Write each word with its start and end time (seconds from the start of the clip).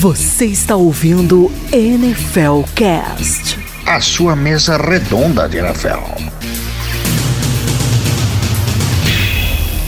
Você 0.00 0.46
está 0.46 0.76
ouvindo 0.76 1.48
NFL 1.70 2.64
Cast. 2.74 3.58
A 3.86 4.00
sua 4.00 4.34
mesa 4.34 4.78
redonda 4.78 5.46
de 5.46 5.58
NFL. 5.58 6.00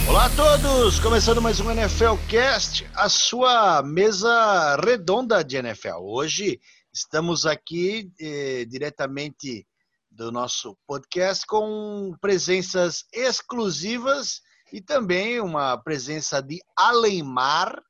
Olá 0.06 0.26
a 0.26 0.30
todos! 0.36 1.00
Começando 1.00 1.40
mais 1.40 1.60
um 1.60 1.70
NFL 1.70 2.16
Cast, 2.28 2.86
a 2.94 3.08
sua 3.08 3.82
mesa 3.82 4.76
redonda 4.84 5.42
de 5.42 5.56
NFL. 5.56 6.02
Hoje 6.02 6.60
estamos 6.92 7.46
aqui 7.46 8.12
eh, 8.20 8.66
diretamente 8.68 9.66
do 10.10 10.30
nosso 10.30 10.76
podcast 10.86 11.46
com 11.46 12.14
presenças 12.20 13.06
exclusivas 13.14 14.42
e 14.70 14.82
também 14.82 15.40
uma 15.40 15.78
presença 15.78 16.42
de 16.42 16.60
Alemar, 16.76 17.82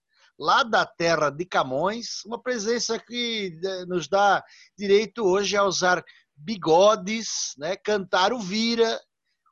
lá 0.43 0.65
da 0.65 0.85
terra 0.85 1.31
de 1.31 1.45
Camões, 1.45 2.25
uma 2.27 2.43
presença 2.43 2.99
que 2.99 3.57
eh, 3.65 3.85
nos 3.87 4.09
dá 4.09 4.43
direito 4.77 5.25
hoje 5.25 5.57
a 5.57 5.63
usar 5.63 6.05
bigodes, 6.37 7.55
né, 7.57 7.77
cantar 7.77 8.33
o 8.33 8.41
vira. 8.41 9.01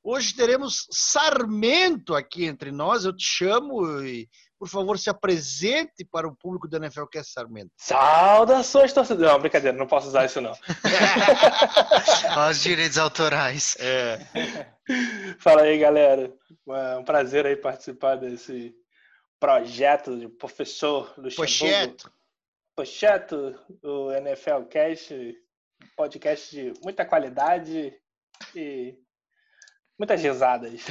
Hoje 0.03 0.35
teremos 0.35 0.87
Sarmento 0.91 2.17
aqui 2.17 2.45
entre 2.45 2.73
nós, 2.73 3.05
eu 3.05 3.15
te 3.15 3.25
chamo 3.25 4.03
e, 4.03 4.29
por 4.59 4.69
favor, 4.69 4.99
se 4.99 5.09
apresente 5.09 6.05
para 6.11 6.27
o 6.27 6.35
público 6.35 6.67
do 6.67 6.77
NFL 6.77 7.05
que 7.05 7.19
é 7.19 7.23
Sarmento. 7.23 7.71
Saudações, 7.77 8.93
torcedor. 8.93 9.29
Não, 9.29 9.39
brincadeira, 9.39 9.77
não 9.77 9.87
posso 9.87 10.09
usar 10.09 10.25
isso 10.25 10.41
não. 10.41 10.53
Os 12.51 12.61
direitos 12.61 12.99
autorais. 12.99 13.77
É. 13.79 14.19
Fala 15.39 15.63
aí, 15.63 15.79
galera. 15.79 16.33
É 16.69 16.97
um 16.97 17.05
prazer 17.05 17.47
aí 17.47 17.55
participar 17.55 18.17
desse 18.17 18.75
projeto 19.41 20.19
de 20.19 20.29
professor 20.29 21.15
Luxemburgo. 21.17 21.35
Pocheto. 21.35 22.13
Projeto 22.77 23.59
do 23.83 24.13
NFL 24.13 24.63
Cast, 24.71 25.35
podcast 25.97 26.55
de 26.55 26.73
muita 26.83 27.05
qualidade 27.05 27.93
e 28.55 28.95
muitas 29.99 30.23
risadas. 30.23 30.83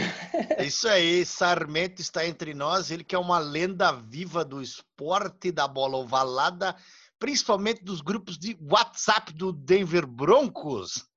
É 0.58 0.66
isso 0.66 0.88
aí, 0.88 1.26
Sarmento 1.26 2.02
está 2.02 2.26
entre 2.26 2.54
nós, 2.54 2.92
ele 2.92 3.04
que 3.04 3.16
é 3.16 3.20
uma 3.20 3.40
lenda 3.40 3.92
viva 3.92 4.44
do 4.44 4.62
esporte 4.62 5.52
da 5.52 5.68
bola 5.68 5.98
ovalada, 5.98 6.76
principalmente 7.18 7.84
dos 7.84 8.02
grupos 8.02 8.38
de 8.38 8.58
WhatsApp 8.62 9.34
do 9.34 9.52
Denver 9.52 10.06
Broncos. 10.06 11.08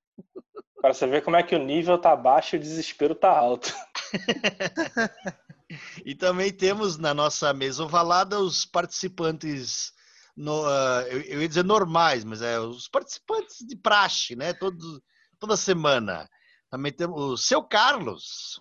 Para 0.80 0.94
você 0.94 1.06
ver 1.06 1.22
como 1.22 1.36
é 1.36 1.42
que 1.42 1.54
o 1.54 1.62
nível 1.62 1.98
tá 1.98 2.16
baixo 2.16 2.56
e 2.56 2.58
o 2.58 2.62
desespero 2.62 3.14
tá 3.14 3.30
alto. 3.30 3.74
E 6.04 6.14
também 6.14 6.52
temos 6.52 6.98
na 6.98 7.14
nossa 7.14 7.52
mesa 7.52 7.84
ovalada 7.84 8.38
os 8.38 8.64
participantes, 8.64 9.92
no, 10.36 10.64
uh, 10.64 11.02
eu, 11.08 11.20
eu, 11.22 11.42
ia 11.42 11.48
dizer 11.48 11.64
normais, 11.64 12.24
mas 12.24 12.42
é 12.42 12.58
os 12.58 12.88
participantes 12.88 13.58
de 13.66 13.76
praxe, 13.76 14.36
né? 14.36 14.52
Todo, 14.52 15.02
toda 15.38 15.56
semana. 15.56 16.28
Também 16.70 16.92
temos 16.92 17.20
o 17.20 17.36
seu 17.36 17.62
Carlos. 17.62 18.60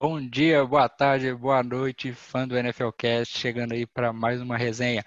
Bom 0.00 0.20
dia, 0.26 0.64
boa 0.64 0.88
tarde, 0.88 1.32
boa 1.34 1.62
noite, 1.62 2.12
fã 2.12 2.48
do 2.48 2.60
NFLcast, 2.60 3.38
chegando 3.38 3.72
aí 3.72 3.86
para 3.86 4.12
mais 4.12 4.40
uma 4.40 4.56
resenha. 4.56 5.04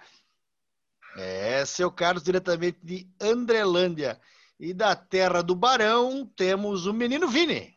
É, 1.17 1.65
seu 1.65 1.91
Carlos, 1.91 2.23
diretamente 2.23 2.80
de 2.83 3.09
Andrelândia. 3.19 4.19
E 4.57 4.73
da 4.73 4.95
terra 4.95 5.41
do 5.41 5.53
Barão, 5.53 6.25
temos 6.35 6.85
o 6.85 6.93
menino 6.93 7.27
Vini. 7.27 7.74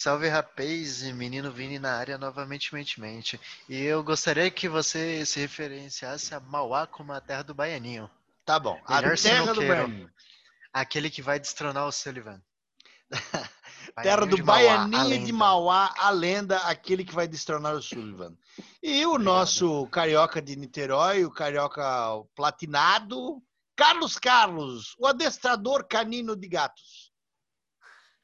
Salve 0.00 0.28
rapaz, 0.28 1.02
menino 1.12 1.52
Vini 1.52 1.78
na 1.78 1.92
área 1.92 2.16
novamente, 2.16 2.72
mente, 2.72 2.98
mente. 2.98 3.38
E 3.68 3.82
eu 3.82 4.02
gostaria 4.02 4.50
que 4.50 4.66
você 4.66 5.26
se 5.26 5.38
referenciasse 5.38 6.34
a 6.34 6.40
Mauá 6.40 6.86
como 6.86 7.12
a 7.12 7.20
terra 7.20 7.42
do 7.42 7.52
Baianinho. 7.52 8.10
Tá 8.42 8.58
bom, 8.58 8.80
Melhor 8.88 9.12
a 9.12 9.16
terra 9.18 9.52
do. 9.52 9.60
Baianinho. 9.60 10.10
Aquele 10.72 11.10
que 11.10 11.20
vai 11.20 11.38
destronar 11.38 11.86
o 11.86 11.92
Sullivan. 11.92 12.40
Terra 14.02 14.24
do 14.24 14.36
de 14.36 14.42
Mauá, 14.42 14.86
Baianinho 14.88 15.26
de. 15.26 15.32
Mauá, 15.34 15.92
a 15.98 16.08
lenda, 16.08 16.56
aquele 16.60 17.04
que 17.04 17.14
vai 17.14 17.28
destronar 17.28 17.74
o 17.74 17.82
Sullivan. 17.82 18.34
E 18.82 19.04
o 19.04 19.18
nosso 19.18 19.86
carioca 19.88 20.40
de 20.40 20.56
Niterói, 20.56 21.26
o 21.26 21.30
carioca 21.30 21.84
platinado, 22.34 23.42
Carlos 23.76 24.18
Carlos, 24.18 24.94
o 24.98 25.06
adestrador 25.06 25.86
canino 25.86 26.34
de 26.34 26.48
gatos. 26.48 27.12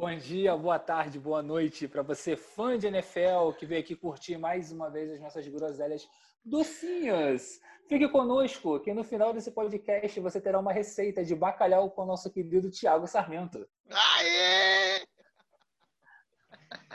Bom 0.00 0.16
dia, 0.16 0.56
boa 0.56 0.78
tarde, 0.78 1.18
boa 1.18 1.42
noite 1.42 1.86
para 1.86 2.00
você, 2.00 2.34
fã 2.34 2.78
de 2.78 2.86
NFL, 2.86 3.52
que 3.58 3.66
veio 3.66 3.82
aqui 3.82 3.94
curtir 3.94 4.38
mais 4.38 4.72
uma 4.72 4.88
vez 4.88 5.10
as 5.10 5.20
nossas 5.20 5.46
groselhas 5.46 6.08
docinhas. 6.42 7.60
Fique 7.86 8.08
conosco, 8.08 8.80
que 8.80 8.94
no 8.94 9.04
final 9.04 9.34
desse 9.34 9.50
podcast 9.50 10.18
você 10.18 10.40
terá 10.40 10.58
uma 10.58 10.72
receita 10.72 11.22
de 11.22 11.34
bacalhau 11.34 11.90
com 11.90 12.04
o 12.04 12.06
nosso 12.06 12.30
querido 12.30 12.70
Tiago 12.70 13.06
Sarmento. 13.06 13.68
Aê! 13.90 15.04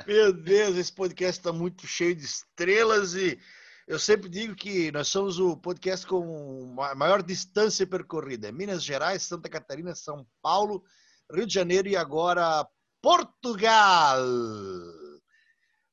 Meu 0.07 0.33
Deus, 0.33 0.75
esse 0.75 0.91
podcast 0.91 1.39
está 1.39 1.53
muito 1.53 1.85
cheio 1.85 2.16
de 2.16 2.25
estrelas 2.25 3.13
e 3.13 3.39
eu 3.87 3.99
sempre 3.99 4.27
digo 4.27 4.55
que 4.55 4.91
nós 4.91 5.09
somos 5.09 5.39
o 5.39 5.55
podcast 5.55 6.07
com 6.07 6.75
a 6.81 6.95
maior 6.95 7.22
distância 7.22 7.85
percorrida. 7.85 8.51
Minas 8.51 8.83
Gerais, 8.83 9.22
Santa 9.22 9.47
Catarina, 9.47 9.93
São 9.93 10.25
Paulo, 10.41 10.83
Rio 11.31 11.45
de 11.45 11.53
Janeiro 11.53 11.87
e 11.87 11.95
agora 11.95 12.67
Portugal. 13.05 14.25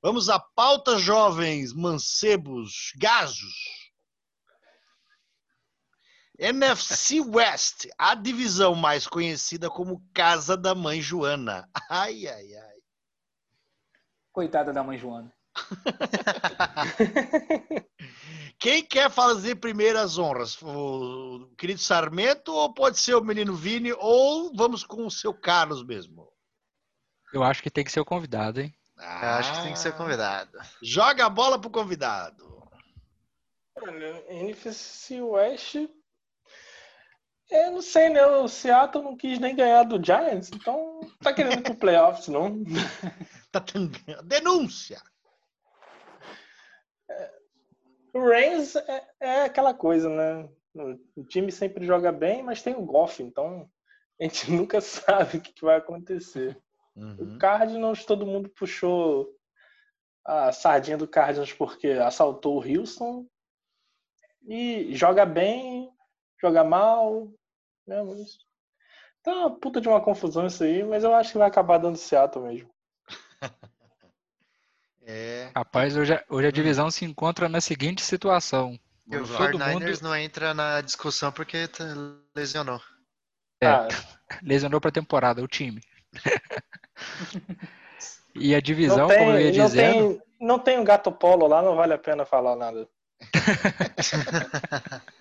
Vamos 0.00 0.30
à 0.30 0.40
pauta, 0.40 0.98
jovens, 0.98 1.74
mancebos, 1.74 2.94
gajos. 2.96 3.92
NFC 6.38 7.20
West, 7.20 7.86
a 7.98 8.14
divisão 8.14 8.74
mais 8.74 9.06
conhecida 9.06 9.68
como 9.68 10.02
Casa 10.14 10.56
da 10.56 10.74
Mãe 10.74 11.02
Joana. 11.02 11.68
Ai, 11.90 12.26
ai, 12.26 12.56
ai. 12.56 12.78
Coitada 14.32 14.72
da 14.72 14.82
mãe 14.82 14.96
Joana. 14.96 15.30
Quem 18.58 18.82
quer 18.82 19.10
fazer 19.10 19.56
primeiras 19.56 20.16
honras? 20.16 20.56
O 20.62 21.52
querido 21.58 21.80
Sarmento 21.80 22.54
ou 22.54 22.72
pode 22.72 22.98
ser 22.98 23.16
o 23.16 23.22
menino 23.22 23.54
Vini 23.54 23.92
ou 23.92 24.50
vamos 24.56 24.82
com 24.82 25.04
o 25.04 25.10
seu 25.10 25.34
Carlos 25.34 25.84
mesmo? 25.84 26.31
Eu 27.32 27.42
acho 27.42 27.62
que 27.62 27.70
tem 27.70 27.84
que 27.84 27.92
ser 27.92 28.00
o 28.00 28.04
convidado, 28.04 28.60
hein? 28.60 28.74
Eu 28.98 29.28
acho 29.28 29.52
que 29.54 29.62
tem 29.62 29.72
que 29.72 29.78
ser 29.78 29.92
convidado. 29.94 30.58
Joga 30.82 31.26
a 31.26 31.30
bola 31.30 31.60
pro 31.60 31.70
convidado. 31.70 32.62
Olha, 33.76 34.24
NFC 34.28 35.20
West. 35.20 35.74
Eu 37.50 37.72
não 37.72 37.82
sei, 37.82 38.08
né? 38.10 38.24
O 38.24 38.48
Seattle 38.48 39.02
não 39.02 39.16
quis 39.16 39.38
nem 39.38 39.56
ganhar 39.56 39.84
do 39.84 40.02
Giants, 40.02 40.50
então 40.52 41.00
tá 41.20 41.32
querendo 41.32 41.58
ir 41.58 41.62
pro 41.62 41.74
playoffs, 41.74 42.28
não? 42.28 42.62
Tá 43.52 43.60
tendo... 43.60 43.90
Denúncia. 44.24 44.98
O 48.14 48.28
Reigns 48.28 48.76
é, 48.76 49.08
é 49.20 49.44
aquela 49.44 49.74
coisa, 49.74 50.08
né? 50.08 50.48
O 51.16 51.24
time 51.24 51.50
sempre 51.50 51.86
joga 51.86 52.10
bem, 52.12 52.42
mas 52.42 52.62
tem 52.62 52.74
o 52.74 52.84
Goff, 52.84 53.22
então 53.22 53.68
a 54.20 54.24
gente 54.24 54.48
nunca 54.52 54.80
sabe 54.80 55.38
o 55.38 55.40
que 55.40 55.64
vai 55.64 55.76
acontecer. 55.76 56.58
Uhum. 56.94 57.34
O 57.36 57.38
Cardinals, 57.38 58.04
todo 58.04 58.26
mundo 58.26 58.48
puxou 58.50 59.28
a 60.24 60.52
sardinha 60.52 60.96
do 60.96 61.08
Cardinals 61.08 61.52
porque 61.52 61.88
assaltou 61.88 62.56
o 62.58 62.62
Houston. 62.78 63.26
E 64.46 64.94
joga 64.94 65.24
bem, 65.24 65.90
joga 66.40 66.62
mal. 66.64 67.28
Né? 67.86 68.02
Mas... 68.02 68.38
Tá 69.22 69.32
uma 69.32 69.58
puta 69.58 69.80
de 69.80 69.88
uma 69.88 70.00
confusão 70.00 70.46
isso 70.46 70.64
aí, 70.64 70.82
mas 70.82 71.04
eu 71.04 71.14
acho 71.14 71.32
que 71.32 71.38
vai 71.38 71.46
acabar 71.48 71.78
dando 71.78 71.96
Seattle 71.96 72.44
mesmo. 72.44 72.70
É. 75.04 75.50
Rapaz, 75.56 75.96
hoje, 75.96 76.14
a- 76.14 76.24
hoje 76.28 76.46
a 76.46 76.50
divisão 76.52 76.88
se 76.90 77.04
encontra 77.04 77.48
na 77.48 77.60
seguinte 77.60 78.02
situação. 78.02 78.78
O 79.04 79.10
49ers 79.10 79.96
mundo- 79.96 80.02
não 80.02 80.16
entra 80.16 80.54
na 80.54 80.80
discussão 80.80 81.32
porque 81.32 81.66
tá- 81.66 81.84
lesionou. 82.34 82.80
É. 83.60 83.66
Ah, 83.66 83.88
Lesionou 84.44 84.80
pra 84.80 84.92
temporada, 84.92 85.42
o 85.42 85.48
time. 85.48 85.82
E 88.34 88.54
a 88.54 88.60
divisão, 88.60 88.98
não 88.98 89.08
tem, 89.08 89.18
como 89.18 89.30
eu 89.30 89.40
ia 89.40 89.52
não 89.58 89.66
dizendo, 89.66 90.08
tem, 90.08 90.22
não 90.40 90.58
tem 90.58 90.78
o 90.78 90.84
gato 90.84 91.12
polo 91.12 91.46
lá, 91.46 91.62
não 91.62 91.76
vale 91.76 91.94
a 91.94 91.98
pena 91.98 92.24
falar 92.24 92.56
nada. 92.56 92.88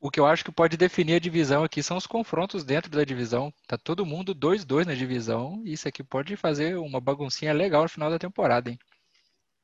o 0.00 0.10
que 0.10 0.18
eu 0.18 0.26
acho 0.26 0.44
que 0.44 0.50
pode 0.50 0.76
definir 0.76 1.14
a 1.14 1.20
divisão 1.20 1.62
aqui 1.62 1.82
são 1.82 1.96
os 1.96 2.06
confrontos 2.06 2.64
dentro 2.64 2.90
da 2.90 3.04
divisão. 3.04 3.52
Tá 3.66 3.76
todo 3.76 4.06
mundo 4.06 4.34
2-2 4.34 4.86
na 4.86 4.94
divisão 4.94 5.62
isso 5.64 5.86
aqui 5.86 6.02
pode 6.02 6.36
fazer 6.36 6.76
uma 6.78 7.00
baguncinha 7.00 7.52
legal 7.52 7.82
no 7.82 7.88
final 7.88 8.10
da 8.10 8.18
temporada, 8.18 8.70
hein? 8.70 8.78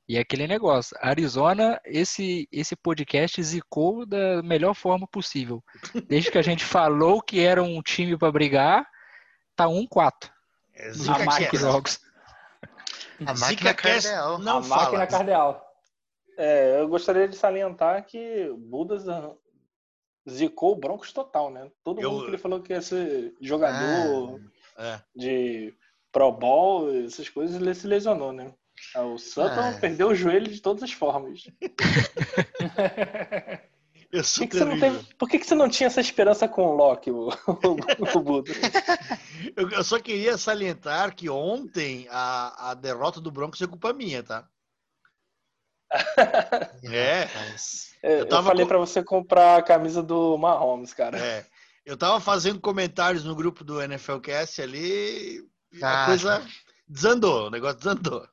E 0.08 0.17
é 0.17 0.20
aquele 0.20 0.46
negócio, 0.46 0.96
Arizona, 1.00 1.81
esse 1.84 2.49
esse 2.52 2.76
podcast 2.76 3.43
zicou 3.43 4.06
da 4.06 4.40
melhor 4.40 4.73
forma 4.73 5.05
possível. 5.08 5.64
Desde 6.06 6.31
que 6.31 6.38
a 6.38 6.43
gente 6.43 6.64
falou 6.64 7.20
que 7.20 7.40
era 7.40 7.61
um 7.61 7.82
time 7.82 8.17
para 8.17 8.31
brigar, 8.31 8.87
tá 9.56 9.67
1-4 9.67 10.31
É 10.75 10.88
últimos 10.88 11.37
Cast. 11.38 11.56
jogos. 11.56 12.00
A 13.26 13.35
máquina 13.35 13.73
cardeal. 13.75 14.38
não 14.38 14.58
a 14.58 14.62
fala. 14.62 14.82
máquina 14.85 15.06
cardeal. 15.06 15.67
É, 16.37 16.79
eu 16.81 16.87
gostaria 16.88 17.26
de 17.26 17.35
salientar 17.35 18.05
que 18.05 18.47
o 18.50 18.58
Budas 18.58 19.08
ah, 19.08 19.32
zicou 20.29 20.73
o 20.73 20.76
Broncos 20.76 21.12
total, 21.12 21.50
né? 21.50 21.70
Todo 21.82 21.99
Eu- 22.00 22.11
mundo 22.11 22.25
que 22.25 22.31
ele 22.31 22.38
falou 22.38 22.61
que 22.61 22.75
ia 22.75 22.82
ser 22.82 23.35
jogador 23.41 24.38
É. 24.76 25.00
de 25.14 25.75
Pro 26.12 26.31
Bowl, 26.31 26.91
essas 27.06 27.29
coisas, 27.31 27.56
ele 27.61 27.75
se 27.75 27.87
lesionou, 27.87 28.32
né? 28.35 28.52
Ah, 28.94 29.02
O 29.05 29.17
Sutton 29.19 29.61
Ah. 29.61 29.79
perdeu 29.81 30.09
o 30.09 30.14
joelho 30.14 30.50
de 30.52 30.61
todas 30.61 30.82
as 30.82 30.93
formas. 30.93 31.44
Eu 34.12 34.23
Por 34.23 34.38
que, 34.41 34.47
que 34.47 34.56
você 34.58 34.64
não 34.64 34.79
teve- 34.81 35.14
por 35.19 35.29
que, 35.29 35.38
que 35.38 35.47
você 35.47 35.55
não 35.55 35.69
tinha 35.69 35.88
essa 35.88 36.00
esperança 36.00 36.47
com 36.49 36.64
o 36.67 36.75
Locke, 36.76 37.11
o, 37.11 37.29
o, 37.49 38.19
o 38.19 38.20
Buda? 38.23 38.53
Eu, 39.56 39.70
eu 39.70 39.85
só 39.85 39.99
queria 40.00 40.37
salientar 40.37 41.14
que 41.14 41.29
ontem 41.31 42.06
a, 42.11 42.70
a 42.70 42.75
derrota 42.75 43.20
do 43.20 43.31
Broncos 43.31 43.61
é 43.62 43.67
culpa 43.67 43.93
minha, 43.93 44.23
tá? 44.23 44.47
É. 46.85 47.29
É, 48.03 48.12
Eu 48.14 48.19
Eu, 48.20 48.29
tava 48.29 48.49
falei 48.49 48.64
com- 48.64 48.69
pra 48.69 48.79
você 48.79 49.03
comprar 49.03 49.56
a 49.58 49.62
camisa 49.62 50.03
do 50.03 50.37
Mahomes, 50.37 50.93
cara. 50.93 51.19
É. 51.19 51.47
Eu 51.85 51.97
tava 51.97 52.19
fazendo 52.20 52.61
comentários 52.61 53.25
no 53.25 53.35
grupo 53.35 53.62
do 53.64 53.81
NFLcast 53.81 54.61
ali 54.61 55.43
e 55.73 55.85
a 55.85 56.02
Ah. 56.02 56.06
coisa 56.06 56.47
desandou, 56.88 57.47
o 57.47 57.50
negócio 57.50 57.79
desandou. 57.79 58.29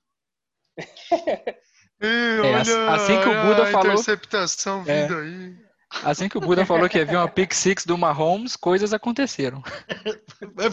É, 1.99 2.55
assim 2.89 3.19
que 3.21 3.29
o 3.29 3.41
Buda 3.45 3.63
a 3.63 3.71
falou- 3.71 3.91
Interceptação 3.93 4.83
É. 4.87 5.01
vindo 5.07 5.17
aí. 5.19 5.62
Assim 6.01 6.27
que 6.27 6.37
o 6.37 6.41
Buda 6.41 6.65
falou 6.65 6.89
que 6.89 6.99
havia 6.99 7.19
uma 7.19 7.27
pick 7.27 7.53
six 7.53 7.85
do 7.85 7.97
Mahomes, 7.97 8.55
coisas 8.55 8.93
aconteceram. 8.93 9.61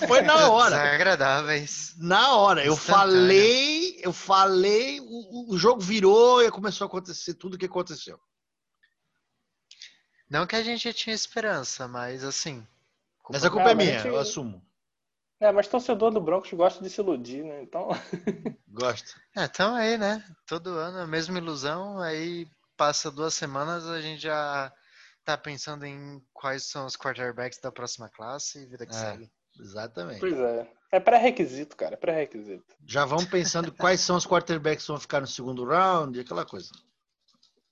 Foi 0.07 0.23
na 0.23 0.49
hora. 0.49 0.77
Desagradáveis. 0.77 1.95
Na 1.99 2.37
hora. 2.37 2.65
Eu 2.65 2.77
falei, 2.77 4.01
eu 4.03 4.13
falei, 4.13 5.01
o, 5.01 5.53
o 5.55 5.59
jogo 5.59 5.81
virou 5.81 6.43
e 6.43 6.51
começou 6.51 6.87
a 6.87 6.89
acontecer 6.89 7.35
tudo 7.35 7.55
o 7.55 7.59
que 7.59 7.67
aconteceu. 7.67 8.19
Não 10.29 10.47
que 10.47 10.57
a 10.57 10.63
gente 10.63 10.93
tinha 10.93 11.15
esperança, 11.15 11.87
mas 11.89 12.25
assim. 12.25 12.67
Mas 13.29 13.45
a 13.45 13.51
culpa 13.51 13.71
é 13.71 13.75
minha, 13.75 14.07
eu 14.07 14.19
assumo. 14.19 14.65
É, 15.41 15.51
mas 15.51 15.69
torcedor 15.69 16.11
do 16.11 16.21
Broncos 16.21 16.53
gosta 16.53 16.83
de 16.83 16.91
se 16.91 17.01
iludir, 17.01 17.43
né? 17.43 17.63
Então, 17.63 17.89
Gosto. 18.69 19.19
É, 19.37 19.45
então 19.45 19.75
aí, 19.75 19.97
né? 19.97 20.23
Todo 20.47 20.71
ano 20.71 20.99
a 20.99 21.07
mesma 21.07 21.39
ilusão, 21.39 21.99
aí 21.99 22.47
passa 22.77 23.11
duas 23.11 23.35
semanas, 23.35 23.87
a 23.87 24.01
gente 24.01 24.23
já 24.23 24.73
tá 25.37 25.39
pensando 25.39 25.85
em 25.85 26.21
quais 26.33 26.65
são 26.65 26.87
os 26.87 26.97
quarterbacks 26.97 27.59
da 27.61 27.71
próxima 27.73 28.09
classe 28.09 28.63
e 28.63 28.67
vida 28.67 28.87
que 28.87 28.95
É. 28.95 28.99
segue. 28.99 29.31
Exatamente. 29.59 30.21
pois 30.21 30.39
é. 30.39 30.71
É 30.93 30.99
pré-requisito, 31.01 31.77
cara. 31.77 31.95
É 31.95 31.97
pré-requisito. 31.97 32.65
Já 32.87 33.05
vamos 33.05 33.25
pensando 33.27 33.71
quais 33.73 34.01
são 34.01 34.17
os 34.17 34.27
quarterbacks 34.27 34.85
que 34.85 34.91
vão 34.93 35.01
ficar 35.01 35.21
no 35.21 35.27
segundo 35.27 35.65
round, 35.65 36.19
aquela 36.19 36.45
coisa. 36.45 36.71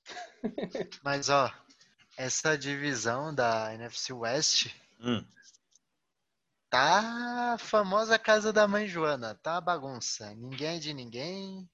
Mas 1.03 1.29
ó, 1.29 1.53
essa 2.17 2.57
divisão 2.57 3.35
da 3.35 3.75
NFC 3.75 4.13
West 4.13 4.69
Hum. 5.01 5.25
tá 6.71 7.55
a 7.55 7.59
famosa 7.59 8.19
casa 8.19 8.53
da 8.53 8.67
mãe 8.69 8.87
Joana, 8.87 9.35
tá 9.37 9.55
uma 9.55 9.61
bagunça. 9.61 10.35
Ninguém 10.35 10.77
é 10.77 10.81
de 10.81 10.93
ninguém. 10.93 11.69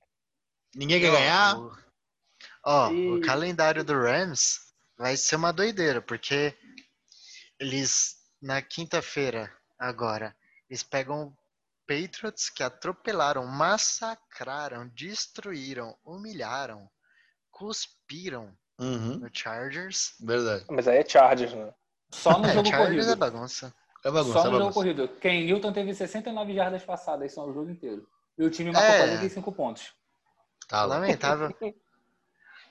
Ninguém 0.75 1.01
quer 1.01 1.11
ganhar? 1.13 1.59
o- 1.59 1.77
Ó, 2.67 2.89
o 2.91 3.19
E- 3.19 3.21
calendário 3.23 3.85
do 3.85 3.93
Rams 3.95 4.73
vai 4.97 5.17
ser 5.17 5.37
uma 5.37 5.53
doideira, 5.53 6.01
porque 6.01 6.57
eles, 7.59 8.17
na 8.41 8.61
quinta-feira, 8.63 9.53
agora, 9.79 10.35
eles 10.69 10.83
pegam 10.83 11.37
Patriots 11.87 12.49
que 12.49 12.63
atropelaram, 12.63 13.47
massacraram, 13.47 14.89
destruíram, 14.89 15.97
humilharam, 16.05 16.89
cuspiram 17.51 18.57
Uhum. 18.79 19.19
no 19.19 19.31
Chargers. 19.33 20.15
Verdade. 20.19 20.65
Mas 20.69 20.89
aí 20.89 20.99
é 20.99 21.09
Chargers, 21.09 21.53
né? 21.53 21.73
Só 22.11 22.39
no 22.39 22.47
É, 22.47 22.53
jogo 22.55 22.69
Chargers 22.69 23.05
é 23.07 23.15
corrido. 23.15 23.17
bagunça. 23.17 23.75
É 24.05 24.11
bagunça, 24.11 24.33
Só 24.33 24.41
é 24.41 24.45
no 24.45 24.51
jogo 24.51 24.59
bagunça. 24.61 24.75
corrido. 24.75 25.09
Ken 25.21 25.45
Newton 25.45 25.73
teve 25.73 25.95
69 25.95 26.55
jardas 26.55 26.83
passadas 26.83 27.33
só 27.33 27.47
o 27.47 27.53
jogo 27.53 27.71
inteiro. 27.71 28.09
E 28.37 28.45
o 28.45 28.51
time 28.51 28.73
marcou 28.73 28.91
É. 28.95 28.99
45 28.99 29.53
pontos. 29.53 29.93
Tá. 30.67 30.85
Lamentável. 30.85 31.55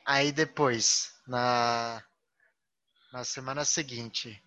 Aí 0.05 0.31
depois, 0.33 1.13
na, 1.27 2.03
na 3.13 3.23
semana 3.23 3.63
seguinte, 3.63 4.43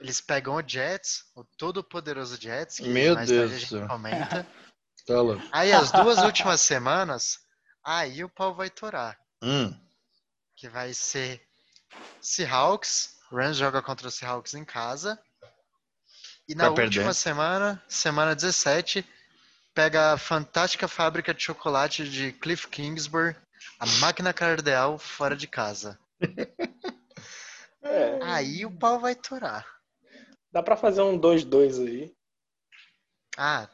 eles 0.00 0.20
pegam 0.20 0.54
o 0.54 0.62
Jets, 0.64 1.24
o 1.34 1.42
todo-poderoso 1.42 2.40
Jets, 2.40 2.76
que 2.76 2.88
Meu 2.88 3.16
mais 3.16 3.28
Deus 3.28 3.50
tarde 3.50 3.64
a 3.64 3.68
gente 3.68 3.88
comenta. 3.88 4.46
Tá 5.06 5.20
louco. 5.20 5.42
Aí 5.52 5.70
as 5.70 5.92
duas 5.92 6.16
últimas 6.20 6.62
semanas, 6.62 7.38
aí 7.84 8.24
o 8.24 8.28
pau 8.30 8.54
vai 8.54 8.70
torar. 8.70 9.18
Hum. 9.42 9.78
Que 10.56 10.66
vai 10.66 10.94
ser 10.94 11.46
Seahawks, 12.22 13.18
Rams 13.30 13.58
joga 13.58 13.82
contra 13.82 14.08
o 14.08 14.10
Seahawks 14.10 14.54
em 14.54 14.64
casa. 14.64 15.20
E 16.48 16.54
na 16.54 16.70
Vai 16.70 16.84
última 16.84 17.04
perder. 17.04 17.14
semana, 17.14 17.84
semana 17.86 18.34
17, 18.34 19.06
pega 19.74 20.14
a 20.14 20.16
fantástica 20.16 20.88
fábrica 20.88 21.34
de 21.34 21.42
chocolate 21.42 22.08
de 22.08 22.32
Cliff 22.32 22.66
Kingsbury, 22.68 23.36
a 23.78 23.84
máquina 24.00 24.32
cardeal 24.32 24.98
fora 24.98 25.36
de 25.36 25.46
casa. 25.46 25.98
É, 27.84 28.18
Aí 28.22 28.64
o 28.64 28.70
pau 28.70 28.98
vai 28.98 29.14
torar. 29.14 29.66
dá 30.50 30.62
pra 30.62 30.76
fazer 30.76 31.02
um 31.02 31.18
2-2 31.18 31.78
aí. 31.86 32.12
Ah. 33.36 33.68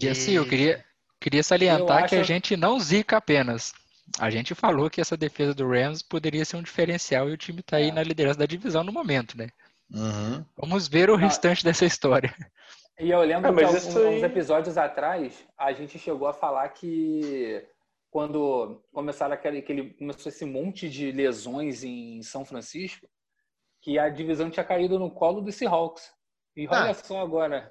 E 0.00 0.08
assim, 0.08 0.32
eu 0.32 0.44
queria, 0.48 0.84
queria 1.20 1.42
salientar 1.42 2.02
Eu 2.02 2.08
que 2.08 2.16
a 2.16 2.22
gente 2.22 2.56
não 2.56 2.78
zica 2.80 3.16
apenas. 3.18 3.72
A 4.18 4.30
gente 4.30 4.54
falou 4.54 4.88
que 4.90 5.00
essa 5.00 5.16
defesa 5.16 5.52
do 5.54 5.68
Rams 5.68 6.02
poderia 6.02 6.44
ser 6.44 6.56
um 6.56 6.62
diferencial 6.62 7.28
e 7.28 7.32
o 7.32 7.36
time 7.36 7.62
tá 7.62 7.76
aí 7.76 7.88
É. 7.88 7.92
na 7.92 8.02
liderança 8.02 8.38
da 8.38 8.46
divisão 8.46 8.82
no 8.82 8.92
momento, 8.92 9.36
né? 9.36 9.48
Uhum. 9.90 10.44
Vamos 10.56 10.88
ver 10.88 11.10
o 11.10 11.16
restante 11.16 11.62
dessa 11.64 11.84
história. 11.84 12.34
E 12.98 13.10
eu 13.10 13.20
lembro 13.20 13.50
Ah, 13.50 13.54
que 13.54 13.62
alguns, 13.64 13.96
aí- 13.96 14.16
uns 14.18 14.22
episódios 14.22 14.78
atrás 14.78 15.46
a 15.58 15.72
gente 15.72 15.98
chegou 15.98 16.26
a 16.26 16.32
falar 16.32 16.68
que 16.70 17.62
quando 18.16 18.82
começaram 18.94 19.34
aquele, 19.34 19.58
aquele 19.58 19.90
começou 19.92 20.30
esse 20.32 20.46
monte 20.46 20.88
de 20.88 21.12
lesões 21.12 21.84
em 21.84 22.22
São 22.22 22.46
Francisco, 22.46 23.06
que 23.82 23.98
a 23.98 24.08
divisão 24.08 24.48
tinha 24.48 24.64
caído 24.64 24.98
no 24.98 25.10
colo 25.10 25.42
do 25.42 25.52
Seahawks. 25.52 26.10
E 26.56 26.66
olha 26.66 26.92
Ah. 26.92 26.94
só 26.94 27.20
agora. 27.20 27.70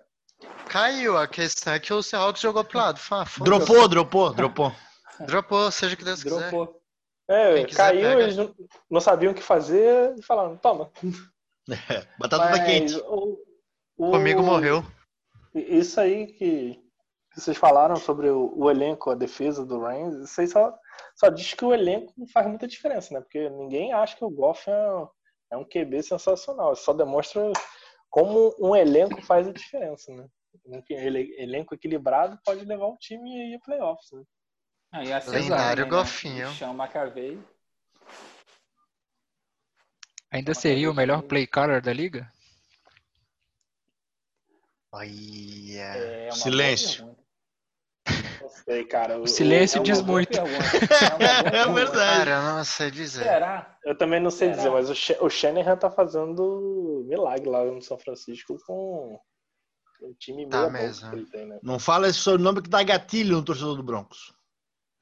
Caiu, 0.69 1.17
a 1.17 1.27
questão 1.27 1.73
é 1.73 1.79
que 1.79 1.91
o 1.91 2.03
Seahawks 2.03 2.43
jogou 2.43 2.63
pro 2.63 2.77
lado. 2.77 2.99
Fala. 2.99 3.25
Dropou, 3.43 3.87
dropou, 3.87 4.31
dropou. 4.35 4.71
Dropou, 5.25 5.71
seja 5.71 5.95
o 5.95 5.97
que 5.97 6.03
Deus 6.03 6.21
quiser. 6.21 6.51
Dropou. 6.51 6.79
É, 7.27 7.63
quiser, 7.65 7.77
caiu, 7.77 8.01
pega. 8.09 8.21
eles 8.21 8.37
não, 8.37 8.53
não 8.87 9.01
sabiam 9.01 9.31
o 9.31 9.35
que 9.35 9.41
fazer 9.41 10.13
e 10.15 10.21
falaram, 10.21 10.55
toma. 10.57 10.91
Batata 12.19 12.43
tá 12.43 12.49
Mas 12.51 12.65
quente. 12.65 12.95
o- 12.97 13.39
o- 13.97 14.11
Comigo 14.11 14.43
morreu. 14.43 14.85
Isso 15.55 15.99
aí 15.99 16.27
que 16.27 16.84
vocês 17.35 17.57
falaram 17.57 17.95
sobre 17.95 18.29
o, 18.29 18.51
o 18.55 18.69
elenco, 18.69 19.09
a 19.11 19.15
defesa 19.15 19.65
do 19.65 19.79
Rams, 19.79 20.23
isso 20.29 20.39
aí 20.41 20.47
só, 20.47 20.77
só 21.15 21.29
diz 21.29 21.53
que 21.53 21.65
o 21.65 21.73
elenco 21.73 22.13
não 22.17 22.27
faz 22.27 22.47
muita 22.47 22.67
diferença, 22.67 23.13
né? 23.13 23.21
Porque 23.21 23.49
ninguém 23.49 23.91
acha 23.93 24.15
que 24.15 24.23
o 24.23 24.29
Goff 24.29 24.69
é, 24.69 24.91
um- 24.93 25.07
é 25.51 25.57
um 25.57 25.65
QB 25.65 26.01
sensacional. 26.03 26.73
Isso 26.73 26.83
só 26.83 26.93
demonstra 26.93 27.41
como 28.09 28.55
um 28.59 28.75
elenco 28.75 29.21
faz 29.21 29.47
a 29.47 29.51
diferença, 29.53 30.11
né? 30.13 30.27
Um 30.65 30.81
elenco 30.89 31.73
equilibrado 31.75 32.39
pode 32.45 32.63
levar 32.63 32.85
o 32.87 32.97
time 32.97 33.29
aí 33.41 33.53
a 33.55 33.59
playoffs, 33.59 34.11
né? 34.13 34.23
Ah, 34.91 35.03
e 35.03 35.11
a 35.11 35.17
Lendário 35.19 35.83
Cezanne, 35.83 35.89
Golfinho. 35.89 36.47
Né? 36.49 36.73
McAvey. 36.73 37.39
Ainda 40.31 40.51
Uma 40.51 40.55
seria 40.55 40.87
o 40.89 40.91
cabeça 40.91 41.01
melhor 41.01 41.17
muito- 41.17 41.27
play 41.29 41.45
caller 41.47 41.81
da 41.81 41.91
liga? 41.91 42.31
Olha. 44.91 45.09
É 45.83 46.25
uma 46.27 46.31
Silêncio. 46.31 47.15
Não 48.45 48.49
sei, 48.49 48.85
cara. 48.85 49.19
O 49.19 49.27
silêncio 49.27 49.79
É 49.79 49.83
diz 49.83 50.01
muito. 50.01 50.37
É 50.39 51.57
É 51.57 51.67
verdade. 51.73 52.29
Cara, 52.29 52.31
eu 52.31 52.41
não 52.55 52.63
sei 52.63 52.91
dizer. 52.91 53.23
Será? 53.23 53.77
Eu 53.83 53.97
também 53.97 54.19
não 54.19 54.29
sei 54.29 54.49
Será? 54.49 54.57
dizer, 54.57 54.69
mas 54.71 54.89
o, 54.89 54.95
Sha- 54.95 55.17
o 55.21 55.29
Shanahan 55.29 55.77
tá 55.77 55.89
fazendo 55.89 57.03
milagre 57.07 57.49
lá 57.49 57.63
no 57.65 57.81
São 57.81 57.97
Francisco 57.97 58.57
com 58.67 59.19
o 60.01 60.13
time 60.19 60.47
Tá 60.47 60.69
mesmo. 60.69 61.09
que 61.09 61.15
ele 61.15 61.25
tem, 61.25 61.45
né? 61.47 61.59
Não 61.63 61.79
fala 61.79 62.07
esse 62.07 62.19
sobrenome 62.19 62.61
que 62.61 62.69
dá 62.69 62.83
gatilho 62.83 63.37
no 63.37 63.43
torcedor 63.43 63.75
do 63.75 63.83
Broncos. 63.83 64.33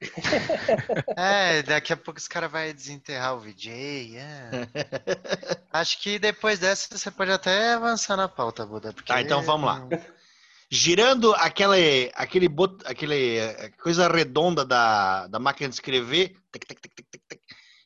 É, 1.18 1.62
daqui 1.64 1.94
a 1.94 1.98
pouco 1.98 2.20
os 2.20 2.28
caras 2.28 2.52
vão 2.52 2.62
desenterrar 2.74 3.36
o 3.36 3.40
VJ. 3.40 4.18
é. 4.18 4.50
Acho 5.72 6.02
que 6.02 6.20
depois 6.20 6.60
dessa 6.60 6.98
você 6.98 7.10
pode 7.12 7.32
até 7.32 7.74
avançar 7.74 8.16
na 8.18 8.28
pauta, 8.28 8.66
Buda. 8.66 8.94
Porque... 8.94 9.12
Tá, 9.12 9.22
então 9.22 9.42
vamos 9.42 9.66
lá. 9.68 9.88
Girando 10.76 11.36
aquele, 11.36 12.12
aquele, 12.16 12.50
bot, 12.50 12.84
aquele 12.84 13.38
eh, 13.38 13.70
coisa 13.80 14.08
redonda 14.08 14.66
da, 14.66 15.28
da 15.28 15.38
máquina 15.38 15.70
de 15.70 15.76
escrever 15.76 16.36
tic, 16.52 16.66
tic, 16.66 16.80
tic, 16.82 17.40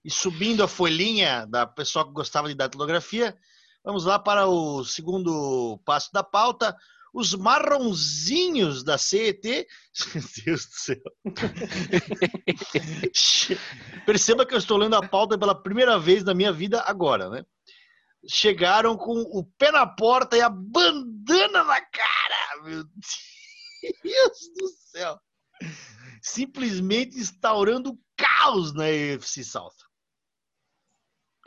e 0.05 0.09
subindo 0.09 0.63
a 0.63 0.69
folhinha 0.69 1.45
da 1.47 1.67
pessoa 1.67 2.05
que 2.05 2.13
gostava 2.13 2.47
de 2.47 2.55
datilografia, 2.55 3.35
vamos 3.83 4.05
lá 4.05 4.17
para 4.17 4.47
o 4.47 4.85
segundo 4.85 5.77
passo 5.83 6.13
da 6.13 6.23
pauta. 6.23 6.73
Os 7.13 7.33
marronzinhos 7.33 8.85
da 8.85 8.97
CET. 8.97 9.43
Meu 10.15 10.23
Deus 10.45 10.65
do 10.67 10.71
céu. 10.71 11.01
Perceba 14.05 14.45
que 14.45 14.53
eu 14.53 14.59
estou 14.59 14.77
lendo 14.77 14.95
a 14.95 15.05
pauta 15.05 15.37
pela 15.37 15.61
primeira 15.61 15.99
vez 15.99 16.23
na 16.23 16.33
minha 16.33 16.53
vida 16.53 16.81
agora, 16.87 17.29
né? 17.29 17.43
Chegaram 18.27 18.97
com 18.97 19.13
o 19.21 19.43
pé 19.57 19.71
na 19.71 19.87
porta 19.87 20.35
e 20.35 20.41
a 20.41 20.49
bandana 20.49 21.63
na 21.63 21.81
cara. 21.81 22.63
Meu 22.63 22.83
Deus 24.03 24.39
do 24.57 24.67
céu. 24.91 25.17
Simplesmente 26.21 27.17
instaurando 27.17 27.97
caos 28.17 28.73
na 28.73 28.83
UFC 28.85 29.43
South. 29.43 29.75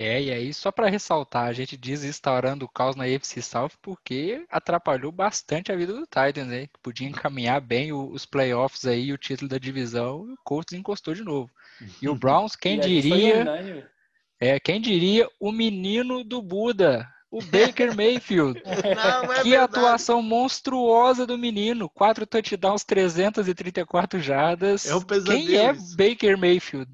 É, 0.03 0.23
e 0.23 0.33
aí, 0.33 0.55
só 0.55 0.73
para 0.73 0.89
ressaltar, 0.89 1.47
a 1.47 1.53
gente 1.53 1.77
diz 1.77 2.03
instaurando 2.05 2.65
o 2.65 2.69
caos 2.69 2.97
na 2.97 3.05
UFC 3.05 3.43
South 3.43 3.73
porque 3.83 4.47
atrapalhou 4.49 5.13
bastante 5.13 5.71
a 5.71 5.77
vida 5.77 5.93
do 5.93 6.07
Titans, 6.07 6.47
né? 6.47 6.67
Que 6.69 6.79
podia 6.83 7.07
encaminhar 7.07 7.61
bem 7.61 7.93
o- 7.93 8.11
os 8.11 8.25
playoffs 8.25 8.87
aí, 8.87 9.13
o 9.13 9.19
título 9.19 9.51
da 9.51 9.59
divisão, 9.59 10.27
e 10.27 10.33
o 10.33 10.39
Colts 10.43 10.73
encostou 10.73 11.13
de 11.13 11.23
novo. 11.23 11.51
E 12.01 12.09
o 12.09 12.15
Browns, 12.19 12.57
quem 12.57 12.79
E 12.79 12.81
diria. 12.81 13.45
É, 14.41 14.59
quem 14.59 14.81
diria 14.81 15.29
o 15.39 15.53
menino 15.53 16.25
do 16.25 16.41
Buda, 16.41 17.07
o 17.31 17.43
Baker 17.43 17.95
Mayfield. 17.95 18.61
Não, 18.65 19.33
é 19.33 19.43
que 19.43 19.51
verdade. 19.51 19.57
atuação 19.77 20.23
monstruosa 20.23 21.27
do 21.27 21.37
menino, 21.39 21.89
quatro 21.89 22.27
touchdowns, 22.27 22.83
334 22.85 24.19
jardas. 24.19 24.87
É 24.87 24.95
um 24.95 25.03
pesadelo 25.03 25.47
Quem 25.47 25.57
é 25.57 25.73
isso. 25.73 25.97
Baker 25.97 26.39
Mayfield? 26.39 26.91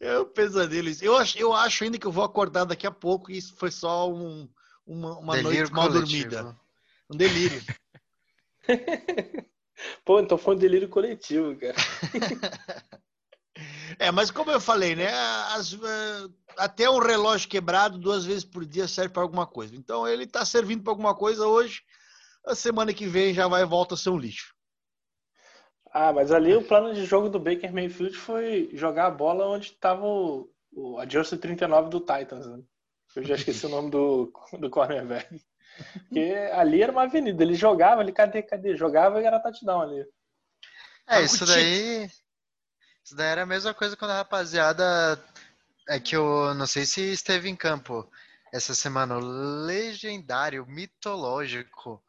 É 0.00 0.18
um 0.20 0.24
pesadelo 0.24 0.88
isso. 0.88 1.04
Eu 1.04 1.16
acho, 1.16 1.36
eu 1.38 1.52
acho 1.52 1.82
ainda 1.84 1.98
que 1.98 2.06
eu 2.06 2.12
vou 2.12 2.24
acordar 2.24 2.64
daqui 2.64 2.86
a 2.86 2.90
pouco 2.92 3.30
e 3.30 3.36
isso 3.36 3.54
foi 3.56 3.70
só 3.70 4.08
um- 4.10 4.48
uma, 4.86 5.18
uma 5.18 5.42
noite 5.42 5.72
mal 5.72 5.88
coletivo. 5.88 6.30
dormida. 6.30 6.56
Um 7.10 7.16
delírio. 7.16 7.62
Pô, 10.04 10.20
então 10.20 10.38
foi 10.38 10.54
um 10.54 10.58
delírio 10.58 10.88
coletivo, 10.88 11.56
cara. 11.56 11.74
É, 13.98 14.10
mas 14.10 14.30
como 14.30 14.50
eu 14.50 14.60
falei, 14.60 14.94
né? 14.94 15.08
as- 15.54 15.72
eh, 15.74 16.28
até 16.56 16.88
um 16.88 16.98
relógio 16.98 17.48
quebrado 17.48 17.98
duas 17.98 18.24
vezes 18.24 18.44
por 18.44 18.64
dia 18.64 18.86
serve 18.88 19.12
para 19.12 19.22
alguma 19.22 19.46
coisa. 19.46 19.74
Então 19.74 20.06
ele 20.06 20.24
está 20.24 20.44
servindo 20.44 20.82
para 20.82 20.92
alguma 20.92 21.14
coisa 21.14 21.46
hoje. 21.46 21.82
A 22.46 22.54
semana 22.54 22.92
que 22.94 23.06
vem 23.06 23.34
já 23.34 23.46
vai 23.48 23.64
volta 23.64 23.94
a 23.94 23.98
ser 23.98 24.10
um 24.10 24.18
lixo. 24.18 24.54
Ah, 25.92 26.12
mas 26.12 26.30
ali 26.30 26.54
o 26.54 26.62
plano 26.66 26.94
de 26.94 27.04
jogo 27.04 27.28
do 27.28 27.40
Baker 27.40 27.72
Mayfield 27.72 28.16
foi 28.16 28.70
jogar 28.74 29.06
a 29.06 29.10
bola 29.10 29.46
onde 29.46 29.66
estava 29.68 30.04
o, 30.04 30.48
o 30.72 30.98
a 30.98 31.06
Jersey 31.08 31.38
39 31.38 31.88
do 31.88 32.00
Titans. 32.00 32.46
Né? 32.46 32.62
Eu 33.16 33.24
já 33.24 33.34
esqueci 33.34 33.66
o 33.66 33.70
nome 33.70 33.90
do, 33.90 34.32
do 34.60 34.70
cornerback. 34.70 35.40
Porque 36.08 36.20
ali 36.52 36.82
era 36.82 36.92
uma 36.92 37.04
avenida. 37.04 37.42
Ele 37.42 37.54
jogava, 37.54 38.02
ele 38.02 38.12
cadê, 38.12 38.42
cadê? 38.42 38.76
Jogava 38.76 39.20
e 39.20 39.24
era 39.24 39.40
touchdown 39.40 39.80
ali. 39.82 40.04
É, 41.06 41.22
isso 41.22 41.46
daí. 41.46 42.08
Isso 43.08 43.16
daí 43.16 43.28
era 43.28 43.44
a 43.44 43.46
mesma 43.46 43.72
coisa 43.72 43.96
quando 43.96 44.10
a 44.10 44.16
rapaziada. 44.18 45.18
É 45.88 45.98
que 45.98 46.14
eu 46.14 46.52
não 46.52 46.66
sei 46.66 46.84
se 46.84 47.00
esteve 47.10 47.48
em 47.48 47.56
campo 47.56 48.06
essa 48.52 48.74
semana. 48.74 49.16
O 49.16 49.20
legendário, 49.64 50.66
mitológico 50.66 52.02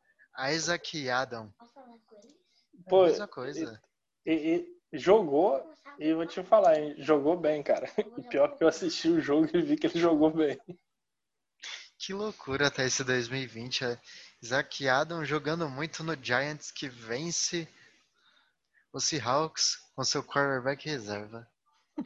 Isaac 0.51 1.10
Adam. 1.10 1.53
É 1.62 2.89
Pô, 2.89 3.03
a 3.03 3.08
mesma 3.08 3.29
coisa. 3.29 3.82
E, 4.25 4.34
e 4.91 4.98
jogou, 4.98 5.65
e 5.98 6.13
vou 6.13 6.25
te 6.25 6.44
falar, 6.44 6.77
hein, 6.77 6.96
jogou 6.98 7.39
bem, 7.39 7.63
cara. 7.63 7.89
E 8.18 8.24
pior 8.24 8.58
que 8.58 8.65
eu 8.65 8.68
assisti 8.68 9.08
o 9.08 9.22
jogo 9.22 9.48
e 9.53 9.62
vi 9.62 9.77
que 9.77 9.88
ele 9.88 10.01
jogou 10.01 10.29
bem. 10.32 10.60
Que 11.98 12.13
loucura 12.13 12.68
até 12.68 12.86
esse 12.86 13.06
2020. 13.06 13.86
é. 13.86 13.98
Isaac 14.41 14.86
Adam 14.86 15.24
jogando 15.24 15.70
muito 15.70 16.03
no 16.03 16.22
Giants 16.22 16.72
que 16.72 16.89
vence 16.89 17.70
o 18.91 19.00
Seahawks 19.00 19.88
com 20.00 20.03
seu 20.06 20.24
quarterback 20.24 20.88
reserva. 20.88 21.46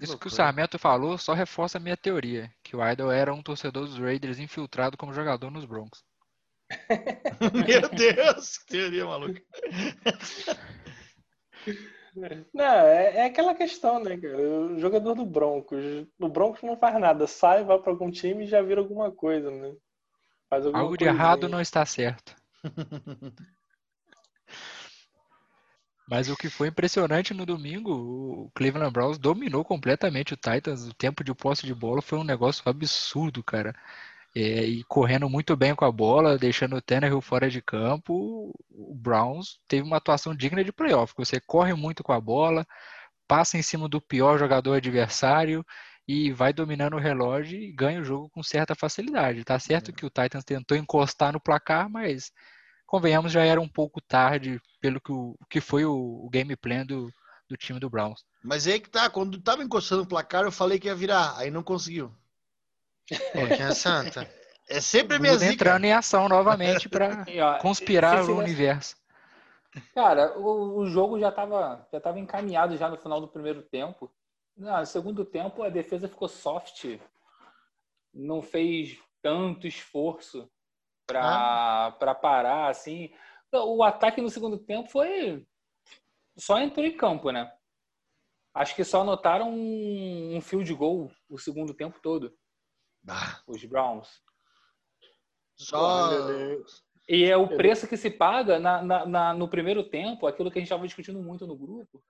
Isso 0.01 0.17
que 0.17 0.25
o. 0.25 0.31
Sarmento 0.31 0.79
falou 0.79 1.15
só 1.15 1.33
reforça 1.33 1.77
a 1.77 1.81
minha 1.81 1.95
teoria, 1.95 2.51
que 2.63 2.75
o 2.75 2.91
Idol 2.91 3.11
era 3.11 3.31
um 3.31 3.43
torcedor 3.43 3.85
dos 3.85 3.99
Raiders 3.99 4.39
infiltrado 4.39 4.97
como 4.97 5.13
jogador 5.13 5.51
nos 5.51 5.63
Broncos. 5.63 6.03
Meu 7.53 7.87
Deus, 7.89 8.57
que 8.57 8.65
teoria 8.65 9.05
maluca. 9.05 9.39
Não, 12.51 12.65
é, 12.65 13.17
é 13.17 13.25
aquela 13.25 13.53
questão, 13.53 13.99
né, 13.99 14.17
cara? 14.17 14.39
O 14.39 14.79
jogador 14.79 15.13
do 15.13 15.25
Broncos. 15.25 16.07
O 16.19 16.27
Broncos 16.27 16.63
não 16.63 16.75
faz 16.75 16.99
nada, 16.99 17.27
sai, 17.27 17.63
vai 17.63 17.77
para 17.79 17.91
algum 17.91 18.09
time 18.09 18.43
e 18.43 18.47
já 18.47 18.63
vira 18.63 18.81
alguma 18.81 19.11
coisa, 19.11 19.51
né? 19.51 19.71
Faz 20.49 20.65
alguma 20.65 20.83
Algo 20.83 20.97
de 20.97 21.05
errado 21.05 21.47
não 21.47 21.61
está 21.61 21.85
certo. 21.85 22.35
Mas 26.07 26.29
o 26.29 26.35
que 26.35 26.49
foi 26.49 26.67
impressionante 26.67 27.33
no 27.33 27.45
domingo, 27.45 27.91
o 27.91 28.51
Cleveland 28.53 28.91
Browns 28.91 29.17
dominou 29.17 29.63
completamente 29.63 30.33
o 30.33 30.37
Titans. 30.37 30.87
O 30.87 30.93
tempo 30.93 31.23
de 31.23 31.33
posse 31.33 31.65
de 31.65 31.73
bola 31.73 32.01
foi 32.01 32.19
um 32.19 32.23
negócio 32.23 32.61
absurdo, 32.65 33.41
cara. 33.43 33.73
É, 34.35 34.65
e 34.65 34.83
correndo 34.85 35.29
muito 35.29 35.55
bem 35.55 35.75
com 35.75 35.85
a 35.85 35.91
bola, 35.91 36.37
deixando 36.37 36.75
o 36.75 36.81
Tannehill 36.81 37.21
fora 37.21 37.49
de 37.49 37.61
campo, 37.61 38.51
o 38.71 38.95
Browns 38.95 39.59
teve 39.67 39.83
uma 39.83 39.97
atuação 39.97 40.35
digna 40.35 40.63
de 40.63 40.73
playoff. 40.73 41.13
Você 41.17 41.39
corre 41.39 41.73
muito 41.75 42.03
com 42.03 42.11
a 42.11 42.19
bola, 42.19 42.65
passa 43.27 43.57
em 43.57 43.61
cima 43.61 43.87
do 43.87 44.01
pior 44.01 44.37
jogador 44.39 44.75
adversário 44.75 45.65
e 46.07 46.31
vai 46.31 46.51
dominando 46.51 46.95
o 46.95 46.99
relógio 46.99 47.59
e 47.59 47.71
ganha 47.71 48.01
o 48.01 48.05
jogo 48.05 48.29
com 48.29 48.43
certa 48.43 48.75
facilidade. 48.75 49.43
Tá 49.43 49.59
certo 49.59 49.93
que 49.93 50.05
o 50.05 50.09
Titans 50.09 50.43
tentou 50.43 50.77
encostar 50.77 51.31
no 51.33 51.39
placar, 51.39 51.89
mas 51.89 52.31
convenhamos, 52.93 53.31
já 53.31 53.43
era 53.43 53.59
um 53.59 53.67
pouco 53.67 53.99
tarde 53.99 54.61
pelo 54.79 55.01
que, 55.01 55.11
o, 55.11 55.35
que 55.49 55.59
foi 55.59 55.83
o, 55.83 56.23
o 56.23 56.29
game 56.29 56.55
plan 56.55 56.85
do, 56.85 57.11
do 57.49 57.57
time 57.57 57.79
do 57.79 57.89
Browns. 57.89 58.23
Mas 58.43 58.67
aí 58.67 58.79
que 58.79 58.87
tá, 58.87 59.09
quando 59.09 59.41
tava 59.41 59.63
encostando 59.63 60.03
o 60.03 60.07
placar, 60.07 60.43
eu 60.43 60.51
falei 60.51 60.77
que 60.77 60.85
ia 60.85 60.93
virar, 60.93 61.35
aí 61.35 61.49
não 61.49 61.63
conseguiu. 61.63 62.13
Porquinha 63.33 63.73
Santa. 63.73 64.29
É 64.69 64.79
sempre 64.79 65.15
a 65.15 65.19
minha 65.19 65.35
zica. 65.35 65.53
entrando 65.53 65.85
em 65.85 65.91
ação 65.91 66.29
novamente 66.29 66.87
para 66.87 67.25
conspirar 67.61 68.23
o 68.29 68.37
universo. 68.37 68.95
Cara, 69.95 70.37
o, 70.37 70.77
o 70.77 70.85
jogo 70.85 71.19
já 71.19 71.29
estava 71.29 71.87
já 71.91 71.99
tava 71.99 72.19
encaminhado 72.19 72.77
já 72.77 72.89
no 72.89 72.97
final 72.97 73.19
do 73.19 73.27
primeiro 73.27 73.63
tempo. 73.63 74.07
No 74.55 74.85
segundo 74.85 75.25
tempo, 75.25 75.63
a 75.63 75.69
defesa 75.69 76.07
ficou 76.07 76.27
soft. 76.27 76.99
Não 78.13 78.43
fez 78.43 78.99
tanto 79.19 79.65
esforço 79.65 80.47
para 81.05 81.91
para 81.99 82.15
parar, 82.15 82.69
assim. 82.69 83.11
O 83.51 83.83
ataque 83.83 84.21
no 84.21 84.29
segundo 84.29 84.57
tempo 84.57 84.89
foi... 84.89 85.45
Só 86.37 86.59
entrou 86.59 86.85
em 86.85 86.97
campo, 86.97 87.29
né? 87.29 87.51
Acho 88.53 88.75
que 88.75 88.83
só 88.83 89.01
anotaram 89.01 89.51
um, 89.51 90.35
um 90.37 90.41
field 90.41 90.73
goal 90.73 91.11
o 91.29 91.37
segundo 91.37 91.73
tempo 91.73 91.99
todo, 92.01 92.35
Ah, 93.07 93.41
os 93.47 93.63
Browns. 93.65 94.21
só. 95.55 96.09
E 97.07 97.25
é 97.25 97.35
o 97.37 97.47
preço 97.47 97.87
que 97.87 97.97
se 97.97 98.09
paga 98.09 98.59
na, 98.59 98.81
na- 98.81 99.05
na- 99.05 99.33
no 99.33 99.47
primeiro 99.47 99.83
tempo, 99.89 100.25
aquilo 100.25 100.49
que 100.49 100.57
a 100.57 100.61
gente 100.61 100.67
estava 100.67 100.85
discutindo 100.87 101.21
muito 101.21 101.45
no 101.45 101.55
grupo, 101.55 102.01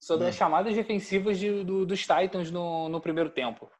sobre 0.00 0.26
Hum. 0.26 0.28
as 0.28 0.34
chamadas 0.34 0.74
defensivas 0.74 1.38
de- 1.38 1.62
do- 1.64 1.86
dos 1.86 2.00
Titans 2.00 2.50
no, 2.50 2.88
no 2.88 3.00
primeiro 3.00 3.30
tempo. 3.30 3.70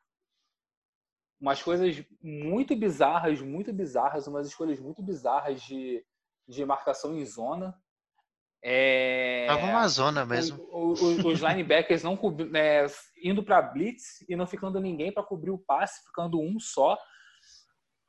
Umas 1.42 1.60
coisas 1.60 2.00
muito 2.22 2.76
bizarras, 2.76 3.42
muito 3.42 3.72
bizarras, 3.72 4.28
umas 4.28 4.46
escolhas 4.46 4.78
muito 4.78 5.02
bizarras 5.02 5.60
de, 5.60 6.04
de 6.46 6.64
marcação 6.64 7.18
em 7.18 7.26
zona. 7.26 7.74
É, 8.64 9.46
Tava 9.48 9.66
uma 9.66 9.88
zona 9.88 10.24
mesmo. 10.24 10.62
o- 10.70 10.92
o- 10.92 11.26
os 11.32 11.40
linebackers 11.40 12.04
não 12.04 12.16
é, 12.54 12.86
indo 13.24 13.42
para 13.42 13.60
blitz 13.60 14.24
e 14.28 14.36
não 14.36 14.46
ficando 14.46 14.78
ninguém 14.78 15.12
para 15.12 15.24
cobrir 15.24 15.50
o 15.50 15.58
passe, 15.58 16.06
ficando 16.06 16.40
um 16.40 16.60
só. 16.60 16.96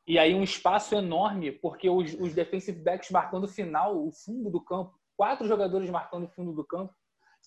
E 0.05 0.19
aí 0.19 0.35
um 0.35 0.43
espaço 0.43 0.93
enorme, 0.93 1.51
porque 1.51 1.89
os, 1.89 2.13
os 2.13 2.35
defensive 2.35 2.79
backs 2.83 3.09
marcando 3.09 3.45
o 3.45 3.47
final, 3.47 3.97
o 3.97 4.11
fundo 4.11 4.51
do 4.51 4.61
campo, 4.63 4.93
quatro 5.17 5.47
jogadores 5.47 5.89
marcando 5.89 6.25
o 6.25 6.29
fundo 6.29 6.53
do 6.53 6.63
campo 6.63 6.93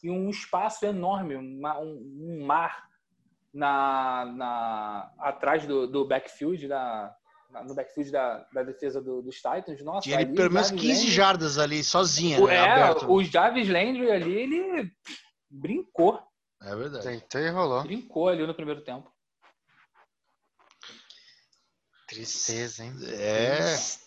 e 0.02 0.10
um 0.10 0.28
espaço 0.28 0.84
enorme, 0.84 1.36
uma- 1.36 1.78
um, 1.78 1.96
um 2.40 2.44
mar 2.44 2.88
na, 3.56 4.24
na 4.36 5.12
atrás 5.18 5.66
do, 5.66 5.86
do 5.86 6.06
backfield, 6.06 6.68
na, 6.68 7.14
na- 7.50 7.64
no 7.64 7.74
backfield 7.74 8.10
da, 8.10 8.46
da 8.52 8.62
defesa 8.62 9.00
do- 9.00 9.22
dos 9.22 9.36
Titans. 9.36 9.82
Nossa, 9.82 10.02
Tinha 10.02 10.18
ali 10.18 10.34
pelo 10.34 10.50
menos 10.52 10.68
Jarvis 10.68 10.82
15 10.86 11.00
Landry- 11.00 11.14
jardas 11.14 11.58
ali, 11.58 11.82
sozinha, 11.84 12.40
o, 12.40 12.46
né, 12.46 12.54
é, 12.54 12.58
aberto. 12.60 13.10
o 13.10 13.22
Jarvis 13.24 13.68
Landry 13.68 14.10
ali, 14.10 14.34
ele 14.34 14.92
brincou. 15.50 16.20
É 16.62 16.74
verdade. 16.76 17.04
E. 17.04 17.82
Brincou 17.82 18.28
ali 18.28 18.46
no 18.46 18.54
primeiro 18.54 18.82
tempo. 18.82 19.10
Tristeza, 22.08 22.84
hein? 22.84 22.92
É. 23.04 23.56
Tristeza. 23.56 24.05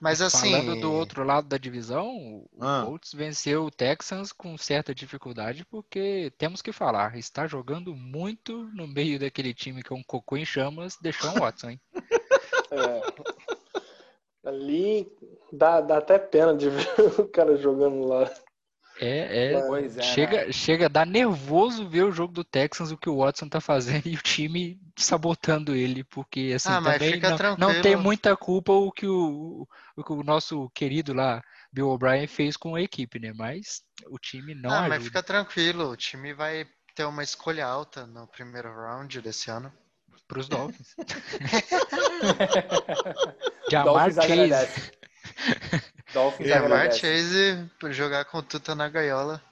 Mas 0.00 0.20
assim. 0.20 0.50
Falando 0.50 0.80
do 0.80 0.92
outro 0.92 1.22
lado 1.22 1.46
da 1.48 1.56
divisão, 1.56 2.08
o 2.16 2.48
Ah. 2.60 2.82
Colts 2.84 3.12
venceu 3.14 3.64
o 3.64 3.70
Texans 3.70 4.32
com 4.32 4.58
certa 4.58 4.94
dificuldade, 4.94 5.64
porque 5.64 6.32
temos 6.36 6.60
que 6.60 6.72
falar, 6.72 7.16
está 7.16 7.46
jogando 7.46 7.94
muito 7.94 8.64
no 8.74 8.86
meio 8.86 9.18
daquele 9.18 9.54
time 9.54 9.82
que 9.82 9.92
é 9.92 9.96
um 9.96 10.02
cocô 10.02 10.36
em 10.36 10.44
chamas, 10.44 10.98
deixou 11.00 11.30
um 11.30 11.40
Watson, 11.40 11.70
hein? 11.70 11.80
É. 12.74 13.02
Ali 14.44 15.08
dá, 15.52 15.80
dá 15.80 15.98
até 15.98 16.18
pena 16.18 16.56
de 16.56 16.68
ver 16.68 16.88
o 17.20 17.28
cara 17.28 17.56
jogando 17.56 18.04
lá. 18.06 18.28
É, 19.00 19.54
é, 19.54 19.66
Pois 19.66 19.96
é. 19.96 20.00
né? 20.00 20.02
chega, 20.02 20.52
chega 20.52 20.86
a 20.86 20.88
dar 20.88 21.06
nervoso 21.06 21.88
ver 21.88 22.04
o 22.04 22.12
jogo 22.12 22.32
do 22.32 22.44
Texans, 22.44 22.92
o 22.92 22.96
que 22.96 23.08
o 23.08 23.18
Watson 23.18 23.48
tá 23.48 23.60
fazendo 23.60 24.06
e 24.06 24.14
o 24.14 24.22
time 24.22 24.80
sabotando 24.96 25.74
ele, 25.74 26.04
porque 26.04 26.52
assim, 26.54 26.68
Ah, 26.68 26.80
também 26.80 27.20
não, 27.20 27.74
não 27.74 27.82
tem 27.82 27.96
muita 27.96 28.36
culpa 28.36 28.72
o 28.72 28.92
que 28.92 29.06
o, 29.06 29.66
o 29.96 30.04
que 30.04 30.12
o 30.12 30.22
nosso 30.22 30.70
querido 30.70 31.12
lá, 31.12 31.42
Bill 31.72 31.88
O'Brien, 31.88 32.26
fez 32.26 32.56
com 32.56 32.76
a 32.76 32.82
equipe, 32.82 33.18
né? 33.18 33.32
Mas 33.34 33.82
o 34.08 34.18
time 34.18 34.54
não 34.54 34.70
ah, 34.70 34.80
ajuda. 34.80 34.88
mas 34.88 35.04
fica 35.04 35.22
tranquilo, 35.22 35.90
o 35.90 35.96
time 35.96 36.32
vai 36.32 36.66
ter 36.94 37.04
uma 37.04 37.22
escolha 37.22 37.66
alta 37.66 38.06
no 38.06 38.26
primeiro 38.28 38.72
round 38.72 39.20
desse 39.20 39.50
ano. 39.50 39.72
Pros 40.28 40.48
Dolphins. 40.48 40.94
Jamar 43.70 44.12
Dolphins 44.12 44.26
Chase. 44.26 44.92
Dolphins 46.14 46.48
Jamar 46.48 46.72
agradece. 46.72 47.00
Chase 47.00 47.70
por 47.78 47.92
jogar 47.92 48.24
com 48.24 48.42
tuta 48.42 48.74
na 48.74 48.88
gaiola. 48.88 49.42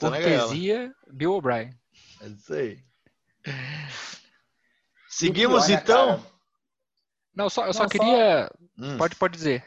Na 0.00 0.10
gaiola. 0.10 0.38
Cortesia 0.38 0.94
Bill 1.10 1.32
O'Brien. 1.32 1.70
É 2.20 2.26
isso 2.28 2.54
aí. 2.54 2.78
Seguimos 5.08 5.66
pior, 5.66 5.78
então? 5.82 6.06
cara? 6.18 6.32
Não, 7.34 7.48
só, 7.50 7.62
eu 7.62 7.66
Não, 7.66 7.72
só 7.72 7.82
só- 7.84 7.88
queria. 7.88 8.50
Hum. 8.78 8.96
Pode, 8.98 9.16
pode 9.16 9.34
dizer. 9.36 9.64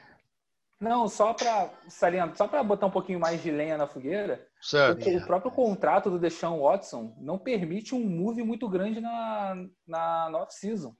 Não, 0.79 1.07
só 1.07 1.33
para 1.33 1.69
salientar, 1.87 2.35
só 2.35 2.47
para 2.47 2.61
botar 2.61 2.85
um 2.87 2.91
pouquinho 2.91 3.19
mais 3.19 3.41
de 3.41 3.49
lenha 3.49 3.77
na 3.77 3.87
fogueira, 3.87 4.45
Certo. 4.61 5.07
o, 5.09 5.17
o 5.17 5.25
próprio 5.25 5.49
contrato 5.51 6.09
do 6.09 6.19
Deshaun 6.19 6.61
Watson 6.61 7.15
não 7.19 7.39
permite 7.39 7.95
um 7.95 7.99
move 7.99 8.43
muito 8.43 8.67
grande 8.69 8.99
na, 8.99 9.55
na, 9.87 10.29
na 10.29 10.37
off-season. 10.39 10.93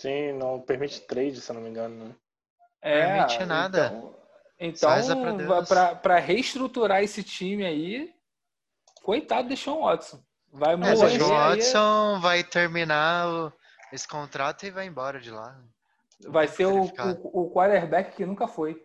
Sim, 0.00 0.32
não 0.34 0.60
permite 0.60 1.00
trade, 1.00 1.40
se 1.40 1.50
eu 1.50 1.54
não 1.54 1.62
me 1.62 1.68
engano. 1.68 2.04
Né? 2.06 2.14
É, 2.80 3.06
Permite 3.24 3.44
nada. 3.44 3.86
Então, 3.88 4.14
Deus. 5.36 5.68
para 6.02 6.18
reestruturar 6.18 7.02
esse 7.02 7.22
time 7.22 7.64
aí, 7.64 8.12
coitado 9.02 9.44
do 9.44 9.48
Deshaun 9.48 9.82
Watson. 9.82 10.20
Vai 10.52 10.74
É, 10.74 10.76
morrer 10.76 10.94
o 10.94 11.08
João 11.10 11.38
aí, 11.38 11.48
Watson 11.60 12.20
vai 12.20 12.44
terminar 12.44 13.52
esse 13.92 14.06
contrato 14.06 14.66
e 14.66 14.70
vai 14.70 14.86
embora 14.86 15.20
de 15.20 15.30
lá. 15.30 15.56
vai 16.28 16.46
ser 16.48 16.66
o, 16.66 16.84
o, 16.84 17.44
o 17.46 17.50
quarterback 17.52 18.14
que 18.16 18.26
nunca 18.26 18.46
foi. 18.46 18.82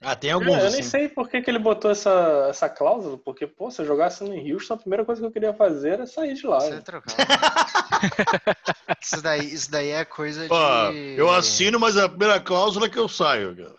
Ah, 0.00 0.14
tem 0.14 0.30
Eu, 0.30 0.36
alguns 0.38 0.54
eu 0.54 0.70
nem 0.70 0.80
assim. 0.80 0.82
sei 0.84 1.08
por 1.08 1.28
que, 1.28 1.42
que 1.42 1.50
ele 1.50 1.58
botou 1.58 1.90
essa, 1.90 2.46
essa 2.48 2.68
cláusula, 2.68 3.18
porque, 3.18 3.48
pô, 3.48 3.68
se 3.68 3.82
eu 3.82 3.86
jogasse 3.86 4.22
no 4.22 4.32
Houston, 4.32 4.74
a 4.74 4.78
primeira 4.78 5.04
coisa 5.04 5.20
que 5.20 5.26
eu 5.26 5.32
queria 5.32 5.52
fazer 5.52 5.94
era 5.94 6.06
sair 6.06 6.34
de 6.34 6.46
lá. 6.46 6.60
Você 6.60 6.70
né? 6.70 6.80
trocar. 6.82 7.16
isso, 9.02 9.20
daí, 9.20 9.52
isso 9.52 9.68
daí 9.70 9.90
é 9.90 10.04
coisa 10.04 10.46
de. 10.46 10.52
Ó, 10.52 10.92
eu 10.92 11.28
assino, 11.30 11.80
mas 11.80 11.96
a 11.96 12.08
primeira 12.08 12.40
cláusula 12.40 12.86
é 12.86 12.88
que 12.88 12.98
eu 12.98 13.08
saio. 13.08 13.56
cara. 13.56 13.74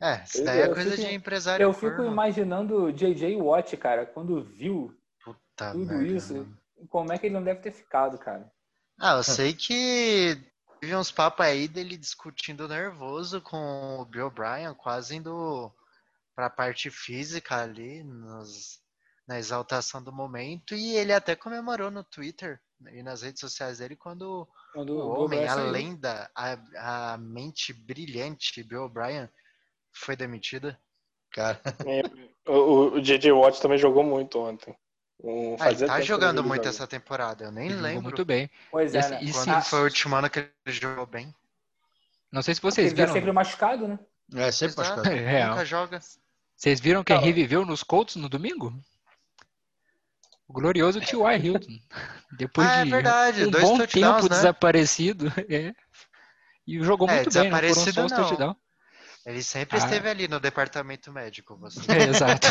É, 0.00 0.22
isso 0.24 0.44
daí 0.44 0.60
é 0.60 0.68
coisa 0.68 0.90
fico- 0.96 1.08
de 1.08 1.14
empresário. 1.14 1.62
Eu 1.64 1.72
fico 1.72 1.96
corno. 1.96 2.10
imaginando 2.12 2.84
o 2.84 2.92
J.J. 2.92 3.36
Watt, 3.36 3.76
cara, 3.76 4.04
quando 4.04 4.42
viu 4.42 4.94
Puta 5.24 5.72
tudo 5.72 5.86
merda, 5.86 6.04
isso, 6.06 6.34
mano. 6.34 6.58
como 6.90 7.12
é 7.12 7.18
que 7.18 7.26
ele 7.26 7.34
não 7.34 7.42
deve 7.42 7.60
ter 7.60 7.72
ficado, 7.72 8.18
cara? 8.18 8.50
Ah, 8.98 9.14
eu 9.16 9.22
sei 9.22 9.54
que 9.54 10.36
teve 10.80 10.94
uns 10.94 11.10
papos 11.10 11.44
aí 11.46 11.66
dele 11.66 11.96
discutindo 11.96 12.68
nervoso 12.68 13.40
com 13.40 13.98
o 14.00 14.04
Bill 14.04 14.26
O'Brien, 14.26 14.74
quase 14.74 15.16
indo 15.16 15.72
pra 16.34 16.50
parte 16.50 16.90
física 16.90 17.56
ali, 17.62 18.02
nos- 18.04 18.80
na 19.26 19.38
exaltação 19.38 20.02
do 20.02 20.12
momento, 20.12 20.74
e 20.74 20.94
ele 20.94 21.12
até 21.12 21.34
comemorou 21.34 21.90
no 21.90 22.04
Twitter 22.04 22.60
e 22.92 23.02
nas 23.02 23.22
redes 23.22 23.40
sociais 23.40 23.78
dele 23.78 23.96
quando 23.96 24.46
Quando 24.72 24.90
o 24.94 25.08
homem, 25.08 25.48
a 25.48 25.54
lenda, 25.56 26.30
a, 26.34 27.12
a 27.14 27.18
mente 27.18 27.72
brilhante 27.72 28.62
Bill 28.62 28.84
O'Brien 28.84 29.28
foi 29.96 30.16
demitida. 30.16 30.78
Cara, 31.32 31.60
O, 32.46 32.96
o, 32.96 33.00
J.J. 33.00 33.32
Watt 33.32 33.60
também 33.60 33.78
jogou 33.78 34.02
muito 34.04 34.38
ontem. 34.38 34.74
Um, 35.22 35.56
Ah, 35.58 35.70
ele 35.70 35.86
tá 35.86 36.00
jogando 36.00 36.40
ele 36.40 36.48
muito 36.48 36.58
jogar. 36.62 36.70
essa 36.70 36.86
temporada, 36.86 37.44
eu 37.44 37.50
nem 37.52 37.70
Ele 37.70 37.80
lembro 37.80 38.02
muito 38.02 38.24
bem. 38.24 38.50
Pois 38.70 38.94
E 38.94 38.96
é, 38.96 39.00
assim, 39.00 39.10
né? 39.14 39.20
e 39.22 39.32
quando 39.32 39.44
sim, 39.44 39.50
Ah, 39.50 39.62
foi 39.62 39.80
o 39.80 39.84
último 39.84 40.14
ano 40.16 40.30
que 40.30 40.38
ele 40.40 40.50
jogou 40.66 41.06
bem. 41.06 41.34
Não 42.30 42.42
sei 42.42 42.54
se 42.54 42.60
vocês 42.60 42.88
ele 42.88 42.96
tá 42.96 43.02
viram. 43.02 43.12
sempre 43.14 43.32
machucado, 43.32 43.88
né? 43.88 43.98
é 44.34 44.52
sempre 44.52 44.74
Exato, 44.74 44.90
machucado. 44.96 45.16
Real. 45.16 45.50
Nunca 45.50 45.64
joga. 45.64 46.00
Vocês 46.54 46.80
viram 46.80 47.02
quem 47.04 47.18
reviveu 47.18 47.64
nos 47.66 47.82
Colts 47.82 48.16
no 48.16 48.28
domingo? 48.28 48.72
O 50.48 50.52
glorioso 50.52 51.00
T.Y. 51.00 51.36
Hilton. 51.44 51.78
Depois 52.38 52.68
Ah, 52.68 52.80
é 52.80 52.84
de 52.84 52.90
verdade, 52.90 53.44
um 53.44 53.50
dois 53.50 53.64
bom 53.64 53.78
tempo 53.86 54.22
né? 54.22 54.28
desaparecido. 54.28 55.26
é. 55.50 55.74
E 56.66 56.82
jogou 56.82 57.08
É, 57.08 57.14
muito 57.16 57.30
bem, 57.32 57.50
não 57.50 57.58
foram 57.58 57.74
só 57.74 58.04
os 58.04 58.12
touchdowns. 58.12 58.56
Ele 59.26 59.42
sempre 59.42 59.76
Ah. 59.76 59.80
esteve 59.80 60.08
ali 60.08 60.28
no 60.28 60.38
departamento 60.38 61.12
médico, 61.12 61.56
você. 61.56 61.80
É, 61.90 62.04
exato. 62.08 62.46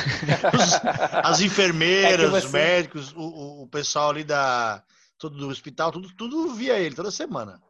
As 1.23 1.39
enfermeiras, 1.39 2.13
É 2.13 2.17
que 2.29 2.35
os 2.35 2.43
você- 2.43 2.57
médicos, 2.57 3.13
o, 3.13 3.21
o- 3.21 3.63
o 3.63 3.67
pessoal 3.67 4.09
ali 4.09 4.25
da, 4.25 4.83
todo 5.17 5.37
do 5.37 5.47
hospital, 5.47 5.91
tudo, 5.91 6.09
tudo 6.17 6.53
via 6.53 6.77
ele 6.77 6.93
toda 6.93 7.09
semana. 7.11 7.61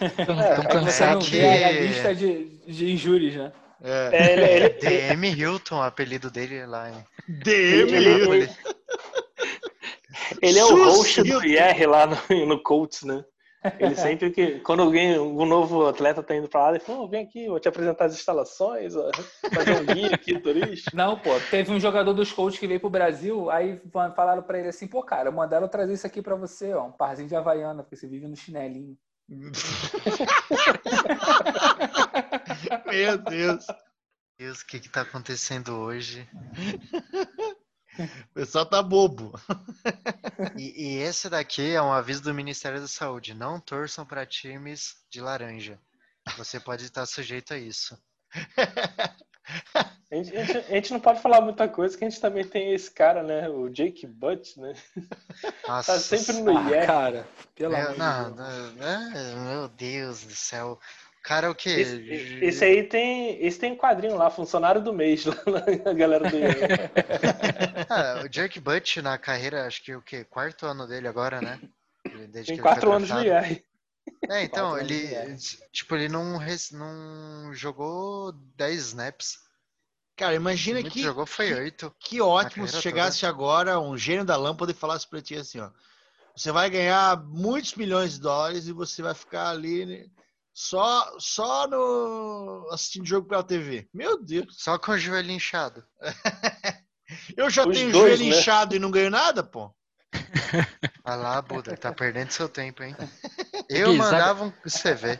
Estão 0.00 0.40
É, 0.40 0.54
tão 0.54 0.64
É 0.64 0.66
que 0.66 0.72
você 0.72 0.78
É 0.78 0.80
cansados. 0.80 1.28
vê 1.28 1.64
a 1.64 1.70
lista 1.72 2.14
de, 2.14 2.44
de 2.66 2.92
injúrias, 2.92 3.34
né? 3.34 3.52
É. 3.82 4.10
É, 4.12 4.32
ele, 4.32 4.44
ele, 4.44 4.68
DM 5.18 5.30
Hilton, 5.32 5.76
o 5.78 5.82
apelido 5.82 6.30
dele 6.30 6.64
lá 6.64 6.88
em 6.90 7.04
DM, 7.28 7.92
ele, 7.92 8.08
ele, 8.08 8.50
ele 10.40 10.58
é 10.58 10.64
o 10.64 10.84
host 10.84 11.22
do 11.22 11.44
IR 11.44 11.88
lá 11.88 12.06
no, 12.06 12.46
no 12.46 12.62
Colts, 12.62 13.02
né? 13.02 13.24
Ele 13.78 13.96
sempre 13.96 14.30
que, 14.30 14.60
quando 14.60 14.82
alguém, 14.82 15.18
um 15.18 15.46
novo 15.46 15.86
atleta 15.86 16.22
tá 16.22 16.36
indo 16.36 16.48
pra 16.48 16.64
lá, 16.64 16.70
ele 16.70 16.80
fala, 16.80 17.00
"Ô, 17.00 17.08
vem 17.08 17.24
aqui, 17.24 17.48
vou 17.48 17.58
te 17.58 17.66
apresentar 17.66 18.04
as 18.06 18.14
instalações, 18.14 18.94
ó, 18.94 19.10
fazer 19.54 19.80
um 19.80 19.86
guia 19.86 20.14
aqui, 20.14 20.38
turista. 20.38 20.90
Não, 20.92 21.18
pô, 21.18 21.30
teve 21.50 21.72
um 21.72 21.80
jogador 21.80 22.12
dos 22.12 22.30
Colts 22.30 22.58
que 22.58 22.66
veio 22.66 22.80
pro 22.80 22.90
Brasil, 22.90 23.50
aí 23.50 23.80
falaram 24.14 24.42
pra 24.42 24.58
ele 24.58 24.68
assim, 24.68 24.86
pô, 24.86 25.02
cara, 25.02 25.30
mandaram 25.30 25.66
trazer 25.66 25.94
isso 25.94 26.06
aqui 26.06 26.20
pra 26.20 26.34
você, 26.34 26.74
ó, 26.74 26.84
um 26.84 26.92
parzinho 26.92 27.28
de 27.28 27.34
Havaiana, 27.34 27.82
porque 27.82 27.96
você 27.96 28.06
vive 28.06 28.28
no 28.28 28.36
chinelinho. 28.36 28.98
Meu 32.86 33.18
Deus. 33.18 33.66
Deus, 34.38 34.60
o 34.60 34.66
que 34.66 34.80
que 34.80 34.88
tá 34.88 35.02
acontecendo 35.02 35.76
hoje? 35.76 36.28
O 37.98 38.34
pessoal 38.34 38.66
tá 38.66 38.82
bobo. 38.82 39.32
E, 40.58 40.96
e 40.96 40.96
esse 40.98 41.28
daqui 41.28 41.74
é 41.74 41.80
um 41.82 41.92
aviso 41.92 42.22
do 42.22 42.34
Ministério 42.34 42.80
da 42.80 42.88
Saúde. 42.88 43.34
Não 43.34 43.60
torçam 43.60 44.04
para 44.04 44.26
times 44.26 44.96
de 45.10 45.20
laranja. 45.20 45.78
Você 46.36 46.58
pode 46.58 46.84
estar 46.84 47.06
sujeito 47.06 47.54
a 47.54 47.58
isso. 47.58 47.96
A 50.10 50.14
gente, 50.16 50.36
a 50.36 50.44
gente- 50.44 50.56
a 50.58 50.74
gente 50.76 50.92
não 50.92 51.00
pode 51.00 51.20
falar 51.20 51.40
muita 51.40 51.68
coisa, 51.68 51.96
que 51.98 52.04
a 52.04 52.08
gente 52.08 52.20
também 52.20 52.44
tem 52.46 52.72
esse 52.72 52.90
cara, 52.90 53.22
né? 53.22 53.48
O 53.48 53.68
Jake 53.68 54.06
Butt, 54.06 54.58
né? 54.60 54.72
Nossa, 55.68 55.92
Tá 55.94 55.98
sempre 55.98 56.40
no 56.40 56.56
Ah, 56.56 56.70
IR. 56.70 56.86
cara, 56.86 57.28
pelo 57.54 57.72
meu, 57.72 57.80
amor 57.82 57.92
de 57.92 57.98
não, 57.98 58.32
Deus. 58.32 58.74
não, 58.76 58.86
é, 58.86 59.34
meu 59.34 59.68
Deus 59.68 60.22
do 60.24 60.34
céu. 60.34 60.78
O 61.24 61.26
cara 61.26 61.46
é 61.46 61.50
o 61.50 61.54
quê? 61.54 61.70
Esse, 61.70 62.42
esse 62.42 62.64
aí 62.66 62.82
tem. 62.82 63.42
Esse 63.42 63.58
tem 63.58 63.72
um 63.72 63.76
quadrinho 63.78 64.14
lá, 64.14 64.28
funcionário 64.28 64.82
do 64.82 64.92
mês, 64.92 65.24
lá 65.24 65.64
na 65.82 65.92
galera 65.94 66.28
do. 66.28 66.36
Ah, 67.88 68.20
o 68.28 68.30
Jerk 68.30 68.60
Butt 68.60 69.00
na 69.00 69.16
carreira, 69.16 69.66
acho 69.66 69.82
que 69.82 69.94
o 69.94 70.02
quê? 70.02 70.22
Quarto 70.24 70.66
ano 70.66 70.86
dele 70.86 71.08
agora, 71.08 71.40
né? 71.40 71.58
Desde 72.30 72.52
que 72.52 72.56
Tem 72.56 72.58
quatro 72.58 72.92
anos 72.92 73.08
no 73.08 73.24
draftado. 73.24 73.46
IR. 73.46 73.64
É, 74.30 74.42
então, 74.42 74.78
ele, 74.78 75.06
de 75.34 75.58
tipo, 75.72 75.94
ele 75.94 76.10
não, 76.10 76.36
res- 76.36 76.70
não 76.72 77.54
jogou 77.54 78.32
10 78.54 78.88
snaps. 78.88 79.38
Cara, 80.16 80.34
imagina 80.34 80.80
Muito 80.80 80.92
que, 80.92 81.02
jogou 81.02 81.24
foi 81.24 81.48
que, 81.48 81.54
8. 81.54 81.94
que 81.98 82.20
ótimo 82.20 82.68
se 82.68 82.82
chegasse 82.82 83.24
agora 83.24 83.80
um 83.80 83.96
gênio 83.96 84.26
da 84.26 84.36
lâmpada 84.36 84.72
e 84.72 84.74
falasse 84.74 85.08
pra 85.08 85.22
ti 85.22 85.36
assim, 85.36 85.58
ó. 85.58 85.70
Você 86.36 86.52
vai 86.52 86.68
ganhar 86.68 87.16
muitos 87.24 87.74
milhões 87.76 88.14
de 88.14 88.20
dólares 88.20 88.66
e 88.66 88.72
você 88.72 89.00
vai 89.00 89.14
ficar 89.14 89.48
ali 89.48 89.86
né, 89.86 90.06
só, 90.54 91.16
só 91.18 91.66
no 91.66 92.68
assistindo 92.70 93.04
jogo 93.06 93.28
pela 93.28 93.42
TV. 93.42 93.88
Meu 93.92 94.22
Deus. 94.22 94.46
Só 94.56 94.78
com 94.78 94.92
o 94.92 94.98
joelho 94.98 95.32
inchado. 95.32 95.84
Eu 97.36 97.50
já 97.50 97.66
Os 97.66 97.76
tenho 97.76 97.92
dois, 97.92 98.18
joelho 98.18 98.32
né? 98.32 98.38
inchado 98.40 98.74
e 98.74 98.78
não 98.78 98.90
ganho 98.90 99.10
nada, 99.10 99.42
pô. 99.42 99.74
Olha 101.04 101.16
lá, 101.16 101.42
Buda, 101.42 101.76
tá 101.76 101.92
perdendo 101.92 102.30
seu 102.30 102.48
tempo, 102.48 102.82
hein? 102.82 102.96
Eu 103.68 103.90
Gui, 103.92 103.98
sabe- 103.98 104.12
mandava 104.12 104.44
um 104.44 104.50
CV. 104.50 105.18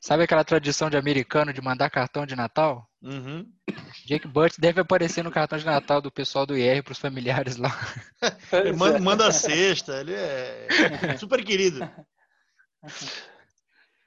Sabe 0.00 0.22
aquela 0.22 0.44
tradição 0.44 0.88
de 0.88 0.96
americano 0.96 1.52
de 1.52 1.60
mandar 1.60 1.90
cartão 1.90 2.24
de 2.24 2.36
Natal? 2.36 2.88
Uhum. 3.02 3.44
Jake 4.06 4.28
Butt 4.28 4.60
deve 4.60 4.80
aparecer 4.80 5.24
no 5.24 5.30
cartão 5.30 5.58
de 5.58 5.66
Natal 5.66 6.00
do 6.00 6.10
pessoal 6.10 6.46
do 6.46 6.56
IR 6.56 6.84
pros 6.84 6.98
familiares 6.98 7.56
lá. 7.56 7.76
Ele 8.52 8.72
manda, 8.74 8.98
manda 9.00 9.26
a 9.26 9.32
cesta, 9.32 10.00
ele 10.00 10.14
é 10.14 11.16
super 11.18 11.44
querido. 11.44 11.80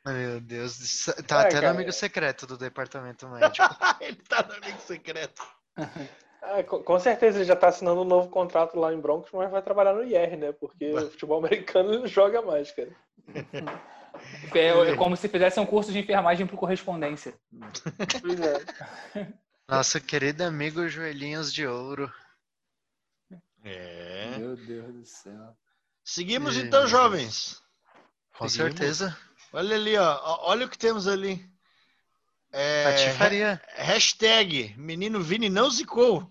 Meu 0.06 0.42
Deus, 0.42 1.06
tá 1.28 1.42
É, 1.42 1.42
até 1.42 1.56
no 1.56 1.62
cara. 1.62 1.70
amigo 1.72 1.92
secreto 1.92 2.48
do 2.48 2.58
departamento 2.58 3.28
médico. 3.30 3.68
ele 4.00 4.16
tá 4.28 4.44
no 4.44 4.54
amigo 4.56 4.80
secreto. 4.82 5.42
Ah, 6.42 6.64
co- 6.64 6.82
com 6.84 7.00
certeza 7.00 7.38
ele 7.38 7.46
já 7.46 7.56
tá 7.56 7.68
assinando 7.68 8.02
um 8.02 8.06
novo 8.06 8.30
contrato 8.30 8.80
lá 8.80 8.92
em 8.92 9.00
Broncos, 9.00 9.30
mas 9.32 9.52
vai 9.52 9.62
trabalhar 9.62 9.94
no 9.94 10.04
IR, 10.04 10.38
né? 10.38 10.52
Porque 10.52 10.92
o 10.92 11.12
futebol 11.12 11.38
americano 11.38 11.92
ele 11.92 12.00
não 12.00 12.08
joga 12.08 12.42
mais, 12.42 12.72
cara. 12.72 12.90
É, 14.54 14.68
é 14.68 14.96
como 14.98 15.16
se 15.16 15.28
fizesse 15.30 15.60
um 15.60 15.66
curso 15.66 15.92
de 15.92 16.00
enfermagem 16.00 16.46
por 16.46 16.58
correspondência. 16.58 17.34
Pois 18.22 18.40
é. 18.42 19.34
Nosso 19.68 20.00
querido 20.02 20.44
amigo 20.44 20.88
Joelhinhos 20.90 21.52
de 21.54 21.66
Ouro. 21.66 22.12
É. 23.64 24.38
Meu 24.38 24.56
Deus 24.58 24.94
do 24.94 25.06
céu. 25.06 25.58
Seguimos 26.04 26.58
então, 26.58 26.86
jovens. 26.88 27.62
Com 28.38 28.48
Seguimos. 28.50 28.74
certeza. 28.78 29.18
Olha 29.54 29.76
ali, 29.76 29.98
ó. 29.98 30.40
Olha 30.44 30.66
o 30.66 30.70
que 30.70 30.78
temos 30.78 31.08
ali. 31.08 31.50
É, 32.52 32.84
Patifaria. 32.84 33.62
hashtag 33.76 34.76
Menino 34.78 35.22
Vini 35.22 35.50
não 35.50 35.70
zicou. 35.70 36.30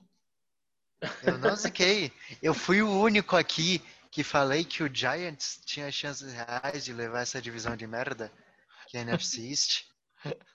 Eu 1.23 1.39
não 1.39 1.57
ziquei. 1.57 2.13
Eu 2.43 2.53
fui 2.53 2.83
o 2.83 2.91
único 2.91 3.37
aqui 3.37 3.83
que 4.11 4.23
falei 4.23 4.65
que 4.65 4.83
o 4.83 4.95
Giants 4.95 5.61
tinha 5.65 5.91
chances 5.91 6.33
reais 6.33 6.85
de 6.85 6.93
levar 6.93 7.21
essa 7.21 7.41
divisão 7.41 7.77
de 7.77 7.87
merda, 7.87 8.31
que 8.87 8.97
é 8.97 9.01
a 9.01 9.03
NFC 9.05 9.49
East. 9.49 9.85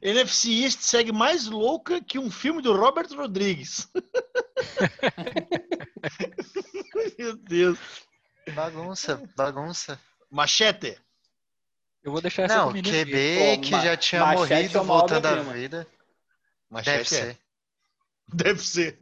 NFC 0.00 0.62
East 0.62 0.80
segue 0.80 1.12
mais 1.12 1.46
louca 1.46 2.02
que 2.02 2.18
um 2.18 2.30
filme 2.30 2.62
do 2.62 2.76
Robert 2.76 3.08
Rodrigues. 3.14 3.88
Meu 7.18 7.36
Deus. 7.36 7.78
Bagunça, 8.54 9.22
bagunça. 9.36 10.00
Machete. 10.30 10.98
Eu 12.02 12.12
vou 12.12 12.20
deixar 12.20 12.44
essa 12.44 12.56
Não, 12.56 12.72
QB. 12.72 13.56
Pô, 13.56 13.60
que 13.60 13.70
já 13.70 13.96
tinha 13.96 14.20
Machete 14.22 14.46
morrido 14.48 14.78
é 14.78 14.82
voltando 14.82 15.26
à 15.26 15.34
vida. 15.42 15.86
Machete 16.70 16.90
Deve 16.90 17.00
é. 17.00 17.04
ser. 17.04 17.38
Deve 18.32 18.62
ser. 18.62 18.98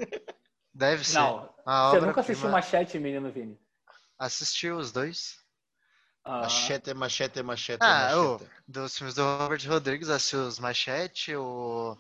Deve 0.75 1.05
ser. 1.05 1.15
Não, 1.15 1.55
Uma 1.67 1.91
você 1.91 2.01
nunca 2.01 2.21
assistiu. 2.21 2.49
Machete, 2.49 2.99
menino 2.99 3.31
Vini? 3.31 3.59
Assistiu 4.19 4.77
os 4.77 4.91
dois? 4.91 5.39
Ah, 6.25 6.41
Machete, 6.41 6.93
machete, 6.93 7.43
machete, 7.43 7.79
Ah, 7.81 8.11
machete. 8.15 8.51
Dos 8.67 8.97
filmes 8.99 9.15
do 9.15 9.23
Robert 9.23 9.67
Rodrigues, 9.67 10.09
assistiu 10.09 10.41
os 10.41 10.59
Machete, 10.59 11.35
o. 11.37 11.97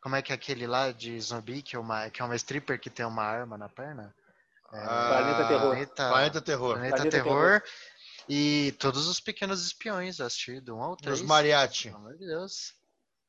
Como 0.00 0.16
é 0.16 0.22
que 0.22 0.32
é 0.32 0.34
aquele 0.34 0.66
lá 0.66 0.90
de 0.90 1.18
zumbi, 1.20 1.62
que 1.62 1.76
é 1.76 1.78
uma, 1.78 2.10
que 2.10 2.20
é 2.20 2.24
uma 2.24 2.34
stripper 2.34 2.78
que 2.80 2.90
tem 2.90 3.06
uma 3.06 3.22
arma 3.22 3.56
na 3.56 3.68
perna? 3.68 4.12
É, 4.72 4.84
Planeta 4.84 5.48
Terror. 5.48 5.60
Planeta, 5.70 6.08
Planeta 6.08 6.40
Terror. 6.40 6.72
Planeta 6.74 6.96
Planeta 6.96 7.16
Terror. 7.22 7.62
E 8.28 8.72
todos 8.78 9.06
os 9.08 9.20
pequenos 9.20 9.64
espiões, 9.64 10.20
assisti 10.20 10.60
do 10.60 10.76
1 10.76 10.82
ao 10.82 10.96
3. 10.96 11.20
Os 11.20 11.26
mariachi. 11.26 11.88
Pelo 11.88 11.96
amor 11.96 12.16
de 12.16 12.26
Deus. 12.26 12.74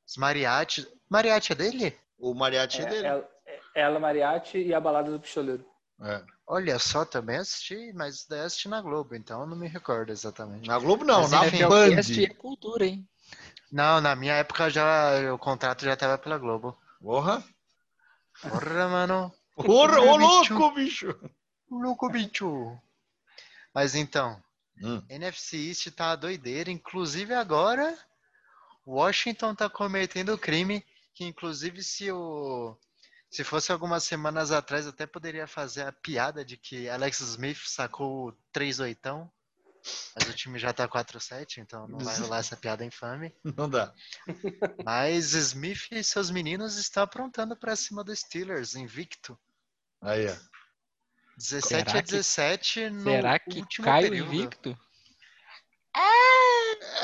Os 0.07 0.17
mariachi. 0.17 0.87
Mariachi 1.09 1.53
é 1.53 1.55
dele? 1.55 1.97
O 2.17 2.33
mariachi 2.33 2.81
é 2.81 2.83
é, 2.83 2.89
dele. 2.89 3.07
ela, 3.07 3.29
ela, 3.75 3.99
Mariachi 3.99 4.59
e 4.59 4.73
a 4.73 4.79
Balada 4.79 5.11
do 5.11 5.19
Pistoleiro. 5.19 5.65
É. 6.01 6.21
Olha 6.45 6.77
só, 6.77 7.05
também 7.05 7.37
assisti, 7.37 7.93
mas 7.93 8.25
daí 8.27 8.41
assisti 8.41 8.67
na 8.67 8.81
Globo, 8.81 9.15
então 9.15 9.41
eu 9.41 9.47
não 9.47 9.55
me 9.55 9.67
recordo 9.67 10.11
exatamente. 10.11 10.67
Na 10.67 10.77
Globo 10.77 11.05
não, 11.05 11.21
Mas 11.21 11.31
na 11.31 11.47
enfim, 11.47 11.67
Band. 11.67 11.69
Podcast 11.69 12.25
é 12.25 12.33
cultura, 12.33 12.85
hein? 12.85 13.07
Não, 13.71 14.01
na 14.01 14.15
minha 14.15 14.33
época 14.33 14.69
já 14.69 15.33
o 15.33 15.37
contrato 15.37 15.85
já 15.85 15.95
tava 15.95 16.17
pela 16.17 16.37
Globo. 16.37 16.77
Porra. 17.01 17.43
Porra, 18.41 18.89
mano. 18.89 19.33
Porra, 19.55 19.99
ô 20.01 20.17
louco, 20.17 20.71
bicho. 20.71 21.19
Louco, 21.71 22.09
bicho. 22.09 22.77
Mas 23.73 23.95
então, 23.95 24.39
Hum. 24.81 25.03
NFC 25.09 25.57
East 25.57 25.91
tá 25.91 26.15
doideira. 26.15 26.71
Inclusive 26.71 27.33
agora, 27.33 27.97
Washington 28.85 29.55
tá 29.55 29.69
cometendo 29.69 30.37
crime. 30.37 30.85
Que 31.13 31.25
inclusive 31.25 31.83
se 31.83 32.11
o. 32.11 32.77
Se 33.29 33.43
fosse 33.43 33.71
algumas 33.71 34.03
semanas 34.03 34.51
atrás, 34.51 34.85
até 34.85 35.07
poderia 35.07 35.47
fazer 35.47 35.83
a 35.83 35.91
piada 35.91 36.45
de 36.45 36.55
que 36.55 36.87
Alex 36.87 37.19
Smith 37.19 37.57
sacou 37.65 38.29
o 38.29 38.31
3 38.51 38.79
oitão. 38.79 39.31
Mas 40.15 40.29
o 40.29 40.33
time 40.33 40.57
já 40.57 40.71
tá 40.71 40.87
4-7, 40.87 41.57
então 41.57 41.87
não 41.87 41.99
vai 41.99 42.17
rolar 42.17 42.37
essa 42.39 42.55
piada 42.55 42.85
infame. 42.85 43.35
Não 43.57 43.69
dá. 43.69 43.93
Mas 44.83 45.33
Smith 45.33 45.91
e 45.91 46.01
seus 46.03 46.29
meninos 46.31 46.77
estão 46.77 47.03
aprontando 47.03 47.55
pra 47.55 47.75
cima 47.75 48.03
do 48.03 48.15
Steelers, 48.15 48.75
invicto. 48.75 49.37
Aí, 50.01 50.27
ó. 50.27 50.35
17 51.37 51.67
Será 51.67 51.81
a 51.99 52.03
que- 52.03 52.11
17 52.11 52.89
no 52.89 53.03
Será 53.03 53.39
que 53.39 53.59
último 53.59 53.85
cai 53.85 54.05
o 54.05 54.09
período. 54.09 54.33
invicto? 54.33 54.77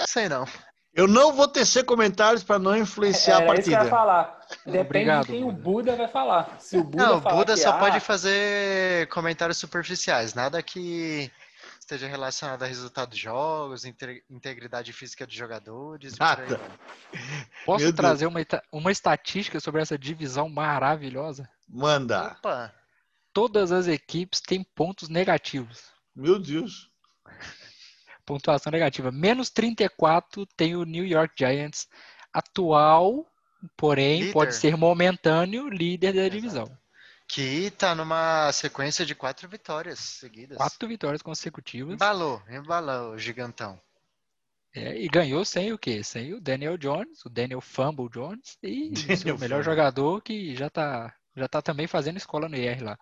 Sei 0.07 0.27
não. 0.29 0.45
Eu 0.93 1.07
não 1.07 1.31
vou 1.33 1.47
tecer 1.47 1.83
comentários 1.85 2.43
para 2.43 2.57
não 2.59 2.75
influenciar 2.75 3.37
a 3.37 3.41
Era 3.43 3.53
isso 3.53 3.63
que 3.63 3.69
eu 3.69 3.71
ia 3.73 3.77
partida. 3.77 3.95
falar. 3.95 4.39
Depende 4.65 4.79
Obrigado, 4.79 5.25
de 5.27 5.31
quem 5.33 5.43
o 5.43 5.51
Buda. 5.51 5.61
Buda 5.91 5.95
vai 5.95 6.07
falar. 6.07 6.59
Se 6.59 6.77
o 6.77 6.83
Buda 6.83 7.05
Não, 7.05 7.17
o 7.17 7.21
Buda 7.21 7.53
que, 7.53 7.59
só 7.59 7.69
ah, 7.69 7.77
pode 7.77 7.99
fazer 7.99 9.07
comentários 9.09 9.57
superficiais, 9.59 10.33
nada 10.33 10.61
que 10.63 11.31
esteja 11.79 12.07
relacionado 12.07 12.63
a 12.63 12.65
resultado 12.65 13.11
de 13.11 13.17
jogos, 13.21 13.85
inte- 13.85 14.23
integridade 14.29 14.91
física 14.91 15.25
de 15.27 15.37
jogadores. 15.37 16.17
Nada. 16.17 16.59
Posso 17.65 17.83
Meu 17.83 17.91
Deus. 17.91 17.95
trazer 17.95 18.25
uma, 18.25 18.39
uma 18.71 18.91
estatística 18.91 19.59
sobre 19.59 19.81
essa 19.81 19.97
divisão 19.97 20.49
maravilhosa? 20.49 21.47
Manda. 21.67 22.35
Opa, 22.39 22.73
Todas 23.33 23.71
as 23.71 23.87
equipes 23.87 24.41
têm 24.41 24.63
pontos 24.63 25.09
negativos. 25.09 25.91
Meu 26.15 26.39
Deus. 26.39 26.89
Pontuação 28.25 28.71
negativa. 28.71 29.11
Menos 29.11 29.49
34 29.49 30.45
tem 30.55 30.75
o 30.75 30.83
New 30.83 31.05
York 31.05 31.33
Giants, 31.37 31.87
atual, 32.33 33.25
porém 33.77 34.31
Líder. 34.31 34.33
pode 34.33 34.55
ser 34.55 34.75
momentâneo, 34.77 35.67
líder 35.69 36.13
da 36.13 36.27
Exato. 36.27 36.29
divisão. 36.29 36.77
que 37.27 37.69
tá 37.71 37.93
numa 37.93 38.51
sequência 38.51 39.05
de 39.05 39.13
quatro 39.15 39.47
vitórias 39.47 39.99
seguidas. 39.99 40.57
Quatro 40.57 40.87
vitórias 40.87 41.21
consecutivas. 41.21 41.93
Embalou, 41.93 42.41
embalou 42.49 43.13
o 43.13 43.17
gigantão. 43.19 43.79
É, 44.73 44.99
e 44.99 45.07
ganhou 45.07 45.43
sem 45.45 45.71
o 45.73 45.77
quê? 45.77 46.03
Sem 46.03 46.33
o 46.33 46.41
Daniel 46.41 46.77
Jones, 46.77 47.23
o 47.25 47.29
Daniel 47.29 47.61
Fumble 47.61 48.09
Jones 48.09 48.57
e 48.63 48.91
o 49.33 49.37
melhor 49.37 49.63
Fumble. 49.63 49.63
jogador 49.63 50.21
que 50.21 50.55
já 50.55 50.69
tá, 50.69 51.13
já 51.35 51.47
tá 51.47 51.61
também 51.61 51.87
fazendo 51.87 52.17
escola 52.17 52.47
no 52.49 52.55
IR 52.55 52.83
lá. 52.83 52.97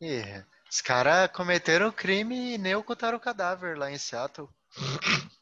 E 0.00 0.22
os 0.70 0.80
caras 0.80 1.30
cometeram 1.32 1.90
crime 1.90 2.54
e 2.54 2.58
nem 2.58 2.74
ocultaram 2.74 3.18
o 3.18 3.20
cadáver 3.20 3.76
lá 3.76 3.90
em 3.90 3.98
Seattle. 3.98 4.48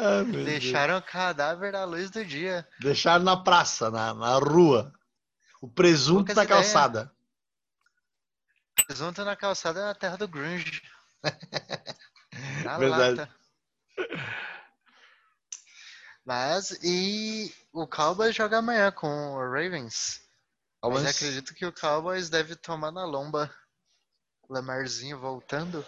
Ah, 0.00 0.22
meu 0.22 0.32
Deus. 0.32 0.44
Deixaram 0.44 0.96
o 0.98 1.02
cadáver 1.02 1.74
à 1.74 1.84
luz 1.84 2.08
do 2.08 2.24
dia. 2.24 2.66
Deixaram 2.80 3.24
na 3.24 3.36
praça, 3.36 3.90
na, 3.90 4.14
na 4.14 4.34
rua. 4.38 4.92
O 5.60 5.68
presunto 5.68 6.26
Poucas 6.26 6.36
na 6.36 6.44
ideias. 6.44 6.62
calçada. 6.72 7.12
Presunto 8.86 9.24
na 9.24 9.34
calçada 9.34 9.84
na 9.84 9.94
terra 9.94 10.16
do 10.16 10.28
grunge. 10.28 10.82
Na 12.64 12.78
Verdade. 12.78 13.16
lata. 13.16 13.34
Mas, 16.24 16.70
e 16.84 17.52
o 17.72 17.84
Cowboys 17.86 18.36
joga 18.36 18.58
amanhã 18.58 18.92
com 18.92 19.08
o 19.08 19.38
Ravens. 19.52 20.20
Mas 20.82 21.02
Mas- 21.02 21.16
acredito 21.16 21.54
que 21.54 21.66
o 21.66 21.72
Cowboys 21.72 22.28
deve 22.30 22.54
tomar 22.56 22.90
na 22.92 23.04
lomba. 23.04 23.52
Lamarzinho 24.48 25.18
voltando. 25.18 25.84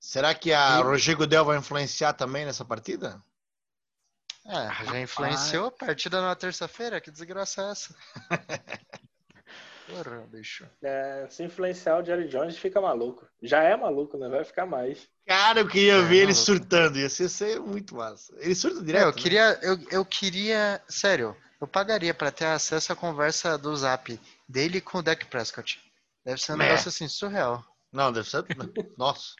Será 0.00 0.34
que 0.34 0.52
a 0.52 0.78
E- 0.78 0.82
Roger 0.82 1.16
Goodell 1.16 1.44
vai 1.44 1.58
influenciar 1.58 2.12
também 2.14 2.44
nessa 2.46 2.64
partida? 2.64 3.22
É, 4.46 4.84
já 4.84 5.00
influenciou 5.00 5.66
a 5.66 5.70
partida 5.70 6.20
na 6.20 6.34
terça-feira? 6.34 7.00
Que 7.00 7.10
desgraça 7.10 7.62
é 7.62 7.70
essa? 7.70 7.94
Porra, 9.86 10.26
bicho. 10.28 10.66
É, 10.82 11.26
se 11.28 11.42
influenciar 11.44 11.98
o 12.00 12.04
Jerry 12.04 12.26
Jones, 12.28 12.56
fica 12.56 12.80
maluco. 12.80 13.26
Já 13.42 13.62
é 13.62 13.76
maluco, 13.76 14.16
né? 14.16 14.28
Vai 14.28 14.42
ficar 14.44 14.64
mais. 14.64 15.06
Cara, 15.26 15.60
eu 15.60 15.68
queria 15.68 15.94
É, 15.96 16.02
ver 16.02 16.16
ele 16.16 16.24
maluco. 16.32 16.40
surtando. 16.44 16.98
Ia 16.98 17.08
ser, 17.10 17.28
ser 17.28 17.60
muito 17.60 17.94
massa. 17.94 18.34
Ele 18.38 18.54
surta 18.54 18.82
direto. 18.82 19.02
É, 19.02 19.04
eu 19.08 19.12
né? 19.14 19.20
queria, 19.22 19.58
eu, 19.62 19.78
eu 19.90 20.04
queria, 20.06 20.82
sério, 20.88 21.36
eu 21.64 21.68
pagaria 21.68 22.12
pra 22.14 22.30
ter 22.30 22.44
acesso 22.44 22.92
à 22.92 22.96
conversa 22.96 23.56
do 23.56 23.74
Zap 23.74 24.20
dele 24.48 24.80
com 24.80 24.98
o 24.98 25.02
Dak 25.02 25.24
Prescott. 25.26 25.80
Deve 26.24 26.40
ser 26.40 26.52
um 26.52 26.56
É. 26.56 26.58
negócio 26.68 26.88
assim 26.88 27.08
surreal. 27.08 27.64
Não, 27.90 28.12
deve 28.12 28.28
ser. 28.28 28.44
Nossa. 28.98 29.34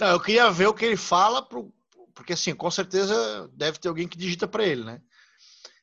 Não, 0.00 0.08
eu 0.08 0.20
queria 0.20 0.50
ver 0.50 0.66
o 0.66 0.74
que 0.74 0.84
ele 0.84 0.96
fala, 0.96 1.42
pro... 1.46 1.72
porque 2.14 2.32
assim, 2.32 2.54
com 2.54 2.70
certeza 2.70 3.48
deve 3.52 3.78
ter 3.78 3.88
alguém 3.88 4.08
que 4.08 4.16
digita 4.16 4.48
para 4.48 4.64
ele, 4.64 4.84
né? 4.84 5.00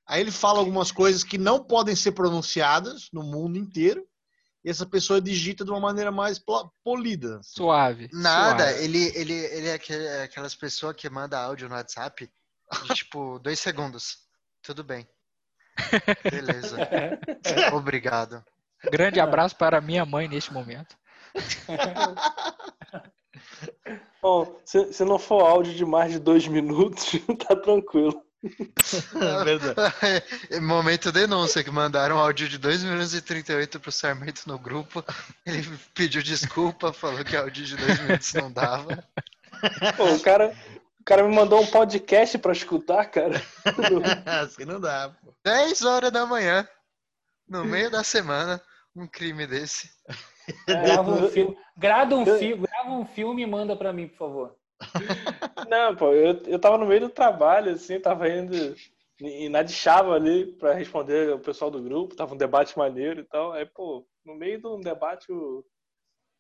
Aí 0.07 0.19
ele 0.19 0.31
fala 0.31 0.59
algumas 0.59 0.91
coisas 0.91 1.23
que 1.23 1.37
não 1.37 1.63
podem 1.63 1.95
ser 1.95 2.11
pronunciadas 2.11 3.07
no 3.13 3.23
mundo 3.23 3.57
inteiro, 3.57 4.05
e 4.63 4.69
essa 4.69 4.85
pessoa 4.85 5.21
digita 5.21 5.63
de 5.63 5.71
uma 5.71 5.79
maneira 5.79 6.11
mais 6.11 6.39
polida. 6.83 7.39
assim. 7.39 7.51
Suave. 7.55 8.09
Nada, 8.11 8.63
suave. 8.69 8.83
ele, 8.83 9.03
ele, 9.15 9.33
ele 9.33 9.67
é 9.67 9.79
é 9.87 10.23
aquelas 10.23 10.55
pessoas 10.55 10.95
que 10.95 11.09
manda 11.09 11.39
áudio 11.39 11.69
no 11.69 11.75
WhatsApp 11.75 12.29
de 12.87 12.93
tipo 12.95 13.39
dois 13.39 13.59
segundos. 13.59 14.17
Tudo 14.61 14.83
bem. 14.83 15.07
Beleza. 16.23 16.77
Obrigado. 17.73 18.43
Grande 18.91 19.19
abraço 19.19 19.55
para 19.55 19.81
minha 19.81 20.05
mãe 20.05 20.27
neste 20.27 20.51
momento. 20.53 20.95
Bom, 24.21 24.59
se, 24.65 24.93
se 24.93 25.03
não 25.03 25.17
for 25.17 25.41
áudio 25.41 25.73
de 25.73 25.83
mais 25.85 26.11
de 26.11 26.19
dois 26.19 26.47
minutos, 26.47 27.13
tá 27.47 27.55
tranquilo. 27.55 28.23
É 28.43 29.43
verdade. 29.43 30.61
Momento 30.61 31.11
denúncia, 31.11 31.63
que 31.63 31.69
mandaram 31.69 32.15
um 32.15 32.19
áudio 32.19 32.49
de 32.49 32.57
2 32.57 32.83
minutos 32.83 33.13
e 33.13 33.21
38 33.21 33.79
pro 33.79 33.91
Sarmento 33.91 34.41
no 34.47 34.57
grupo. 34.57 35.05
Ele 35.45 35.63
pediu 35.93 36.23
desculpa, 36.23 36.91
falou 36.91 37.23
que 37.23 37.35
áudio 37.35 37.63
de 37.63 37.77
2 37.77 37.99
minutos 37.99 38.33
não 38.33 38.51
dava. 38.51 39.03
Pô, 39.95 40.05
o 40.11 40.19
cara, 40.19 40.55
o 41.01 41.03
cara 41.03 41.27
me 41.27 41.35
mandou 41.35 41.59
um 41.59 41.65
podcast 41.65 42.37
pra 42.37 42.51
escutar, 42.51 43.05
cara. 43.07 43.41
assim 44.43 44.65
não 44.65 44.79
dá, 44.79 45.09
pô. 45.09 45.33
10 45.43 45.83
horas 45.83 46.11
da 46.11 46.25
manhã, 46.27 46.67
no 47.47 47.65
meio 47.65 47.89
da 47.89 48.03
semana, 48.03 48.61
um 48.95 49.07
crime 49.07 49.47
desse. 49.47 49.89
Grava 50.67 51.11
um 51.11 51.29
filme, 51.29 51.57
grava 51.75 52.15
um, 52.15 52.25
fi 52.25 52.55
grava 52.55 52.91
um 52.91 53.05
filme 53.05 53.41
e 53.41 53.47
manda 53.47 53.75
pra 53.75 53.91
mim, 53.91 54.07
por 54.07 54.17
favor. 54.17 54.55
Não, 55.69 55.95
pô, 55.95 56.13
eu, 56.13 56.39
eu 56.45 56.59
tava 56.59 56.77
no 56.77 56.85
meio 56.85 57.01
do 57.01 57.09
trabalho, 57.09 57.71
assim, 57.71 57.99
tava 57.99 58.29
indo 58.29 58.75
e 59.19 59.49
na 59.49 59.61
de 59.61 59.73
chava 59.73 60.15
ali 60.15 60.51
pra 60.53 60.73
responder 60.73 61.33
o 61.33 61.39
pessoal 61.39 61.69
do 61.69 61.81
grupo, 61.81 62.15
tava 62.15 62.33
um 62.33 62.37
debate 62.37 62.77
maneiro 62.77 63.21
e 63.21 63.23
tal. 63.23 63.53
Aí, 63.53 63.65
pô, 63.65 64.05
no 64.25 64.35
meio 64.35 64.59
de 64.59 64.67
um 64.67 64.79
debate, 64.79 65.31
o, 65.31 65.63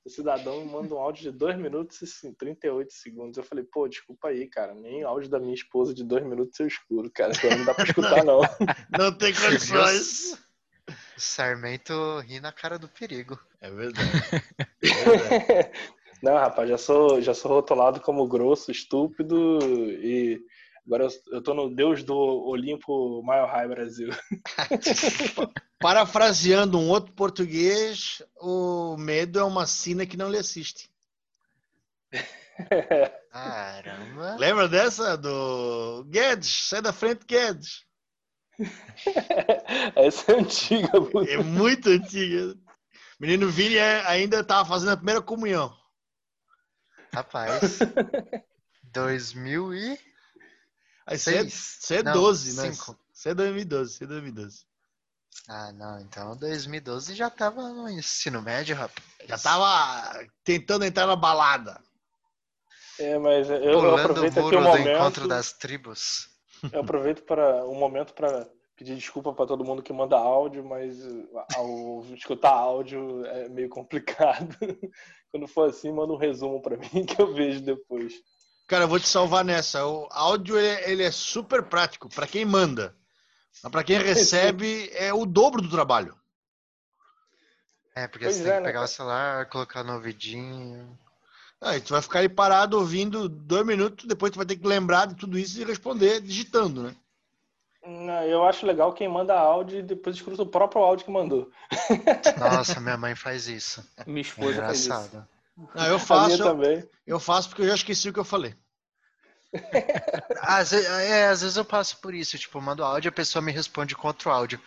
o 0.03 0.09
cidadão 0.09 0.65
me 0.65 0.71
manda 0.71 0.95
um 0.95 0.99
áudio 0.99 1.31
de 1.31 1.37
2 1.37 1.57
minutos 1.57 2.01
e 2.23 2.33
38 2.33 2.91
segundos. 2.91 3.37
Eu 3.37 3.43
falei, 3.43 3.63
pô, 3.63 3.87
desculpa 3.87 4.29
aí, 4.29 4.47
cara, 4.47 4.73
nem 4.73 5.03
áudio 5.03 5.29
da 5.29 5.39
minha 5.39 5.53
esposa 5.53 5.93
de 5.93 6.03
2 6.03 6.23
minutos 6.25 6.59
eu 6.59 6.67
escuro, 6.67 7.09
cara, 7.11 7.33
então 7.35 7.57
não 7.57 7.65
dá 7.65 7.73
pra 7.73 7.83
escutar, 7.83 8.23
não. 8.23 8.41
Não 8.97 9.11
tem 9.11 9.33
condições. 9.33 10.33
O 11.15 11.19
Sarmento 11.19 12.19
ri 12.21 12.39
na 12.39 12.51
cara 12.51 12.77
do 12.77 12.87
perigo. 12.87 13.39
É 13.61 13.69
verdade. 13.69 14.09
É 14.83 15.03
verdade. 15.03 15.71
Não, 16.21 16.35
rapaz, 16.35 16.69
já 16.69 16.77
sou, 16.77 17.19
já 17.19 17.33
sou 17.33 17.51
rotulado 17.51 17.99
como 17.99 18.27
grosso, 18.27 18.71
estúpido 18.71 19.57
e 19.63 20.39
agora 20.91 21.05
eu, 21.05 21.09
eu 21.31 21.41
tô 21.41 21.53
no 21.53 21.73
Deus 21.73 22.03
do 22.03 22.13
Olimpo 22.15 23.23
Mile 23.23 23.47
High 23.47 23.67
Brasil. 23.69 24.09
Parafraseando 25.79 26.77
um 26.77 26.89
outro 26.89 27.13
português, 27.13 28.21
o 28.35 28.97
medo 28.97 29.39
é 29.39 29.43
uma 29.43 29.65
sina 29.65 30.05
que 30.05 30.17
não 30.17 30.29
lhe 30.29 30.37
assiste. 30.37 30.91
Caramba. 33.31 34.35
Lembra 34.37 34.67
dessa? 34.67 35.17
Do 35.17 36.03
Guedes, 36.09 36.67
sai 36.67 36.81
da 36.81 36.91
frente, 36.91 37.25
Guedes. 37.25 37.85
Essa 39.95 40.33
é 40.33 40.39
antiga, 40.39 40.99
mano. 40.99 41.27
É 41.27 41.37
muito 41.37 41.89
antiga. 41.89 42.53
Menino 43.17 43.49
Vini 43.49 43.77
é- 43.77 44.05
ainda 44.05 44.41
estava 44.41 44.67
fazendo 44.67 44.91
a 44.91 44.97
primeira 44.97 45.21
comunhão. 45.21 45.73
Rapaz. 47.13 47.79
2000 48.91 49.73
e... 49.73 50.10
Aí 51.11 51.17
você 51.17 51.35
é, 51.35 51.39
Seis? 51.41 51.77
você 51.81 51.95
é 51.97 52.03
Não, 52.03 52.13
12, 52.13 52.61
né? 52.61 52.71
Você 53.13 53.29
é 53.29 53.33
2012, 53.33 53.93
você 53.93 54.03
é 54.05 54.07
2012. 54.07 54.65
Ah, 55.49 55.71
não. 55.73 55.99
Então 55.99 56.37
2012 56.37 57.13
já 57.15 57.29
tava 57.29 57.69
no 57.69 57.89
ensino 57.89 58.41
médio, 58.41 58.75
rapaz. 58.75 59.05
Já 59.25 59.37
tava 59.37 60.25
tentando 60.43 60.85
entrar 60.85 61.05
na 61.05 61.15
balada. 61.17 61.81
É, 62.97 63.17
mas 63.17 63.49
eu, 63.49 63.57
eu 63.57 63.79
Pulando 63.79 63.97
o 63.97 63.99
aproveito 63.99 64.37
aqui 64.37 64.47
o 64.47 64.51
do 64.51 64.61
momento. 64.61 64.89
encontro 64.89 65.27
das 65.27 65.51
tribos. 65.51 66.29
Eu 66.71 66.81
aproveito 66.81 67.23
para 67.23 67.65
um 67.65 67.75
momento 67.75 68.13
para 68.13 68.47
pedir 68.77 68.95
desculpa 68.95 69.33
para 69.33 69.47
todo 69.47 69.65
mundo 69.65 69.83
que 69.83 69.91
manda 69.91 70.17
áudio, 70.17 70.63
mas 70.63 70.97
ao 71.55 72.05
escutar 72.15 72.51
áudio 72.51 73.25
é 73.25 73.49
meio 73.49 73.67
complicado. 73.67 74.55
Quando 75.31 75.47
for 75.47 75.69
assim, 75.69 75.91
manda 75.91 76.13
um 76.13 76.17
resumo 76.17 76.61
para 76.61 76.77
mim 76.77 77.03
que 77.05 77.21
eu 77.21 77.33
vejo 77.33 77.61
depois. 77.61 78.13
Cara, 78.71 78.85
eu 78.85 78.87
vou 78.87 79.01
te 79.01 79.07
salvar 79.09 79.43
nessa. 79.43 79.85
O 79.85 80.07
áudio 80.09 80.57
ele, 80.57 80.67
é- 80.67 80.91
ele 80.91 81.03
é 81.03 81.11
super 81.11 81.61
prático 81.61 82.07
para 82.07 82.25
quem 82.25 82.45
manda. 82.45 82.95
Mas 83.61 83.69
para 83.69 83.83
quem 83.83 83.99
recebe 83.99 84.89
é 84.93 85.13
o 85.13 85.25
dobro 85.25 85.61
do 85.61 85.69
trabalho. 85.69 86.17
É, 87.95 88.07
porque 88.07 88.25
Pois 88.25 88.37
você 88.37 88.41
é, 88.41 88.43
tem 88.43 88.53
que 88.53 88.61
né, 88.61 88.63
pegar 88.63 88.79
cara? 88.79 88.85
o 88.85 88.87
celular, 88.87 89.45
colocar 89.49 89.83
no 89.83 89.93
ouvidinho. 89.95 90.97
Aí 91.61 91.81
tu 91.81 91.91
vai 91.93 92.01
ficar 92.01 92.19
aí 92.19 92.29
parado 92.29 92.77
ouvindo 92.77 93.29
dois 93.29 93.65
minutos, 93.65 94.05
depois 94.05 94.31
tu 94.31 94.37
vai 94.37 94.45
ter 94.45 94.57
que 94.57 94.67
lembrar 94.67 95.07
de 95.07 95.15
tudo 95.15 95.37
isso 95.39 95.59
e 95.61 95.65
responder 95.65 96.21
digitando, 96.21 96.83
né? 96.83 96.95
Não, 97.85 98.23
Eu 98.23 98.43
acho 98.45 98.65
legal 98.65 98.93
quem 98.93 99.07
manda 99.07 99.37
áudio 99.39 99.79
e 99.79 99.83
depois 99.83 100.15
escuta 100.15 100.41
o 100.43 100.47
próprio 100.47 100.81
áudio 100.83 101.05
que 101.05 101.11
mandou. 101.11 101.51
Nossa, 102.35 102.79
minha 102.81 102.97
mãe 102.97 103.15
faz 103.15 103.47
isso. 103.47 103.81
Minha 104.05 104.21
É 104.21 104.21
esposa 104.21 104.63
faz 104.63 104.85
isso. 104.85 105.11
Não, 105.75 105.85
eu 105.87 105.99
faço, 105.99 106.41
eu, 106.41 106.89
eu 107.05 107.19
faço 107.19 107.49
porque 107.49 107.61
eu 107.61 107.67
já 107.67 107.75
esqueci 107.75 108.09
o 108.09 108.13
que 108.13 108.19
eu 108.19 108.25
falei. 108.25 108.55
Às 110.41 110.71
vezes, 110.71 110.89
é, 110.89 111.27
às 111.27 111.41
vezes 111.41 111.57
eu 111.57 111.65
passo 111.65 111.97
por 111.97 112.13
isso, 112.13 112.37
tipo, 112.37 112.57
eu 112.57 112.61
mando 112.61 112.85
áudio, 112.85 113.09
a 113.09 113.11
pessoa 113.11 113.41
me 113.41 113.51
responde 113.51 113.95
com 113.95 114.07
outro 114.07 114.31
áudio. 114.31 114.61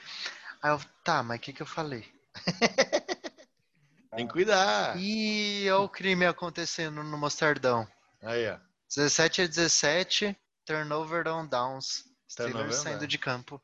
Aí 0.62 0.70
eu, 0.70 0.80
tá, 1.02 1.22
mas 1.22 1.38
o 1.38 1.40
que, 1.40 1.54
que 1.54 1.62
eu 1.62 1.66
falei? 1.66 2.06
Tem 4.14 4.26
que 4.26 4.32
cuidar. 4.32 4.96
Ih, 4.98 5.70
olha 5.70 5.84
o 5.84 5.88
crime 5.88 6.26
acontecendo 6.26 7.02
no 7.02 7.18
Mostardão. 7.18 7.88
Aí, 8.22 8.48
ó. 8.48 8.58
17 8.94 9.42
a 9.42 9.46
17, 9.46 10.36
turnover 10.64 11.26
on 11.28 11.46
downs. 11.46 12.04
Turnover 12.36 12.66
Steelers 12.66 12.78
on 12.78 12.82
saindo 12.82 13.06
de 13.06 13.18
campo. 13.18 13.60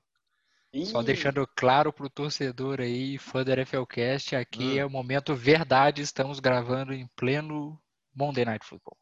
Só 0.84 1.02
deixando 1.02 1.46
claro 1.56 1.92
pro 1.92 2.08
torcedor 2.08 2.80
aí, 2.80 3.18
fã 3.18 3.42
da 3.42 3.54
NFLcast, 3.54 4.36
aqui 4.36 4.76
Hum. 4.76 4.78
é 4.78 4.86
o 4.86 4.90
momento 4.90 5.34
verdade, 5.34 6.00
estamos 6.00 6.38
gravando 6.38 6.92
em 6.92 7.08
pleno 7.16 7.80
Monday 8.14 8.44
Night 8.44 8.64
Football. 8.64 8.96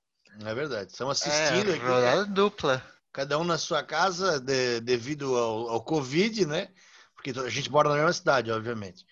É 0.45 0.55
verdade. 0.55 0.91
Estamos 0.93 1.21
assistindo 1.21 1.71
é, 1.73 1.75
aqui, 1.75 1.85
rodada 1.85 2.25
dupla. 2.27 2.83
cada 3.13 3.39
um 3.39 3.45
na 3.45 3.59
sua 3.59 3.83
casa, 3.83 4.41
de- 4.41 4.81
devido 4.81 5.37
ao, 5.37 5.69
ao 5.69 5.83
Covid, 5.83 6.47
né? 6.47 6.69
Porque 7.15 7.39
a 7.39 7.49
gente 7.49 7.71
mora 7.71 7.89
na 7.89 7.97
mesma 7.97 8.13
cidade, 8.13 8.51
obviamente. 8.51 9.05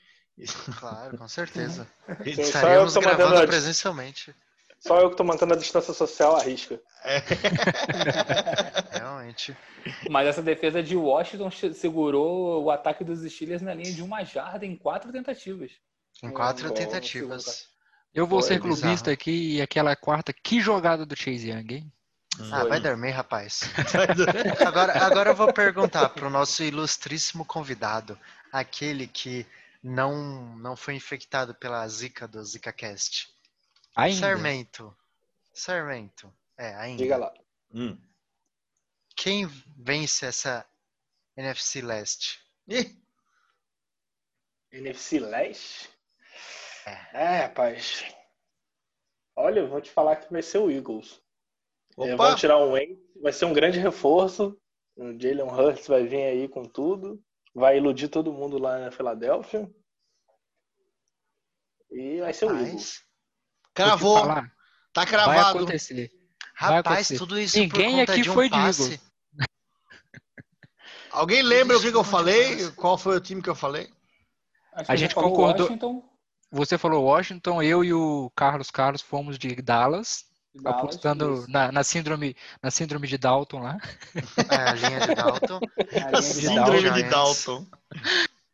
Claro, 0.78 1.18
com 1.18 1.28
certeza. 1.28 1.88
Estaremos 2.24 2.94
gravando 2.96 3.46
presencialmente. 3.46 4.34
Só 4.78 5.00
eu 5.00 5.10
que 5.10 5.16
tô 5.16 5.24
mantendo 5.24 5.54
a 5.54 5.56
distância 5.56 5.92
social 5.92 6.36
à 6.36 6.42
risca. 6.42 6.80
É. 7.04 7.22
Realmente. 8.98 9.56
Mas 10.10 10.28
essa 10.28 10.42
defesa 10.42 10.82
de 10.82 10.96
Washington 10.96 11.50
segurou 11.72 12.64
o 12.64 12.70
ataque 12.70 13.04
dos 13.04 13.20
Steelers 13.30 13.62
na 13.62 13.74
linha 13.74 13.92
de 13.92 14.02
uma 14.02 14.24
jarda 14.24 14.66
em 14.66 14.76
quatro 14.76 15.12
tentativas. 15.12 15.72
Em 16.22 16.30
quatro 16.30 16.68
Bom, 16.68 16.74
tentativas. 16.74 17.68
Eu 18.14 18.26
vou 18.26 18.40
Foi 18.40 18.48
ser 18.48 18.54
bizarro. 18.60 18.80
clubista 18.80 19.10
aqui 19.10 19.56
e 19.56 19.62
aquela 19.62 19.94
quarta, 19.94 20.32
que 20.32 20.60
jogada 20.60 21.04
do 21.04 21.16
Chase 21.16 21.50
Young, 21.50 21.74
hein? 21.74 21.92
Ah, 22.50 22.60
Foi. 22.60 22.68
vai 22.70 22.80
dormir, 22.80 23.10
rapaz. 23.10 23.62
Agora, 24.66 25.04
agora 25.04 25.30
eu 25.30 25.34
vou 25.34 25.52
perguntar 25.52 26.08
para 26.10 26.26
o 26.26 26.30
nosso 26.30 26.62
ilustríssimo 26.62 27.44
convidado, 27.44 28.18
aquele 28.52 29.06
que 29.06 29.46
não, 29.82 30.56
não 30.56 30.76
foi 30.76 30.94
infectado 30.94 31.54
pela 31.54 31.86
zika 31.88 32.26
do 32.26 32.42
ZikaCast. 32.42 33.28
Ainda. 33.96 34.20
Sarmento. 34.20 34.94
Sarmento. 35.54 36.32
É, 36.58 36.74
ainda. 36.74 37.02
Diga 37.02 37.16
lá. 37.16 37.34
Hum. 37.72 37.98
Quem 39.16 39.46
vence 39.78 40.26
essa 40.26 40.68
NFC 41.34 41.80
Leste? 41.80 42.38
Ih, 42.68 42.94
NFC 44.70 45.18
Leste? 45.18 45.88
É. 46.84 47.24
É, 47.24 47.40
rapaz. 47.42 48.04
Olha, 49.34 49.60
eu 49.60 49.68
vou 49.68 49.80
te 49.80 49.90
falar 49.90 50.16
que 50.16 50.30
vai 50.30 50.42
ser 50.42 50.58
o 50.58 50.70
Eagles. 50.70 51.22
Vão 51.96 52.36
tirar 52.36 52.58
um 52.58 52.72
Wentz, 52.72 53.00
vai 53.22 53.32
ser 53.32 53.46
um 53.46 53.54
grande 53.54 53.78
reforço. 53.78 54.60
O 54.94 55.18
Jalen 55.18 55.50
Hurts 55.50 55.86
vai 55.86 56.06
vir 56.06 56.22
aí 56.22 56.48
com 56.48 56.64
tudo. 56.64 57.22
Vai 57.54 57.78
iludir 57.78 58.08
todo 58.08 58.32
mundo 58.32 58.58
lá 58.58 58.78
na 58.78 58.90
Filadélfia. 58.90 59.70
E 61.90 62.20
vai 62.20 62.34
ser 62.34 62.46
o 62.46 62.58
Eagles. 62.58 63.05
Cravou. 63.84 64.18
falar, 64.20 64.52
Tá 64.92 65.02
vai 65.02 65.06
cravado. 65.06 65.58
acontecer. 65.58 66.10
Vai 66.60 66.70
rapaz 66.76 66.86
acontecer. 66.98 67.18
tudo 67.18 67.38
isso 67.38 67.58
Ninguém 67.58 67.90
por 67.90 67.98
conta 68.00 68.12
aqui 68.12 68.22
de 68.22 68.30
um 68.30 68.34
foi 68.34 68.48
passe. 68.50 68.82
Eagles. 68.82 69.00
Alguém 71.10 71.42
lembra 71.42 71.76
o 71.76 71.80
que, 71.80 71.90
que 71.90 71.96
eu 71.96 72.04
falei? 72.04 72.70
Qual 72.72 72.98
foi 72.98 73.16
o 73.16 73.20
time 73.20 73.40
que 73.42 73.48
eu 73.48 73.54
falei? 73.54 73.88
Acho 74.74 74.92
A 74.92 74.96
gente 74.96 75.14
concordou- 75.14 75.66
Washington, 75.66 76.02
Você 76.50 76.76
falou 76.78 77.04
Washington, 77.04 77.62
eu 77.62 77.82
e 77.84 77.92
o 77.92 78.30
Carlos 78.36 78.70
Carlos 78.70 79.00
fomos 79.00 79.38
de 79.38 79.54
Dallas, 79.56 80.24
Dallas, 80.54 80.78
apostando 80.78 81.44
na, 81.48 81.72
na 81.72 81.82
síndrome, 81.82 82.36
na 82.62 82.70
síndrome 82.70 83.06
de 83.08 83.16
Dalton 83.18 83.60
lá. 83.60 83.78
É, 84.50 84.68
a 84.68 84.72
linha 84.74 85.00
de 85.00 85.14
Dalton. 85.14 85.60
A 85.60 85.98
linha 85.98 86.12
de 86.12 86.22
Síndrome 86.22 86.92
de. 86.92 87.02
Dalton. 87.04 87.66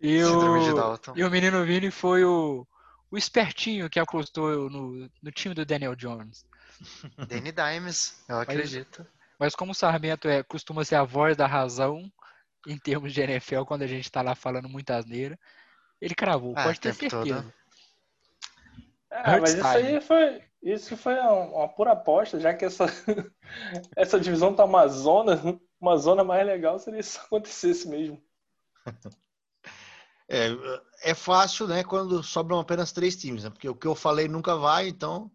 E 0.01 0.25
Síndrome 0.25 0.65
de 0.65 0.71
o, 0.71 0.75
Dalton. 0.75 1.13
e 1.17 1.25
o 1.25 1.31
menino 1.31 1.65
Vini 1.65 1.91
foi 1.91 2.25
o, 2.25 2.67
o 3.13 3.19
espertinho 3.19 3.91
que 3.91 4.01
apostou 4.01 4.71
no, 4.71 5.11
no 5.23 5.31
time 5.31 5.55
do 5.55 5.67
Daniel 5.67 5.95
Jones. 5.95 6.47
Danny 7.29 7.53
Dimes, 7.53 8.25
eu 8.27 8.41
acredito. 8.41 9.07
Mas 9.39 9.55
como 9.55 9.73
o 9.73 9.75
Sarmento 9.75 10.29
é, 10.29 10.43
costuma 10.43 10.83
ser 10.83 10.95
a 10.95 11.05
voz 11.05 11.37
da 11.37 11.47
razão 11.47 12.11
em 12.67 12.79
termos 12.79 13.13
de 13.13 13.21
NFL, 13.21 13.65
quando 13.65 13.83
a 13.83 13.87
gente 13.87 14.11
tá 14.11 14.23
lá 14.23 14.35
falando 14.35 14.69
muita 14.69 14.97
asneira, 14.97 15.39
ele 16.01 16.15
cravou, 16.15 16.55
Ah, 16.57 16.65
pode 16.65 16.81
ter 16.81 16.97
tempo 16.97 17.11
todo. 17.11 17.27
certeza. 17.27 17.55
É, 19.11 19.39
mas 19.39 19.55
isso 19.55 19.67
aí 19.67 20.01
foi, 20.01 20.43
isso 20.63 20.97
foi 20.97 21.15
uma, 21.15 21.33
uma 21.33 21.69
pura 21.69 21.93
aposta, 21.93 22.41
já 22.41 22.55
que 22.55 22.65
essa, 22.65 22.87
essa 23.95 24.19
divisão 24.19 24.55
tá 24.55 24.65
uma 24.65 24.89
zona, 24.89 25.39
uma 25.79 25.99
zona 25.99 26.25
mais 26.25 26.47
legal 26.47 26.79
seria 26.79 27.03
se 27.03 27.11
isso 27.11 27.21
acontecesse 27.27 27.87
mesmo. 27.89 28.25
É, 30.35 31.11
é 31.11 31.15
fácil, 31.15 31.67
né, 31.69 31.85
quando 31.85 32.23
sobram 32.23 32.59
apenas 32.59 32.91
três 32.91 33.15
times, 33.17 33.45
né? 33.45 33.51
Porque 33.51 33.69
o 33.69 33.75
que 33.75 33.87
eu 33.87 33.95
falei 33.95 34.29
nunca 34.29 34.57
vai, 34.57 34.89
então 34.89 35.31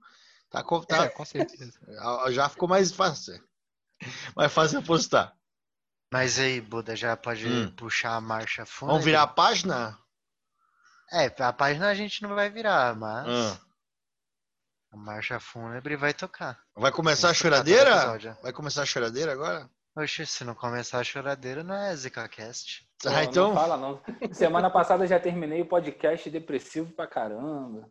tá, 0.49 0.63
tá- 0.63 1.05
É, 1.05 1.09
com 1.09 1.23
certeza. 1.23 1.79
já 2.33 2.49
ficou 2.49 2.67
mais 2.67 2.91
fácil. 2.91 3.39
Mais 4.35 4.51
fácil 4.51 4.79
apostar. 4.79 5.35
Mas 6.11 6.39
aí, 6.39 6.61
Buda, 6.61 6.95
já 6.95 7.15
pode 7.17 7.45
Hum. 7.47 7.71
puxar 7.75 8.15
a 8.15 8.21
marcha 8.21 8.65
fúnebre? 8.65 8.93
Vamos 8.93 9.05
virar 9.05 9.23
a 9.23 9.27
página? 9.27 9.97
É, 11.11 11.25
a 11.43 11.53
página 11.53 11.89
a 11.89 11.93
gente 11.95 12.21
não 12.23 12.33
vai 12.33 12.49
virar, 12.49 12.95
mas 12.95 13.27
Ah. 13.27 13.61
a 14.93 14.97
marcha 14.97 15.39
fúnebre 15.39 15.95
vai 15.95 16.13
tocar. 16.13 16.59
Vai 16.75 16.91
começar 16.91 17.29
a 17.29 17.33
choradeira? 17.33 18.17
Vai 18.41 18.53
começar 18.53 18.81
a 18.81 18.85
choradeira 18.85 19.31
agora? 19.33 19.69
Oxe, 19.95 20.25
se 20.25 20.43
não 20.43 20.55
começar 20.55 20.99
a 20.99 21.03
choradeira, 21.03 21.63
não 21.63 21.75
é 21.75 21.95
ZikaCast. 21.95 22.86
Pô, 23.01 23.09
Ah, 23.09 23.23
então. 23.23 23.49
Não 23.49 23.55
fala, 23.55 23.77
não. 23.77 24.01
Semana 24.33 24.69
passada 24.71 25.03
eu 25.03 25.07
já 25.07 25.19
terminei 25.19 25.61
o 25.61 25.65
podcast 25.67 26.29
depressivo 26.29 26.91
pra 26.93 27.05
caramba. 27.05 27.87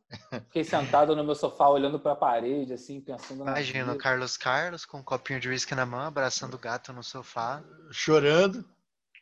Fiquei 0.47 0.65
sentado 0.65 1.15
no 1.15 1.23
meu 1.23 1.35
sofá 1.35 1.69
olhando 1.69 2.01
pra 2.01 2.17
parede, 2.17 2.73
assim, 2.73 3.01
pensando 3.01 3.45
na. 3.45 3.53
Imagina 3.53 3.93
o. 3.93 3.99
Carlos 3.99 4.37
Carlos 4.37 4.85
com 4.85 4.99
um 4.99 5.03
copinho 5.05 5.39
de 5.39 5.49
uísque 5.49 5.75
na 5.77 5.87
mão, 5.87 6.01
abraçando 6.01 6.55
o 6.55 6.59
gato 6.59 6.93
no 6.93 7.05
sofá, 7.05 7.63
Chorando. 7.93 8.65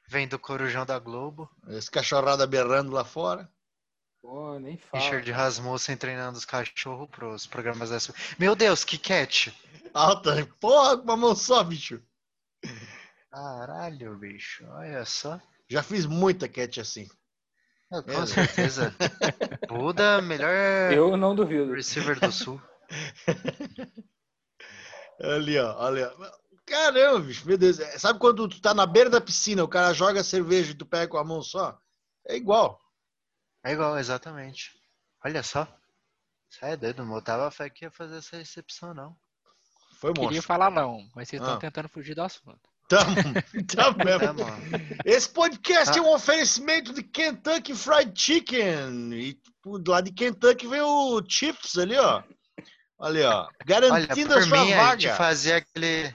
vendo 0.09 0.35
o 0.35 0.39
Corujão 0.39 0.87
da 0.87 0.99
Globo, 0.99 1.51
Esse 1.69 1.91
cachorrada 1.91 2.47
berrando 2.47 2.91
lá 2.93 3.05
fora. 3.05 3.47
Pô, 4.23 4.59
nem 4.59 4.79
fala. 4.79 5.03
Richard 5.03 5.31
Rasmussen 5.33 5.99
treinando 5.99 6.39
os 6.39 6.47
cachorros 6.47 7.11
pros 7.11 7.47
programas 7.47 7.91
da... 7.91 7.99
Meu 8.39 8.57
Deus, 8.57 8.83
que 8.83 8.97
cat! 8.97 9.55
Alta. 9.93 10.49
Porra, 10.59 10.97
com 10.97 11.05
uma 11.05 11.17
mão 11.17 11.37
só, 11.37 11.63
bicho. 11.63 12.01
Caralho, 13.31 14.17
bicho, 14.17 14.65
olha 14.71 15.05
só. 15.05 15.39
Já 15.75 15.83
fiz 15.83 16.07
muita 16.07 16.49
cat 16.49 16.81
assim. 16.81 17.09
Ah, 17.91 18.01
Com 18.01 18.09
Mesmo? 18.13 18.27
certeza. 18.29 18.95
Buda, 19.69 20.23
melhor 20.23 20.49
Eu 20.93 21.17
não 21.17 21.35
duvido. 21.35 21.73
receiver 21.75 22.19
do 22.21 22.31
sul. 22.31 22.63
Ali, 25.21 25.59
ó. 25.59 25.81
Ali, 25.85 26.03
ó. 26.03 26.13
Caramba, 26.67 27.21
bicho. 27.21 27.47
Meu 27.47 27.59
Deus. 27.59 27.77
Sabe 27.99 28.19
quando 28.19 28.49
tu 28.49 28.61
tá 28.61 28.73
na 28.73 28.87
beira 28.87 29.11
da 29.11 29.21
piscina, 29.21 29.63
o 29.65 29.69
cara 29.69 29.93
joga 29.93 30.25
cerveja 30.25 30.71
e 30.73 30.75
tu 30.77 30.87
pega 30.87 31.09
com 31.09 31.19
a 31.19 31.25
mão 31.25 31.43
só? 31.43 31.79
É 32.27 32.37
igual. 32.37 32.81
É 33.65 33.73
igual, 33.73 33.99
exatamente. 33.99 34.73
Olha 35.25 35.43
só. 35.43 35.67
Sai 36.49 36.73
é 36.73 36.77
doido, 36.77 37.05
não 37.05 37.09
botava 37.15 37.51
fé 37.51 37.69
que 37.69 37.85
ia 37.85 37.91
fazer 37.91 38.19
essa 38.19 38.37
recepção, 38.37 38.95
não. 38.95 39.17
Foi 39.99 40.13
Queria 40.13 40.29
monstro. 40.29 40.47
falar 40.47 40.71
não, 40.71 40.99
mas 41.17 41.29
vocês 41.29 41.43
estão 41.43 41.57
Ah. 41.57 41.59
tentando 41.61 41.89
fugir 41.89 42.15
do 42.15 42.23
assunto. 42.23 42.61
Tamo, 42.95 43.65
tamo 43.67 43.99
Tá, 43.99 44.05
mesmo. 44.05 44.35
mano. 44.45 44.63
Esse 45.05 45.29
podcast 45.29 45.91
Ah. 45.95 45.99
é 45.99 46.01
um 46.03 46.13
oferecimento 46.15 46.93
de 46.93 47.03
Kentucky 47.03 47.75
Fried 47.75 48.13
Chicken. 48.21 49.13
E 49.13 49.39
lá 49.89 50.01
de 50.01 50.13
Kentucky 50.13 50.67
vem 50.67 50.81
o 50.81 51.23
Chips 51.29 51.77
ali, 51.79 51.97
ó. 51.97 52.23
Ali, 53.01 53.23
ó. 53.23 53.43
Olha, 53.43 53.49
Garantindo 53.67 54.29
por 54.35 54.39
a 54.39 54.43
sua 54.43 54.65
mim, 54.65 54.73
a 54.73 54.91
gente 54.93 55.07
vaga. 55.09 55.17
fazia 55.17 55.57
aquele, 55.57 56.15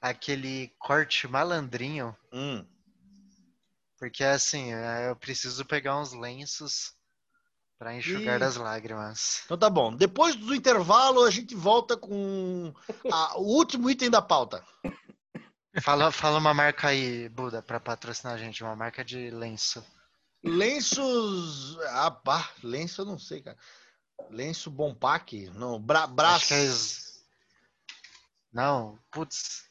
aquele 0.00 0.72
corte 0.78 1.26
malandrinho, 1.26 2.14
Hum. 2.32 2.64
porque 3.98 4.22
assim, 4.22 4.72
eh, 4.74 5.08
eu 5.10 5.16
preciso 5.16 5.64
pegar 5.64 5.98
uns 5.98 6.12
lenços 6.12 6.92
pra 7.78 7.94
enxugar 7.94 8.36
Ih. 8.36 8.40
das 8.40 8.56
lágrimas. 8.56 9.42
Então 9.44 9.56
tá 9.58 9.68
bom. 9.70 9.94
Depois 9.94 10.34
do 10.36 10.54
intervalo, 10.54 11.24
a 11.24 11.30
gente 11.30 11.54
volta 11.54 11.96
com 11.96 12.72
a- 13.10 13.38
o 13.38 13.42
último 13.56 13.90
item 13.90 14.10
da 14.10 14.20
pauta. 14.22 14.62
Fala, 15.82 16.10
fala 16.10 16.38
uma 16.38 16.54
marca 16.54 16.88
aí, 16.88 17.28
Buda, 17.28 17.62
pra 17.62 17.78
patrocinar 17.78 18.34
a 18.34 18.38
gente, 18.38 18.62
uma 18.62 18.74
marca 18.76 19.04
de 19.04 19.30
lenço. 19.30 19.84
Lenços. 20.42 21.78
Ah, 21.90 22.10
pá. 22.10 22.50
Lenço 22.62 23.02
eu 23.02 23.04
não 23.06 23.18
sei, 23.18 23.42
cara. 23.42 23.56
Lenço 24.30 24.70
Bompac. 24.70 25.50
Não, 25.54 25.80
bra, 25.80 26.06
braço. 26.06 26.54
É 26.54 26.62
es- 26.64 27.22
Não, 28.52 28.98
putz. 29.10 29.64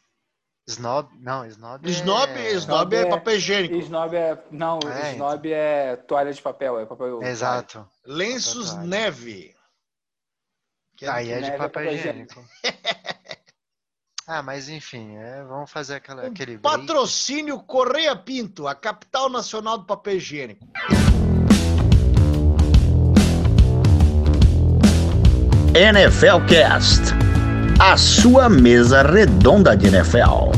Snob, 0.68 1.12
não, 1.20 1.46
Snob 1.46 1.88
é... 1.88 1.91
Snob, 1.91 2.32
snob 2.58 2.96
é 2.96 3.02
é- 3.02 3.06
papel 3.10 3.36
higiênico. 3.36 3.76
Snob 3.76 4.15
é. 4.15 4.44
Não, 4.50 4.80
É, 4.80 5.12
snob 5.13 5.52
é 5.52 5.96
toalha 5.96 6.34
de 6.34 6.41
papel, 6.41 6.80
é 6.80 6.86
papel. 6.88 7.22
Exato. 7.22 7.88
Lenços 8.04 8.72
Papel 8.72 8.88
neve. 8.88 9.56
Que 10.98 11.06
é 11.06 11.10
Aí 11.10 11.32
é 11.32 11.39
de 11.39 11.46
é 11.52 11.58
papel 11.58 11.70
papel 11.70 11.94
higiênico. 11.94 12.44
ah, 14.28 14.42
mas 14.42 14.70
enfim, 14.70 15.16
é, 15.18 15.44
vamos 15.44 15.70
fazer 15.70 15.96
aquela, 15.96 16.24
Um 16.24 16.28
aquele 16.28 16.58
break. 16.58 16.62
Patrocínio 16.62 17.60
Correia 17.60 18.16
Pinto, 18.16 18.68
a 18.68 18.74
capital 18.74 19.30
nacional 19.30 19.78
do 19.78 19.86
papel 19.86 20.18
higiênico. 20.18 20.68
NFL 25.76 26.44
Cast. 26.50 27.02
A 27.80 27.96
sua 27.98 28.50
mesa 28.50 29.04
redonda 29.04 29.78
de 29.78 29.88
NFL. 29.88 30.54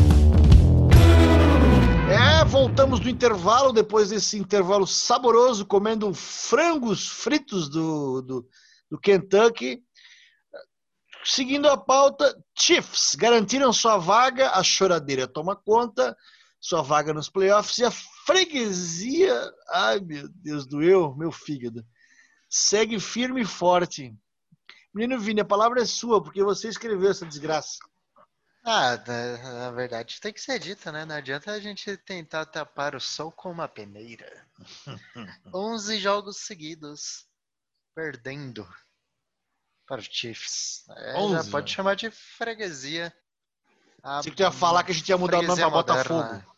É, 2.10 2.46
voltamos 2.46 3.02
do 3.02 3.10
intervalo, 3.10 3.74
depois 3.74 4.12
desse 4.12 4.38
intervalo 4.38 4.88
saboroso, 4.88 5.66
comendo 5.66 6.14
frangos 6.14 7.06
fritos 7.06 7.68
do, 7.68 8.22
do, 8.22 8.48
do 8.90 8.98
Kentucky. 8.98 9.82
Seguindo 11.30 11.68
a 11.68 11.76
pauta, 11.76 12.42
Chiefs 12.58 13.14
garantiram 13.14 13.74
sua 13.74 13.98
vaga, 13.98 14.52
a 14.52 14.64
choradeira 14.64 15.28
toma 15.28 15.58
conta, 15.58 16.16
sua 16.58 16.82
vaga 16.82 17.14
nos 17.14 17.30
playoffs 17.30 17.78
e 17.80 17.84
a 17.84 17.92
freguesia, 17.92 19.52
ai 19.70 20.00
meu 20.00 20.30
Deus, 20.30 20.66
doeu 20.66 21.14
meu 21.18 21.30
fígado, 21.30 21.86
segue 22.50 22.98
firme 22.98 23.42
e 23.42 23.46
forte. 23.46 24.16
Menino 24.94 25.20
Vini, 25.20 25.42
a 25.42 25.46
palavra 25.46 25.82
é 25.82 25.86
sua, 25.86 26.24
porque 26.24 26.42
você 26.42 26.70
escreveu 26.70 27.12
essa 27.12 27.26
desgraça. 27.26 27.78
Ah, 28.64 28.96
na, 29.06 29.54
na 29.54 29.72
verdade 29.72 30.22
tem 30.22 30.32
que 30.32 30.40
ser 30.40 30.60
dita, 30.60 30.94
né? 30.94 31.04
Não 31.04 31.16
adianta 31.16 31.52
a 31.52 31.60
gente 31.60 31.98
tentar 31.98 32.46
tapar 32.46 32.96
o 32.96 33.02
sol 33.02 33.34
com 33.34 33.52
uma 33.52 33.68
peneira. 33.68 34.48
11 35.54 36.00
jogos 36.00 36.38
seguidos 36.38 37.28
perdendo 37.94 38.66
para 39.88 40.02
os 40.02 40.06
Chiefs. 40.06 40.86
É, 40.90 41.14
já 41.14 41.20
11, 41.20 41.50
pode 41.50 41.72
né? 41.72 41.76
chamar 41.76 41.96
de 41.96 42.12
freguesia. 42.12 43.14
A 44.04 44.22
Você 44.22 44.30
que 44.30 44.44
ia 44.44 44.52
falar 44.52 44.84
que 44.84 44.92
a 44.92 44.94
gente 44.94 45.10
ia 45.10 45.18
mudar 45.18 45.40
o 45.40 45.44
nome 45.44 45.62
moderna. 45.64 46.04
Botafogo. 46.04 46.58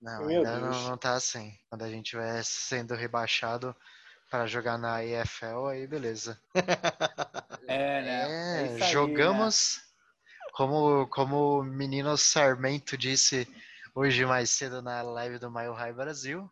Não, 0.00 0.26
Meu 0.26 0.38
ainda 0.38 0.60
Deus. 0.60 0.76
não, 0.76 0.90
não 0.90 0.96
tá 0.96 1.14
assim. 1.14 1.56
Quando 1.68 1.82
a 1.82 1.90
gente 1.90 2.16
vai 2.16 2.42
sendo 2.44 2.94
rebaixado 2.94 3.74
para 4.30 4.46
jogar 4.46 4.78
na 4.78 5.04
EFL, 5.04 5.66
aí 5.70 5.86
beleza. 5.86 6.40
É, 7.66 8.02
né? 8.02 8.60
É, 8.60 8.74
isso 8.74 8.84
aí, 8.84 8.92
jogamos, 8.92 9.80
como, 10.52 11.06
como 11.06 11.60
o 11.60 11.64
menino 11.64 12.14
Sarmento 12.14 12.94
disse 12.94 13.48
hoje 13.94 14.26
mais 14.26 14.50
cedo 14.50 14.82
na 14.82 15.00
live 15.00 15.38
do 15.38 15.50
Mile 15.50 15.72
High 15.72 15.94
Brasil, 15.94 16.50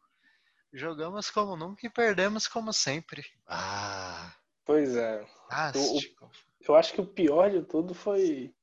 jogamos 0.73 1.31
como 1.31 1.55
nunca 1.55 1.87
e 1.87 1.91
perdemos 1.91 2.49
como 2.49 2.73
sempre. 2.73 3.27
Ah, 3.47 4.25
né? 4.25 4.42
Pois 4.65 4.95
é. 4.97 5.25
Fantástico. 5.49 6.31
Eu 6.67 6.75
acho 6.77 6.93
que 6.93 7.01
o 7.01 7.07
pior 7.07 7.51
de 7.51 7.63
tudo 7.63 7.95
foi 7.95 8.55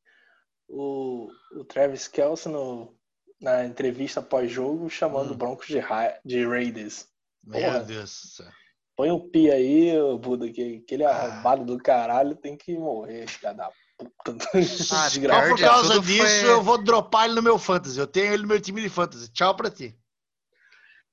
o, 0.68 1.28
o 1.56 1.64
Travis 1.66 2.08
Kelce 2.08 2.48
no, 2.48 2.96
na 3.42 3.66
entrevista 3.66 4.22
pós-jogo 4.22 4.90
chamando 4.90 5.30
Hum. 5.32 5.34
o 5.34 5.38
Broncos 5.38 5.68
de, 5.68 5.80
Ra- 5.80 6.18
de 6.24 6.46
Raiders. 6.48 7.08
meu 7.44 7.60
Porra. 7.62 7.80
Deus 7.84 8.10
do 8.22 8.28
céu. 8.28 8.52
Põe 8.96 9.12
o 9.12 9.30
pi 9.30 9.50
aí, 9.50 9.98
ô, 9.98 10.18
Buda, 10.18 10.52
que 10.52 10.82
aquele 10.84 11.06
Ah. 11.06 11.12
arrombado 11.12 11.64
do 11.66 11.78
caralho 11.78 12.36
tem 12.36 12.58
que 12.58 12.78
morrer, 12.78 13.28
filha 13.28 13.54
da 13.54 13.70
puta. 13.98 14.38
Ah, 14.54 15.10
Só 15.10 15.50
por 15.50 15.60
causa 15.60 15.94
tudo 15.96 16.06
disso, 16.06 16.22
foi- 16.42 16.50
eu 16.50 16.62
vou 16.62 16.78
dropar 16.84 17.26
ele 17.26 17.36
no 17.36 17.42
meu 17.44 17.58
fantasy. 17.58 17.98
Eu 18.00 18.08
tenho 18.08 18.34
ele 18.34 18.44
no 18.44 18.48
meu 18.50 18.60
time 18.62 18.82
de 18.82 18.90
fantasy. 18.90 19.30
Tchau 19.32 19.56
pra 19.56 19.70
ti. 19.70 19.98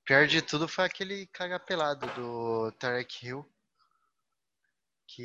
Pior 0.04 0.26
de 0.26 0.40
tudo 0.42 0.68
foi 0.68 0.84
aquele 0.84 1.26
caga 1.28 1.58
pelado 1.58 2.06
do 2.14 2.70
Tarek 2.78 3.26
Hill, 3.26 3.44
que 5.06 5.22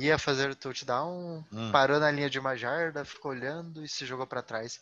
ia 0.00 0.18
fazer 0.18 0.50
o 0.50 0.56
touchdown, 0.56 1.44
Hum. 1.52 1.72
parou 1.72 2.00
na 2.00 2.10
linha 2.10 2.30
de 2.30 2.38
uma 2.38 2.56
jarda, 2.56 3.04
ficou 3.04 3.30
olhando 3.30 3.84
e 3.84 3.88
se 3.88 4.06
jogou 4.06 4.26
pra 4.26 4.42
trás. 4.42 4.80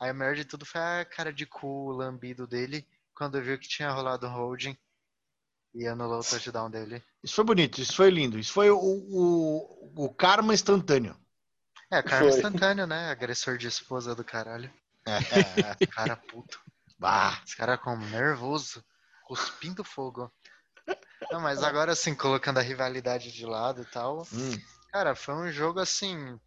Aí 0.00 0.10
o 0.10 0.14
melhor 0.14 0.34
de 0.34 0.44
tudo 0.44 0.64
foi 0.66 0.80
a 0.80 1.04
cara 1.04 1.32
de 1.32 1.46
cu 1.46 1.90
lambido 1.92 2.46
dele 2.46 2.86
quando 3.14 3.40
viu 3.42 3.58
que 3.58 3.68
tinha 3.68 3.90
rolado 3.90 4.26
um 4.26 4.32
holding 4.32 4.76
e 5.74 5.86
anulou 5.86 6.20
o 6.20 6.24
touchdown 6.24 6.70
dele. 6.70 7.02
Isso 7.22 7.34
foi 7.36 7.44
bonito, 7.44 7.80
isso 7.80 7.94
foi 7.94 8.10
lindo. 8.10 8.38
Isso 8.38 8.52
foi 8.52 8.70
o, 8.70 8.78
o, 8.78 10.04
o 10.06 10.14
karma 10.14 10.54
instantâneo. 10.54 11.16
É, 11.90 12.02
karma 12.02 12.28
Foi. 12.28 12.38
instantâneo, 12.38 12.86
né? 12.86 13.10
Agressor 13.10 13.56
de 13.58 13.68
esposa 13.68 14.14
do 14.14 14.24
caralho. 14.24 14.72
Cara 15.94 16.16
puto. 16.16 16.60
bah. 16.98 17.42
Esse 17.46 17.56
cara 17.56 17.76
como 17.76 18.06
nervoso, 18.06 18.84
cuspindo 19.26 19.84
fogo. 19.84 20.32
Não, 21.32 21.40
mas 21.40 21.62
agora 21.62 21.92
assim, 21.92 22.14
colocando 22.14 22.58
a 22.58 22.62
rivalidade 22.62 23.32
de 23.32 23.46
lado 23.46 23.82
e 23.82 23.84
tal, 23.86 24.22
Hum, 24.32 24.52
cara, 24.92 25.14
foi 25.14 25.34
um 25.34 25.50
jogo 25.50 25.80
assim, 25.80 26.38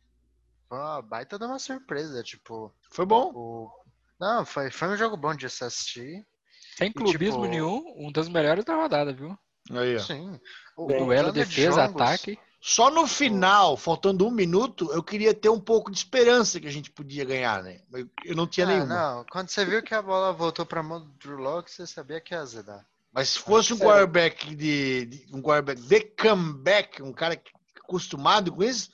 foi 0.69 0.77
uma 0.77 1.01
baita 1.01 1.37
de 1.39 1.45
uma 1.45 1.59
surpresa, 1.59 2.21
tipo, 2.23 2.73
foi 2.91 3.05
bom. 3.05 3.31
o... 3.33 3.69
Não, 4.19 4.45
foi, 4.45 4.69
foi 4.71 4.87
um 4.89 4.97
jogo 4.97 5.17
bom 5.17 5.33
de 5.35 5.49
se 5.49 5.63
assistir, 5.63 6.25
Sem 6.77 6.91
clubismo 6.91 7.41
tipo- 7.41 7.47
nenhum, 7.47 7.83
um 7.97 8.11
dos 8.11 8.29
melhores 8.29 8.63
da 8.63 8.75
rodada, 8.75 9.11
viu? 9.13 9.37
Aí, 9.71 9.95
ó. 9.95 9.99
sim. 9.99 10.39
O, 10.77 10.87
Bem, 10.87 11.03
Duelo, 11.03 11.31
defesa, 11.31 11.81
Jones- 11.87 11.95
ataque. 11.95 12.39
Só 12.61 12.89
no 12.89 13.05
final, 13.05 13.77
faltando 13.77 14.25
um 14.25 14.31
minuto, 14.31 14.91
eu 14.91 15.03
queria 15.03 15.35
ter 15.35 15.49
um 15.49 15.59
pouco 15.59 15.91
de 15.91 15.97
esperança 15.97 16.59
que 16.59 16.65
a 16.67 16.71
gente 16.71 16.89
podia 16.89 17.23
ganhar, 17.23 17.61
né? 17.61 17.81
Eu, 17.93 18.09
eu 18.23 18.35
não 18.35 18.47
tinha 18.47 18.65
Ah, 18.65 18.69
nenhuma. 18.69 18.85
não. 18.87 19.25
Quando 19.25 19.49
você 19.49 19.63
viu 19.63 19.83
que 19.83 19.93
a 19.93 20.01
bola 20.01 20.33
voltou 20.33 20.65
pra 20.65 20.81
mão 20.81 20.99
do 20.99 21.11
Drew 21.13 21.37
Locke, 21.37 21.69
você 21.71 21.85
sabia 21.85 22.19
que 22.19 22.33
ia 22.33 22.41
azedar. 22.41 22.83
Mas 23.15 23.29
se 23.29 23.39
fosse 23.39 23.73
um 23.73 23.79
quarterback 23.79 24.53
de, 24.53 25.05
de- 25.05 25.25
um 25.33 25.41
quarterback 25.41 25.81
de 25.81 26.01
comeback, 26.21 27.01
um 27.01 27.13
cara 27.13 27.41
acostumado 27.81 28.51
com 28.51 28.61
isso, 28.61 28.89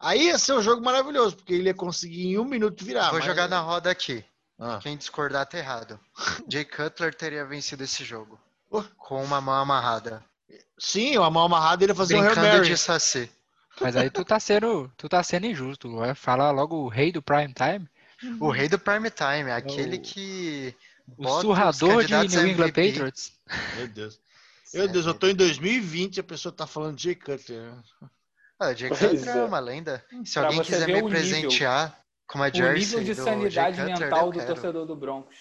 aí 0.00 0.28
ia 0.28 0.38
ser 0.38 0.54
um 0.54 0.62
jogo 0.62 0.82
maravilhoso, 0.82 1.36
porque 1.36 1.52
ele 1.52 1.68
ia 1.68 1.74
conseguir 1.74 2.26
em 2.28 2.38
um 2.38 2.44
minuto 2.44 2.82
virar. 2.84 3.10
Vou 3.10 3.18
mas- 3.18 3.24
jogar 3.26 3.48
na 3.48 3.60
roda 3.60 3.90
aqui. 3.90 4.24
Ah. 4.58 4.78
Quem 4.82 4.96
discordar 4.96 5.44
tá 5.46 5.58
errado. 5.58 6.00
Jay 6.50 6.64
Cutler 6.64 7.14
teria 7.14 7.44
vencido 7.44 7.84
esse 7.84 8.02
jogo. 8.02 8.40
Oh. 8.70 8.82
Com 8.96 9.22
uma 9.22 9.40
mão 9.40 9.54
amarrada. 9.54 10.24
Sim, 10.78 11.16
a 11.18 11.28
mão 11.30 11.44
amarrada 11.44 11.84
ele 11.84 11.92
ia 11.92 11.96
fazer 11.96 12.16
um 12.16 12.20
Hail 12.20 12.30
Brincando 12.30 12.56
Mary. 12.56 12.66
de 12.68 12.76
saci. 12.78 13.30
Mas 13.78 13.94
aí 13.94 14.08
tu 14.08 14.24
tá 14.24 14.40
sendo, 14.40 14.90
tu 14.96 15.06
tá 15.06 15.22
sendo 15.22 15.44
injusto. 15.46 15.94
Vai 15.96 16.14
falar 16.14 16.50
logo 16.50 16.76
o 16.76 16.88
rei 16.88 17.12
do 17.12 17.20
prime 17.20 17.52
time, 17.52 17.86
O 18.40 18.50
rei 18.50 18.68
do 18.70 18.78
prime 18.78 19.10
time, 19.10 19.50
aquele 19.50 19.98
O- 19.98 20.00
que. 20.00 20.74
O 21.18 21.40
surrador 21.40 22.04
de 22.04 22.12
New 22.14 22.24
England 22.24 22.68
MVP. 22.68 22.88
Patriots. 22.92 23.32
Meu 23.76 23.88
Deus. 23.88 24.20
Meu 24.74 24.88
Deus, 24.88 25.06
eu 25.06 25.14
tô 25.14 25.28
em 25.28 25.34
2020 25.34 26.16
e 26.16 26.20
a 26.20 26.24
pessoa 26.24 26.52
tá 26.52 26.66
falando 26.66 26.96
de 26.96 27.04
Jay 27.04 27.14
Cutler. 27.14 27.62
né? 27.72 27.82
Ah, 28.58 28.68
o 28.70 28.74
Jay 28.74 28.88
Pois 28.88 29.00
Cutler 29.00 29.28
é 29.36 29.38
é. 29.38 29.44
uma 29.44 29.58
lenda. 29.60 30.04
Se 30.24 30.32
Pra 30.34 30.46
alguém 30.48 30.62
quiser 30.62 30.86
me 30.86 30.92
o 30.94 30.96
nível. 30.96 31.08
presentear 31.10 31.98
com 32.26 32.38
uma 32.38 32.48
O 32.48 32.54
jersey 32.54 32.98
nível 32.98 33.04
de 33.04 33.14
sanidade 33.14 33.76
Cutler, 33.78 33.98
mental 34.00 34.32
do 34.32 34.44
torcedor 34.46 34.86
do 34.86 34.96
Broncos. 34.96 35.36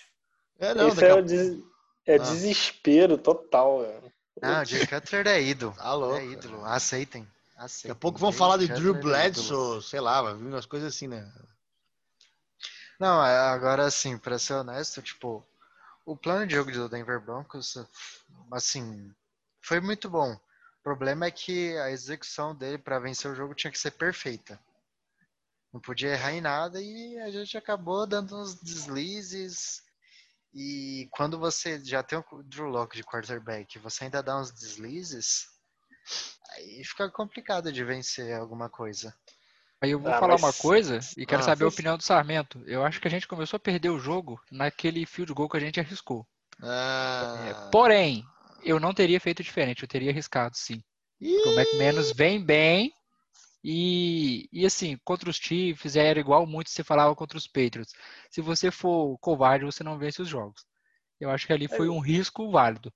É, 0.60 0.74
não, 0.74 0.88
Isso 0.90 1.04
é, 1.04 1.10
a... 1.10 1.16
o 1.16 1.22
des- 1.24 1.58
é 2.06 2.16
Ah. 2.16 2.18
desespero 2.20 3.18
total. 3.18 3.82
velho. 3.82 4.14
Não, 4.42 4.62
o 4.62 4.66
Jay 4.66 4.86
Cutler 4.86 5.28
é 5.28 5.42
ídolo. 5.42 5.74
Tá 5.74 5.94
louco. 5.94 6.18
É 6.18 6.26
ídolo. 6.26 6.64
Aceitem. 6.66 7.28
Aceitem. 7.58 7.90
Daqui 7.90 7.92
a 7.92 7.96
pouco 8.00 8.20
vão 8.20 8.32
Jay 8.32 8.38
falar 8.38 8.58
de 8.58 8.68
Cutler 8.68 8.82
Drew 8.82 8.96
é 8.96 9.00
ídolo. 9.00 9.14
Bledsoe, 9.14 9.82
sei 9.84 10.00
lá, 10.00 10.22
vai 10.22 10.36
vir 10.36 10.46
umas 10.48 10.66
coisas 10.66 10.94
assim, 10.94 11.08
né? 11.08 11.30
Não, 13.00 13.26
é, 13.26 13.38
agora 13.38 13.86
assim, 13.86 14.18
pra 14.18 14.40
ser 14.40 14.54
honesto, 14.54 15.02
tipo, 15.02 15.46
o 16.06 16.16
plano 16.16 16.46
de 16.46 16.54
jogo 16.56 16.72
do 16.72 16.88
Denver 16.88 17.20
Broncos, 17.20 17.76
assim, 18.52 19.12
foi 19.62 19.80
muito 19.80 20.10
bom. 20.10 20.34
O 20.34 20.84
problema 20.84 21.26
é 21.26 21.32
que 21.32 21.76
a 21.78 21.90
execução 21.90 22.56
dele 22.56 22.78
pra 22.78 23.00
vencer 23.00 23.32
o 23.32 23.36
jogo 23.36 23.56
tinha 23.56 23.72
que 23.72 23.80
ser 23.80 23.92
perfeita. 23.92 24.60
Não 25.74 25.82
podia 25.82 26.12
errar 26.12 26.32
em 26.32 26.42
nada 26.42 26.80
e 26.82 27.20
a 27.20 27.32
gente 27.32 27.58
acabou 27.58 28.08
dando 28.08 28.40
uns 28.40 28.56
deslizes. 28.62 29.84
E 30.54 31.10
quando 31.12 31.38
você 31.40 31.84
já 31.84 32.02
tem 32.02 32.18
o 32.18 32.44
Drew 32.44 32.68
Locke 32.68 32.96
de 32.96 33.04
quarterback, 33.04 33.78
você 33.80 34.06
ainda 34.06 34.24
dá 34.24 34.40
uns 34.40 34.52
deslizes, 34.52 35.48
aí 36.52 36.82
fica 36.86 37.10
complicado 37.10 37.74
de 37.74 37.84
vencer 37.84 38.34
alguma 38.34 38.70
coisa. 38.70 39.14
Aí 39.86 39.92
eu 39.92 40.00
vou 40.00 40.12
Ah, 40.12 40.20
falar 40.20 40.34
mas- 40.34 40.42
uma 40.42 40.52
coisa 40.54 41.00
e 41.16 41.28
quero 41.28 41.42
Ah, 41.42 41.46
saber 41.46 41.64
a 41.64 41.68
opinião 41.68 41.96
do 41.96 42.02
Sarmento. 42.04 42.60
Eu 42.66 42.84
acho 42.84 43.00
que 43.00 43.08
a 43.08 43.12
gente 43.12 43.28
começou 43.28 43.58
a 43.58 43.60
perder 43.60 43.92
o 43.92 44.00
jogo 44.00 44.42
naquele 44.52 45.06
field 45.06 45.32
goal 45.32 45.48
que 45.48 45.58
a 45.58 45.60
gente 45.60 45.80
arriscou. 45.80 46.26
É, 46.60 47.54
Ah, 47.54 47.68
porém, 47.72 48.26
eu 48.64 48.80
não 48.80 48.96
teria 48.96 49.20
feito 49.20 49.44
diferente, 49.44 49.84
eu 49.84 49.88
teria 49.88 50.10
arriscado 50.10 50.58
sim. 50.58 50.82
Porque 51.36 51.50
o 51.50 51.52
McManus 51.52 52.12
vem 52.12 52.44
bem 52.44 52.92
e, 53.64 54.50
e 54.52 54.66
assim, 54.66 54.98
contra 55.04 55.30
os 55.30 55.38
Chiefs 55.38 55.96
era 55.96 56.20
igual 56.20 56.48
muito 56.48 56.72
se 56.72 56.84
falava 56.84 57.16
contra 57.16 57.38
os 57.38 57.48
Patriots. 57.48 57.94
Se 58.32 58.42
você 58.42 58.72
for 58.72 59.18
covarde, 59.20 59.66
você 59.66 59.84
não 59.84 60.00
vence 60.00 60.22
os 60.22 60.28
jogos. 60.30 60.66
Eu 61.20 61.30
acho 61.30 61.46
que 61.48 61.54
ali 61.54 61.68
foi 61.68 61.90
um 61.90 62.00
risco 62.00 62.50
válido. 62.52 62.92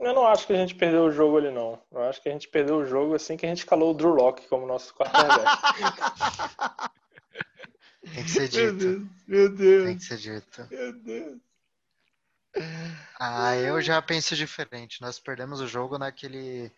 Eu 0.00 0.14
não 0.14 0.26
acho 0.26 0.46
que 0.46 0.52
a 0.54 0.56
gente 0.56 0.74
perdeu 0.74 1.04
o 1.04 1.12
jogo 1.12 1.36
ali, 1.36 1.50
não. 1.50 1.78
Eu 1.92 2.02
acho 2.04 2.22
que 2.22 2.28
a 2.28 2.32
gente 2.32 2.48
perdeu 2.48 2.76
o 2.78 2.86
jogo 2.86 3.14
assim 3.14 3.36
que 3.36 3.44
a 3.44 3.48
gente 3.50 3.66
calou 3.66 3.90
o 3.90 3.94
Drew 3.94 4.14
Locke 4.14 4.48
como 4.48 4.66
nosso 4.66 4.94
quarterback. 4.94 5.44
Tem 8.14 8.24
que 8.24 8.30
ser 8.30 8.50
meu 8.52 8.72
dito. 8.72 8.76
Deus, 8.78 9.02
meu 9.28 9.48
Tem 9.48 9.56
Deus, 9.56 9.98
que 9.98 10.04
ser 10.04 10.16
dito. 10.16 10.66
meu 10.70 10.92
Deus. 11.02 11.38
Ah, 13.18 13.54
eu 13.56 13.80
já 13.80 14.00
penso 14.02 14.34
diferente. 14.34 15.00
Nós 15.02 15.20
perdemos 15.20 15.60
o 15.60 15.66
jogo 15.66 15.98
naquele 15.98 16.72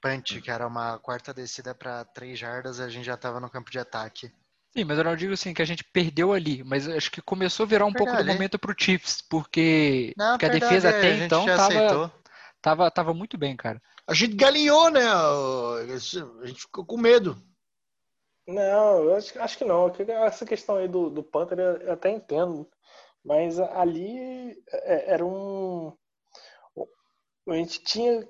punch, 0.00 0.40
que 0.42 0.50
era 0.50 0.66
uma 0.66 0.98
quarta 0.98 1.32
descida 1.32 1.74
para 1.74 2.04
três 2.04 2.38
jardas, 2.38 2.78
e 2.78 2.82
a 2.82 2.88
gente 2.88 3.04
já 3.06 3.14
estava 3.14 3.40
no 3.40 3.48
campo 3.48 3.70
de 3.70 3.78
ataque. 3.78 4.30
Sim, 4.76 4.84
mas 4.84 4.98
eu 4.98 5.04
não 5.04 5.16
digo 5.16 5.32
assim 5.32 5.54
que 5.54 5.62
a 5.62 5.64
gente 5.64 5.82
perdeu 5.84 6.32
ali, 6.32 6.62
mas 6.62 6.86
acho 6.86 7.10
que 7.10 7.22
começou 7.22 7.64
a 7.64 7.68
virar 7.68 7.86
um 7.86 7.92
Perdeu 7.92 8.04
pouco 8.06 8.22
do 8.22 8.28
ali. 8.28 8.32
momento 8.32 8.58
pro 8.58 8.74
Chiefs, 8.78 9.22
porque, 9.22 10.12
Não, 10.16 10.32
porque 10.32 10.44
a 10.46 10.50
perdão, 10.50 10.68
defesa 10.68 10.88
a 10.88 10.90
até 10.90 11.12
gente 11.14 11.24
então 11.24 11.46
já 11.46 11.56
tava, 11.56 11.68
aceitou. 11.68 12.12
Tava, 12.66 12.90
tava 12.90 13.14
muito 13.14 13.38
bem, 13.38 13.56
cara. 13.56 13.80
A 14.08 14.12
gente 14.12 14.34
galinhou, 14.34 14.90
né? 14.90 15.00
A 15.04 15.86
gente 16.44 16.62
ficou 16.62 16.84
com 16.84 16.96
medo. 16.96 17.36
Não, 18.44 19.04
eu 19.04 19.14
acho, 19.14 19.40
acho 19.40 19.58
que 19.58 19.64
não. 19.64 19.88
Que 19.88 20.02
Essa 20.10 20.44
questão 20.44 20.76
aí 20.76 20.88
do, 20.88 21.08
do 21.08 21.22
Panther 21.22 21.60
eu 21.60 21.76
eu 21.76 21.92
até 21.92 22.10
entendo. 22.10 22.68
Mas 23.24 23.60
ali 23.60 24.60
é- 24.68 25.12
era 25.12 25.24
um. 25.24 25.96
A 27.48 27.54
gente 27.54 27.84
tinha 27.84 28.28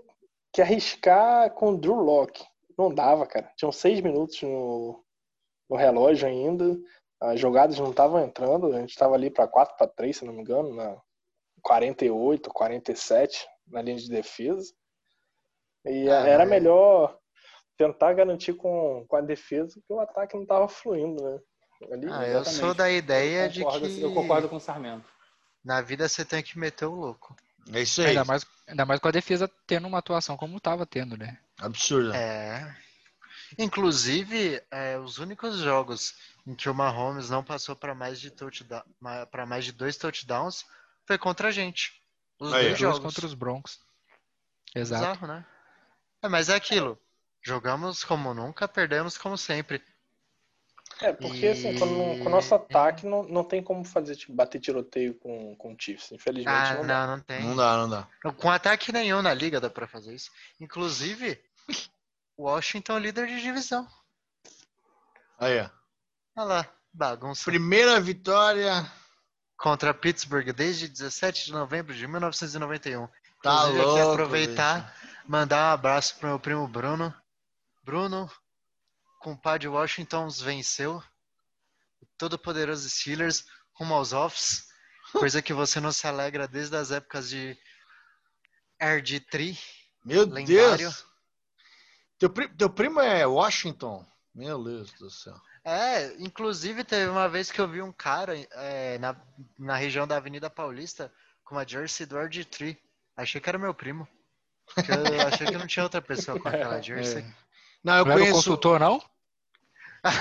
que 0.53 0.61
arriscar 0.61 1.51
com 1.55 1.70
o 1.70 1.78
Drew 1.78 1.95
Locke. 1.95 2.45
Não 2.76 2.93
dava, 2.93 3.26
cara. 3.26 3.51
Tinham 3.57 3.72
seis 3.72 4.03
minutos 4.03 4.43
no, 4.43 5.03
no 5.70 5.76
relógio 5.76 6.28
ainda. 6.28 6.78
As 7.18 7.41
jogadas 7.41 7.78
não 7.78 7.89
estavam 7.91 8.22
entrando. 8.22 8.74
A 8.74 8.80
gente 8.80 8.91
estava 8.91 9.14
ali 9.14 9.30
para 9.30 9.49
4 9.49 9.76
para 9.78 9.87
3, 9.87 10.18
se 10.18 10.26
não 10.26 10.34
me 10.34 10.43
engano, 10.43 10.74
na 10.74 11.01
48, 11.62 12.51
47 12.51 13.47
na 13.66 13.82
linha 13.82 13.96
de 13.98 14.08
defesa. 14.08 14.72
E 15.84 16.08
Ah, 16.08 16.26
era 16.26 16.38
mas- 16.44 16.48
melhor 16.50 17.18
tentar 17.76 18.12
garantir 18.14 18.54
com, 18.54 19.04
com 19.06 19.16
a 19.16 19.20
defesa 19.20 19.80
que 19.86 19.92
o 19.92 20.00
ataque 20.00 20.34
não 20.34 20.42
estava 20.42 20.68
fluindo, 20.68 21.22
né? 21.22 21.38
Ali, 21.92 22.06
Ah, 22.10 22.26
eu 22.26 22.44
sou 22.44 22.72
da 22.74 22.90
ideia 22.90 23.48
de 23.48 23.62
concordo, 23.62 23.86
que 23.88 24.00
eu 24.00 24.14
concordo 24.14 24.48
com 24.48 24.56
o 24.56 24.60
Sarmento. 24.60 25.04
na 25.62 25.80
vida 25.82 26.08
você 26.08 26.24
tem 26.24 26.42
que 26.42 26.58
meter 26.58 26.86
o 26.86 26.94
louco. 26.94 27.36
É 27.72 27.82
isso 27.82 28.00
aí. 28.00 28.08
Ainda 28.08 28.24
mais, 28.24 28.46
ainda 28.66 28.86
mais 28.86 28.98
com 29.00 29.08
a 29.08 29.12
defesa 29.12 29.50
tendo 29.66 29.86
uma 29.86 29.98
atuação 29.98 30.36
como 30.36 30.58
tava 30.60 30.86
tendo, 30.86 31.16
né? 31.16 31.38
Absurdo. 31.58 32.14
É. 32.14 32.74
Inclusive, 33.58 34.62
é, 34.70 34.98
os 34.98 35.18
únicos 35.18 35.58
jogos 35.58 36.14
em 36.46 36.54
que 36.54 36.68
o 36.68 36.74
Mahomes 36.74 37.28
não 37.30 37.42
passou 37.44 37.74
para 37.76 37.94
mais 37.94 38.20
de 38.20 38.30
touchdown, 38.30 38.82
mais 39.46 39.64
de 39.64 39.72
dois 39.72 39.96
touchdowns 39.96 40.64
foi 41.04 41.18
contra 41.18 41.48
a 41.48 41.50
gente. 41.50 41.92
Os 42.39 42.53
Aí, 42.53 42.66
dois 42.68 42.78
jogos. 42.78 42.99
contra 43.01 43.26
os 43.26 43.34
Broncos. 43.34 43.80
Exato. 44.74 45.03
Bizarro, 45.05 45.26
né? 45.26 45.47
É, 46.22 46.28
mas 46.28 46.49
é 46.49 46.55
aquilo. 46.55 46.99
Jogamos 47.43 48.05
como 48.05 48.34
nunca, 48.34 48.66
perdemos 48.68 49.16
como 49.16 49.39
sempre. 49.39 49.82
É, 51.01 51.12
porque 51.12 51.49
assim, 51.49 51.78
com, 51.78 51.87
com 51.87 52.24
o 52.24 52.28
E- 52.28 52.28
nosso 52.28 52.55
ataque 52.55 53.05
não, 53.07 53.22
não 53.24 53.45
tem 53.45 53.62
como 53.62 53.84
fazer, 53.84 54.16
tipo, 54.16 54.32
bater 54.32 54.61
tiroteio 54.61 55.14
com, 55.14 55.55
com 55.57 55.72
o 55.72 55.76
Chiefs. 55.78 56.11
Infelizmente 56.12 56.49
Ah, 56.55 56.74
não 56.74 56.87
dá. 56.87 57.07
não, 57.07 57.16
não 57.16 57.22
tem. 57.22 57.43
Não 57.43 57.57
dá, 57.57 57.76
não 57.76 57.89
dá. 57.89 58.09
Com 58.34 58.51
ataque 58.51 58.93
nenhum 58.93 59.20
na 59.22 59.32
liga 59.34 59.61
dá 59.61 59.68
pra 59.70 59.87
fazer 59.87 60.14
isso. 60.14 60.30
Inclusive, 60.61 61.39
Washington 62.39 62.97
é 62.97 63.01
líder 63.01 63.26
de 63.26 63.41
divisão. 63.43 63.87
Aí, 65.39 65.61
ó. 65.61 65.70
Olha 66.37 66.45
lá, 66.47 66.74
bagunça. 66.93 67.45
Primeira 67.45 68.01
vitória. 68.01 68.91
Contra 69.57 69.94
Pittsburgh 69.94 70.52
desde 70.52 70.86
17 70.88 71.46
de 71.46 71.52
novembro 71.52 71.94
de 71.94 72.07
1991. 72.07 73.07
Tá 73.42 73.52
Inclusive, 73.68 73.78
louco. 73.82 74.00
aqui 74.00 74.11
aproveitar, 74.11 74.96
mandar 75.26 75.70
um 75.70 75.74
abraço 75.74 76.16
pro 76.18 76.28
meu 76.28 76.38
primo 76.38 76.68
Bruno. 76.68 77.14
Bruno, 77.82 78.30
compadre 79.20 79.68
Washington 79.68 80.28
venceu. 80.28 81.02
Todo 82.18 82.38
poderoso 82.38 82.88
Steelers 82.88 83.44
rumo 83.74 83.94
aos 83.94 84.12
offs. 84.12 84.66
Coisa 85.12 85.40
que 85.40 85.52
você 85.52 85.80
não 85.80 85.92
se 85.92 86.07
alegra 86.07 86.46
desde 86.48 86.76
as 86.76 86.90
épocas 86.90 87.28
de 87.28 87.57
RG3. 88.80 89.59
Meu 90.04 90.26
lendário. 90.26 90.78
Deus. 90.78 91.07
Teu, 92.18 92.30
pri- 92.30 92.48
teu 92.48 92.70
primo 92.70 93.00
é 93.00 93.26
Washington? 93.26 94.07
Meu 94.34 94.62
Deus 94.62 94.92
do 94.92 95.11
céu. 95.11 95.38
É, 95.66 96.14
inclusive 96.20 96.84
teve 96.84 97.10
uma 97.10 97.28
vez 97.28 97.50
que 97.50 97.60
eu 97.60 97.66
vi 97.66 97.82
um 97.82 97.90
cara 97.90 98.38
é, 98.52 98.98
na, 98.98 99.16
na 99.58 99.74
região 99.74 100.06
da 100.06 100.16
Avenida 100.16 100.48
Paulista 100.48 101.12
com 101.44 101.56
uma 101.56 101.66
jersey 101.66 102.06
do 102.06 102.14
RG3. 102.14 102.76
Achei 103.16 103.40
que 103.40 103.48
era 103.48 103.58
meu 103.58 103.74
primo. 103.74 104.06
Porque 104.72 104.92
eu 104.92 104.96
achei 105.26 105.48
que 105.48 105.58
não 105.58 105.66
tinha 105.66 105.82
outra 105.82 106.00
pessoa 106.00 106.38
com 106.38 106.48
aquela 106.48 106.80
jersey. 106.80 107.24
Não, 107.82 107.96
eu 107.96 108.04
Não 108.04 108.12
era 108.12 108.20
o 108.20 108.22
conheço 108.22 108.34
consultor, 108.34 108.78
não? 108.78 109.02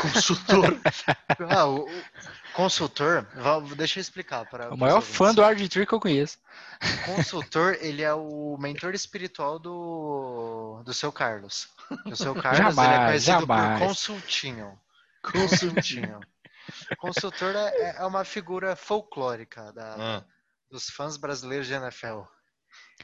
consultor. 0.02 0.80
Ah, 1.48 1.66
o, 1.68 1.86
o 1.86 2.04
consultor, 2.54 3.28
deixa 3.76 4.00
eu 4.00 4.02
explicar 4.02 4.46
para 4.50 4.74
O 4.74 4.78
maior 4.78 5.02
fã 5.02 5.32
do 5.32 5.44
RG3 5.44 5.86
que 5.86 5.94
eu 5.94 6.00
conheço. 6.00 6.40
O 6.82 7.16
consultor, 7.16 7.78
ele 7.82 8.02
é 8.02 8.14
o 8.14 8.58
mentor 8.60 8.96
espiritual 8.96 9.60
do, 9.60 10.82
do 10.84 10.94
seu 10.94 11.12
Carlos. 11.12 11.68
O 12.06 12.16
seu 12.16 12.34
Carlos 12.34 12.60
ele 12.60 12.68
é 12.68 12.72
Jamais, 12.72 13.06
conhecido 13.06 13.40
jamais. 13.42 13.80
por 13.80 13.88
consultinho. 13.88 14.80
Consultinho. 15.32 16.20
Consultor 16.98 17.56
é, 17.56 17.96
é 17.98 18.06
uma 18.06 18.24
figura 18.26 18.76
folclórica 18.76 19.72
da, 19.74 19.96
Ah, 19.98 20.26
dos 20.70 20.90
fãs 20.90 21.18
brasileiros 21.18 21.68
de 21.68 21.74
NFL. 21.74 22.22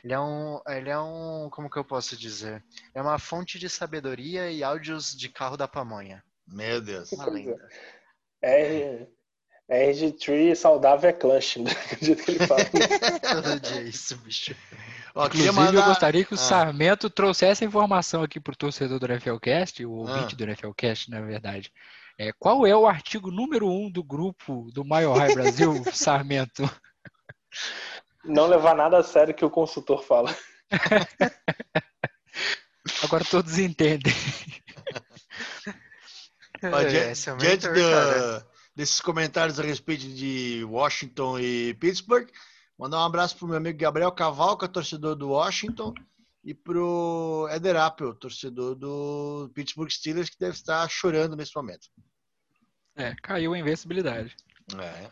Ele 0.03 0.13
é 0.13 0.19
um, 0.19 0.59
ele 0.67 0.89
é 0.89 0.99
um, 0.99 1.49
como 1.51 1.69
que 1.69 1.77
eu 1.77 1.85
posso 1.85 2.17
dizer? 2.17 2.63
É 2.93 3.01
uma 3.01 3.19
fonte 3.19 3.59
de 3.59 3.69
sabedoria 3.69 4.51
e 4.51 4.63
áudios 4.63 5.15
de 5.15 5.29
carro 5.29 5.55
da 5.55 5.67
pamonha. 5.67 6.23
Meu 6.47 6.81
Deus. 6.81 7.11
Uma 7.11 7.25
lenda. 7.29 7.57
É, 8.41 9.07
é 9.69 9.91
RG3 9.91 10.55
saudável 10.55 11.09
é 11.09 11.13
clutch, 11.13 11.57
né? 11.61 11.71
do 11.99 12.05
jeito 12.05 12.23
que 12.23 12.31
ele 12.31 12.47
fala. 12.47 12.61
Todo 13.33 13.59
dia 13.59 13.81
é 13.81 13.83
isso, 13.83 14.17
bicho. 14.17 14.55
Ó, 15.13 15.25
Inclusive, 15.27 15.49
eu 15.49 15.53
mandar... 15.53 15.85
gostaria 15.87 16.25
que 16.25 16.33
o 16.33 16.35
Ah. 16.35 16.37
Sarmento 16.39 17.09
trouxesse 17.09 17.63
a 17.63 17.67
informação 17.67 18.23
aqui 18.23 18.39
pro 18.39 18.55
torcedor 18.55 18.97
do 18.99 19.07
NFLcast, 19.07 19.85
o 19.85 19.93
Ah. 20.07 20.11
ouvinte 20.11 20.35
do 20.35 20.43
NFLcast, 20.45 21.09
na 21.11 21.21
verdade. 21.21 21.71
É, 22.21 22.31
qual 22.37 22.67
é 22.67 22.77
o 22.77 22.85
artigo 22.85 23.31
número 23.31 23.67
um 23.67 23.89
do 23.89 24.03
grupo 24.03 24.69
do 24.71 24.83
Mile 24.83 25.11
High 25.17 25.33
Brasil, 25.33 25.73
Sarmento? 25.91 26.69
Não 28.23 28.45
levar 28.45 28.75
nada 28.75 28.99
a 28.99 29.03
sério 29.03 29.33
que 29.33 29.43
o 29.43 29.49
consultor 29.49 30.03
fala. 30.03 30.29
Agora 33.03 33.25
todos 33.25 33.57
entendem. 33.57 34.13
Esse 37.09 37.31
é 37.31 37.33
o 37.33 37.37
diante 37.37 37.67
cara. 37.67 38.39
da- 38.39 38.45
desses 38.75 39.01
comentários 39.01 39.59
a 39.59 39.63
respeito 39.63 40.07
de 40.07 40.63
Washington 40.65 41.39
e 41.39 41.73
Pittsburgh, 41.73 42.29
mandar 42.77 42.99
um 42.99 43.05
abraço 43.05 43.35
pro 43.35 43.47
meu 43.47 43.57
amigo 43.57 43.79
Gabriel 43.79 44.11
Cavalca, 44.11 44.67
torcedor 44.67 45.15
do 45.15 45.29
Washington, 45.29 45.91
e 46.43 46.53
pro 46.53 47.47
Eder 47.51 47.77
Appel, 47.77 48.13
torcedor 48.13 48.75
do 48.75 49.49
Pittsburgh 49.55 49.89
Steelers, 49.89 50.29
que 50.29 50.37
deve 50.37 50.53
estar 50.53 50.87
chorando 50.87 51.35
nesse 51.35 51.55
momento. 51.55 51.87
É, 52.95 53.15
caiu 53.21 53.53
a 53.53 53.57
invencibilidade. 53.57 54.35
É. 54.77 55.11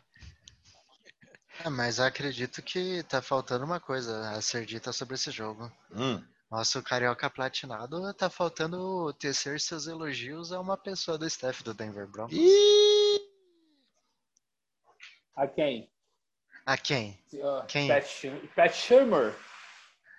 É, 1.65 1.69
mas 1.69 1.99
eu 1.99 2.05
acredito 2.05 2.61
que 2.61 3.03
tá 3.03 3.21
faltando 3.21 3.65
uma 3.65 3.79
coisa 3.79 4.31
a 4.31 4.41
ser 4.41 4.65
dita 4.65 4.93
sobre 4.93 5.15
esse 5.15 5.29
jogo. 5.31 5.71
Hum. 5.91 6.23
Nosso 6.49 6.81
carioca 6.81 7.29
platinado 7.29 8.13
tá 8.13 8.29
faltando 8.29 9.13
tecer 9.13 9.59
seus 9.59 9.85
elogios 9.85 10.51
a 10.51 10.59
uma 10.59 10.77
pessoa 10.77 11.17
do 11.17 11.25
staff 11.27 11.63
do 11.63 11.73
Denver 11.73 12.07
Broncos. 12.07 12.35
Ih, 12.35 13.19
A 15.35 15.47
quem? 15.47 15.91
A 16.65 16.77
quem? 16.77 17.23
Uh, 17.33 17.65
Quem? 17.67 17.87
Pat, 17.87 18.05
Pat 18.55 18.73
Shermer. 18.73 19.35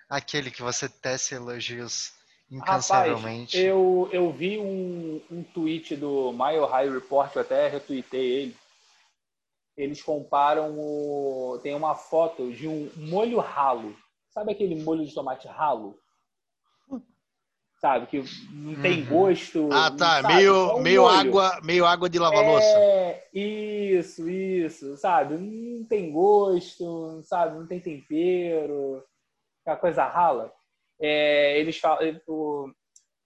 Aquele 0.09 0.51
que 0.51 0.61
você 0.61 0.89
tece 0.89 1.35
elogios 1.35 2.13
Rapaz, 2.59 2.85
incansavelmente. 2.85 3.57
eu, 3.57 4.09
eu 4.11 4.31
vi 4.31 4.59
um, 4.59 5.21
um 5.31 5.43
tweet 5.43 5.95
do 5.95 6.31
Mile 6.33 6.65
High 6.65 6.89
Report, 6.89 7.33
eu 7.35 7.41
até 7.41 7.67
retuitei 7.69 8.31
ele. 8.43 8.57
Eles 9.77 10.03
comparam 10.03 10.75
o. 10.77 11.57
Tem 11.63 11.73
uma 11.73 11.95
foto 11.95 12.51
de 12.51 12.67
um 12.67 12.91
molho 12.97 13.39
ralo. 13.39 13.95
Sabe 14.29 14.51
aquele 14.51 14.75
molho 14.83 15.05
de 15.05 15.13
tomate 15.13 15.47
ralo? 15.47 15.97
Sabe? 17.79 18.05
Que 18.05 18.23
não 18.51 18.79
tem 18.81 19.01
Uhum. 19.01 19.05
gosto. 19.07 19.69
Ah, 19.71 19.89
tá. 19.89 20.21
sabe? 20.21 20.35
Meio, 20.35 20.53
É 20.53 20.73
um 20.73 20.81
meio, 20.81 21.01
molho. 21.01 21.17
água, 21.17 21.59
meio 21.63 21.85
água 21.85 22.09
de 22.09 22.19
lavar 22.19 22.45
louça. 22.45 22.77
É, 22.77 23.27
isso, 23.33 24.29
isso, 24.29 24.97
sabe? 24.97 25.35
Não 25.37 25.83
tem 25.85 26.11
gosto, 26.11 27.21
sabe? 27.23 27.57
Não 27.57 27.65
tem 27.65 27.79
tempero, 27.79 29.03
aquela 29.61 29.77
coisa 29.77 30.05
rala. 30.05 30.53
É, 31.01 31.59
eles 31.59 31.77
falam, 31.77 32.21
o, 32.27 32.71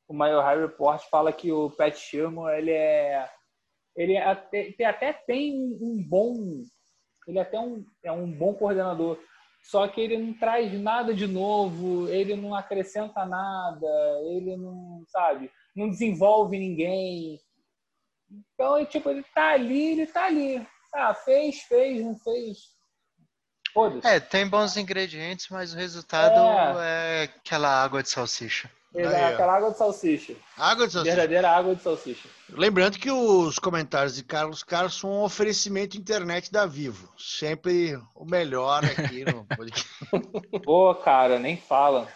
o 0.07 0.13
Mile 0.13 0.41
High 0.41 0.61
Report 0.61 1.01
fala 1.09 1.33
que 1.33 1.51
o 1.51 1.69
Pat 1.69 1.95
Shermer, 1.95 2.57
ele 2.57 2.71
é, 2.71 3.29
ele 3.95 4.17
até, 4.17 4.71
tem- 4.71 4.85
até 4.85 5.13
tem 5.13 5.53
um, 5.81 6.03
bom, 6.07 6.35
ele 7.27 7.39
até 7.39 7.59
um, 7.59 7.85
é 8.03 8.11
um 8.11 8.31
bom 8.31 8.53
coordenador, 8.53 9.19
só 9.63 9.87
que 9.87 9.99
ele 9.99 10.17
não 10.17 10.33
traz 10.33 10.71
nada 10.79 11.13
de 11.13 11.25
novo, 11.25 12.07
ele 12.09 12.35
não 12.35 12.53
acrescenta 12.53 13.25
nada, 13.25 13.87
ele 14.25 14.55
não, 14.55 15.03
sabe? 15.07 15.51
Não 15.75 15.89
desenvolve 15.89 16.57
ninguém. 16.57 17.39
Então, 18.53 18.77
é, 18.77 18.85
tipo, 18.85 19.09
ele 19.09 19.23
tá 19.33 19.53
ali, 19.53 19.91
ele 19.93 20.07
tá 20.07 20.25
ali. 20.25 20.65
Ah, 20.93 21.13
fez, 21.15 21.61
fez, 21.63 22.03
não 22.03 22.15
fez. 22.17 22.74
Foda-se. 23.75 24.07
É, 24.07 24.21
tem 24.21 24.47
bons 24.47 24.77
ingredientes, 24.77 25.47
mas 25.49 25.73
o 25.73 25.75
resultado 25.75 26.39
é, 26.79 27.23
aquela 27.23 27.83
água 27.83 28.01
de 28.01 28.09
salsicha. 28.09 28.71
Ele 28.93 29.05
aí, 29.07 29.13
é 29.15 29.25
aquela 29.33 29.53
água 29.57 29.71
de 29.71 29.77
salsicha. 29.77 30.33
Água 30.57 30.87
de 30.87 30.93
salsicha. 30.93 31.13
Verdadeira 31.15 31.51
água 31.51 31.75
de 31.75 31.83
salsicha. 31.83 32.29
Lembrando 32.49 32.97
que 32.97 33.11
os 33.11 33.59
comentários 33.59 34.15
de 34.15 34.23
Carlos 34.23 34.63
Carlos 34.63 34.97
são 34.97 35.11
um 35.11 35.23
oferecimento 35.23 35.97
internet 35.97 36.49
da 36.49 36.65
Vivo. 36.65 37.11
Sempre 37.17 38.01
o 38.15 38.23
melhor 38.23 38.85
aqui 38.85 39.25
no 39.25 39.43
podcast. 39.53 39.89
Pô, 40.63 40.95
cara, 40.95 41.37
nem 41.37 41.57
fala. 41.57 42.07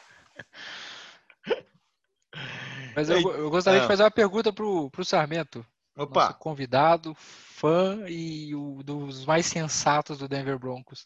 Mas 2.96 3.10
eu, 3.10 3.20
eu 3.20 3.50
gostaria 3.50 3.80
Ah. 3.80 3.82
de 3.82 3.88
fazer 3.88 4.04
uma 4.04 4.12
pergunta 4.12 4.54
pro, 4.54 4.90
pro 4.90 5.04
Sarmento, 5.04 5.66
nosso 5.94 6.10
Opa, 6.10 6.34
convidado, 6.34 7.14
fã 7.16 8.06
e 8.08 8.56
o 8.56 8.82
dos 8.82 9.26
mais 9.26 9.46
sensatos 9.46 10.18
do 10.18 10.28
Denver 10.30 10.58
Broncos. 10.58 11.06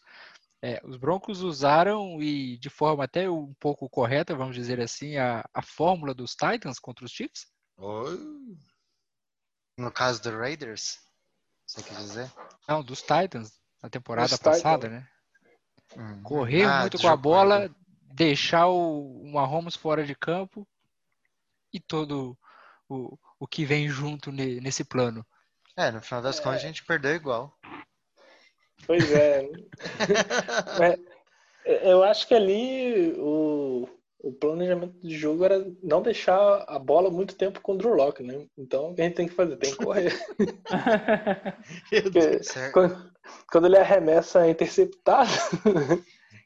É, 0.66 0.80
os 0.82 0.96
Broncos 0.96 1.42
usaram, 1.42 2.22
e 2.22 2.56
de 2.56 2.70
forma 2.70 3.04
até 3.04 3.28
um 3.28 3.52
pouco 3.60 3.86
correta, 3.86 4.34
vamos 4.34 4.56
dizer 4.56 4.80
assim, 4.80 5.18
a, 5.18 5.46
a 5.52 5.60
fórmula 5.60 6.14
dos 6.14 6.30
Titans 6.34 6.78
contra 6.78 7.04
os 7.04 7.10
Chiefs? 7.12 7.52
Oi. 7.76 8.56
No 9.76 9.92
caso 9.92 10.22
do 10.22 10.30
Raiders, 10.38 11.00
você 11.66 11.82
quer 11.82 11.94
dizer? 11.96 12.32
Não, 12.66 12.82
dos 12.82 13.02
Titans, 13.02 13.60
na 13.82 13.90
temporada 13.90 14.30
Dos 14.30 14.38
passada, 14.38 14.88
Titans. 14.88 15.02
né? 15.02 15.08
Hum. 15.98 16.22
Correr 16.22 16.66
Ah, 16.66 16.80
muito 16.80 16.98
com 16.98 17.08
a 17.08 17.16
bola, 17.16 17.68
corrido. 17.68 17.76
deixar 18.14 18.66
o, 18.68 19.20
o 19.20 19.32
Mahomes 19.34 19.76
fora 19.76 20.02
de 20.02 20.14
campo 20.14 20.66
e 21.74 21.78
todo 21.78 22.38
o, 22.88 23.18
o 23.38 23.46
que 23.46 23.66
vem 23.66 23.86
junto 23.86 24.32
ne- 24.32 24.62
nesse 24.62 24.82
plano. 24.82 25.26
É, 25.76 25.90
no 25.90 26.00
final 26.00 26.22
das 26.22 26.40
contas 26.40 26.60
a 26.60 26.66
gente 26.66 26.86
perdeu 26.86 27.14
igual. 27.14 27.54
Pois 28.86 29.10
é. 29.12 29.48
Mas 30.78 30.98
eu 31.82 32.02
acho 32.02 32.26
que 32.28 32.34
ali 32.34 33.14
o, 33.18 33.88
o 34.18 34.32
planejamento 34.32 34.98
de 35.00 35.16
jogo 35.16 35.44
era 35.44 35.66
não 35.82 36.02
deixar 36.02 36.64
a 36.66 36.78
bola 36.78 37.10
muito 37.10 37.34
tempo 37.34 37.60
com 37.60 37.72
o 37.72 37.76
Drew 37.78 37.94
Locke, 37.94 38.22
né? 38.22 38.46
Então 38.56 38.90
o 38.90 38.94
que 38.94 39.00
a 39.00 39.04
gente 39.04 39.16
tem 39.16 39.28
que 39.28 39.34
fazer? 39.34 39.56
Tem 39.56 39.70
que 39.70 39.84
correr. 39.84 40.12
Porque 41.88 42.40
quando, 42.72 43.12
quando 43.50 43.66
ele 43.66 43.78
arremessa 43.78 44.48
interceptado, 44.48 45.30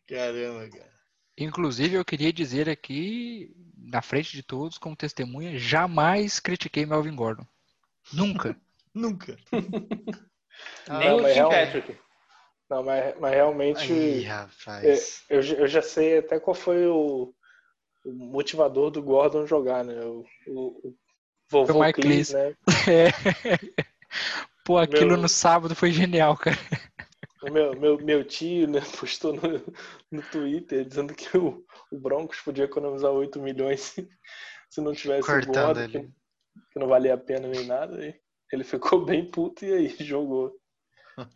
Caramba, 0.08 0.68
cara. 0.70 0.88
Inclusive, 1.36 1.94
eu 1.94 2.04
queria 2.04 2.32
dizer 2.32 2.68
aqui, 2.68 3.54
na 3.76 4.00
frente 4.00 4.32
de 4.32 4.42
todos, 4.42 4.78
como 4.78 4.96
testemunha, 4.96 5.58
jamais 5.58 6.40
critiquei 6.40 6.86
Melvin 6.86 7.14
Gordon. 7.14 7.46
Nunca. 8.12 8.56
Nunca. 8.94 9.36
Nem 9.52 11.08
não, 11.08 11.16
o 11.18 11.32
Tim 11.32 11.42
Patrick. 11.42 11.96
Não, 12.70 12.82
mas, 12.82 13.18
mas 13.18 13.32
realmente 13.34 13.92
Aí, 13.92 14.22
rapaz. 14.22 15.22
eu, 15.28 15.42
já- 15.42 15.56
eu 15.56 15.66
já 15.66 15.82
sei 15.82 16.18
até 16.18 16.38
qual 16.38 16.54
foi 16.54 16.86
o, 16.86 17.34
o 18.04 18.12
motivador 18.12 18.90
do 18.90 19.02
Gordon 19.02 19.46
jogar, 19.46 19.84
né? 19.84 19.98
O, 20.04 20.24
o, 20.48 20.88
o 20.88 20.94
vovô 21.50 21.80
Mike 21.84 22.00
Cleese, 22.02 22.34
né? 22.34 22.54
É. 22.88 23.08
Pô, 24.64 24.78
aquilo 24.78 25.10
Meu- 25.10 25.22
no 25.22 25.28
sábado 25.28 25.74
foi 25.74 25.90
genial, 25.90 26.36
cara. 26.36 26.56
O 27.42 27.50
meu, 27.50 27.74
meu, 27.78 27.98
meu 27.98 28.24
tio 28.24 28.66
né, 28.68 28.80
postou 28.98 29.32
no, 29.32 29.40
no 30.10 30.22
Twitter 30.22 30.84
dizendo 30.84 31.14
que 31.14 31.36
o, 31.38 31.64
o 31.92 31.98
Broncos 31.98 32.40
podia 32.40 32.64
economizar 32.64 33.10
8 33.12 33.40
milhões 33.40 33.80
se, 33.80 34.08
se 34.70 34.80
não 34.80 34.92
tivesse 34.92 35.28
o 35.28 35.32
Cortando 35.32 35.46
Gordon, 35.46 35.80
ele. 35.80 36.00
que, 36.00 36.08
que 36.72 36.78
não 36.78 36.88
valia 36.88 37.14
a 37.14 37.18
pena 37.18 37.48
nem 37.48 37.66
nada. 37.66 38.04
E 38.04 38.14
ele 38.52 38.64
ficou 38.64 39.04
bem 39.06 39.30
puto 39.30 39.64
e 39.64 39.72
aí 39.72 39.88
jogou. 40.00 40.57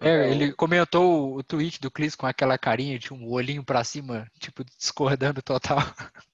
É, 0.00 0.30
ele 0.30 0.52
comentou 0.52 1.32
o, 1.32 1.36
o 1.36 1.42
tweet 1.42 1.80
do 1.80 1.90
Clis 1.90 2.14
com 2.14 2.26
aquela 2.26 2.58
carinha 2.58 2.98
de 2.98 3.12
um 3.12 3.30
olhinho 3.30 3.64
pra 3.64 3.84
cima, 3.84 4.26
tipo, 4.38 4.64
discordando 4.64 5.42
total. 5.42 5.78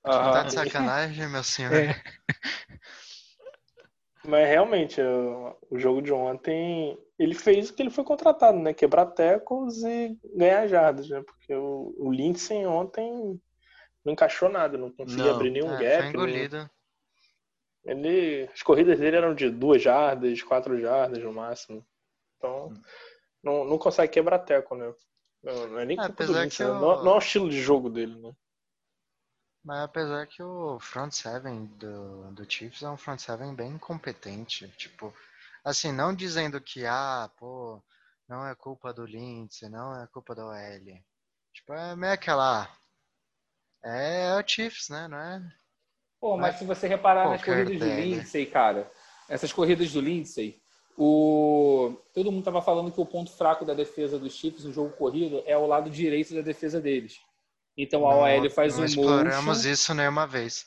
Tá 0.03 0.43
de 0.45 0.55
sacanagem, 0.55 1.29
meu 1.29 1.45
senhor. 1.45 1.73
É. 1.73 2.03
Mas 4.27 4.49
realmente, 4.49 5.01
o, 5.01 5.57
o 5.71 5.79
jogo 5.79 6.03
de 6.03 6.13
ontem, 6.13 6.99
ele 7.19 7.35
fez 7.35 7.71
o 7.71 7.75
que 7.75 7.83
ele 7.83 7.91
foi 7.91 8.05
contratado, 8.05 8.59
né? 8.59 8.75
Quebrar 8.75 9.07
tecos 9.07 9.83
e 9.83 10.19
ganhar 10.35 10.67
jardas, 10.67 11.09
né? 11.09 11.23
Porque 11.23 11.55
o, 11.55 11.95
o 11.99 12.13
Lindsay 12.13 12.67
ontem 12.67 13.41
não 14.05 14.13
encaixou 14.13 14.49
nada, 14.49 14.77
não 14.77 14.91
conseguia 14.91 15.27
Não. 15.27 15.35
abrir 15.35 15.51
nenhum 15.51 15.75
É, 15.75 15.79
gap. 15.79 15.97
foi 15.97 16.03
né? 16.03 16.09
engolido. 16.11 16.71
Ele, 17.85 18.49
as 18.53 18.63
corridas 18.63 18.99
dele 18.99 19.17
eram 19.17 19.35
de 19.35 19.49
duas 19.49 19.81
jardas, 19.81 20.43
quatro 20.43 20.79
jardas 20.79 21.23
no 21.23 21.33
máximo. 21.33 21.83
Então, 22.37 22.73
não, 23.43 23.65
não 23.65 23.79
consegue 23.79 24.13
quebrar 24.13 24.41
teco, 24.41 24.75
né? 24.75 24.93
Não, 25.43 25.69
não 25.69 25.79
é 25.81 25.85
nem 25.85 25.97
culpa 25.97 26.25
do 26.25 26.49
que 26.49 26.63
né? 26.63 26.71
o- 26.71 26.81
não, 26.81 27.03
não 27.05 27.13
é 27.13 27.15
o 27.15 27.19
estilo 27.19 27.49
de 27.51 27.61
jogo 27.61 27.89
dele, 27.91 28.15
né? 28.21 28.33
Mas 29.65 29.83
apesar 29.85 30.27
que 30.27 30.43
o 30.43 30.81
front 30.81 31.13
seven 31.13 31.67
do, 31.79 32.33
do 32.33 32.51
Chiefs 32.51 32.83
é 32.83 32.91
um 32.91 32.97
front 32.97 33.21
seven 33.21 33.55
bem 33.55 33.79
competente. 33.79 34.67
Tipo, 34.77 35.15
assim, 35.65 35.93
não 35.93 36.13
dizendo 36.15 36.61
que, 36.61 36.85
ah, 36.87 37.31
pô, 37.39 37.81
não 38.29 38.47
é 38.47 38.55
culpa 38.57 38.93
do 38.93 39.05
Lindsay, 39.07 39.69
não 39.69 40.01
é 40.03 40.07
culpa 40.09 40.35
da 40.35 40.45
OL. 40.47 41.05
Tipo, 41.53 41.73
é 41.73 41.95
meio 41.97 42.13
aquela, 42.15 42.65
ah, 42.65 42.79
É 43.83 44.37
o 44.37 44.47
Chiefs, 44.47 44.89
né? 44.89 45.09
Não 45.09 45.19
é? 45.19 45.43
Pô, 46.21 46.37
mas 46.37 46.57
se 46.57 46.65
você 46.65 46.89
reparar 46.89 47.29
nas 47.29 47.43
corridas 47.43 47.79
do 47.81 47.87
ideia. 47.87 47.97
Lindsay, 48.03 48.47
cara, 48.47 48.91
essas 49.29 49.53
corridas 49.53 49.93
do 49.93 50.01
Lindsay, 50.01 50.61
o... 51.01 51.95
todo 52.13 52.33
mundo 52.33 52.43
tava 52.43 52.61
falando 52.61 52.91
que 52.91 53.01
o 53.01 53.07
ponto 53.07 53.31
fraco 53.31 53.65
da 53.65 53.73
defesa 53.73 54.19
dos 54.19 54.35
Chiefs 54.35 54.65
no 54.65 54.73
jogo 54.73 54.91
corrido 54.97 55.45
é 55.47 55.57
o 55.57 55.65
lado 55.65 55.89
direito 55.89 56.35
da 56.35 56.41
defesa 56.41 56.81
deles. 56.81 57.21
Então 57.77 58.05
a 58.05 58.17
OL 58.17 58.51
faz 58.51 58.75
não 58.75 58.83
um 58.83 58.85
exploramos 58.85 59.59
motion. 59.59 59.71
isso 59.71 59.95
nenhuma 59.95 60.27
vez. 60.27 60.67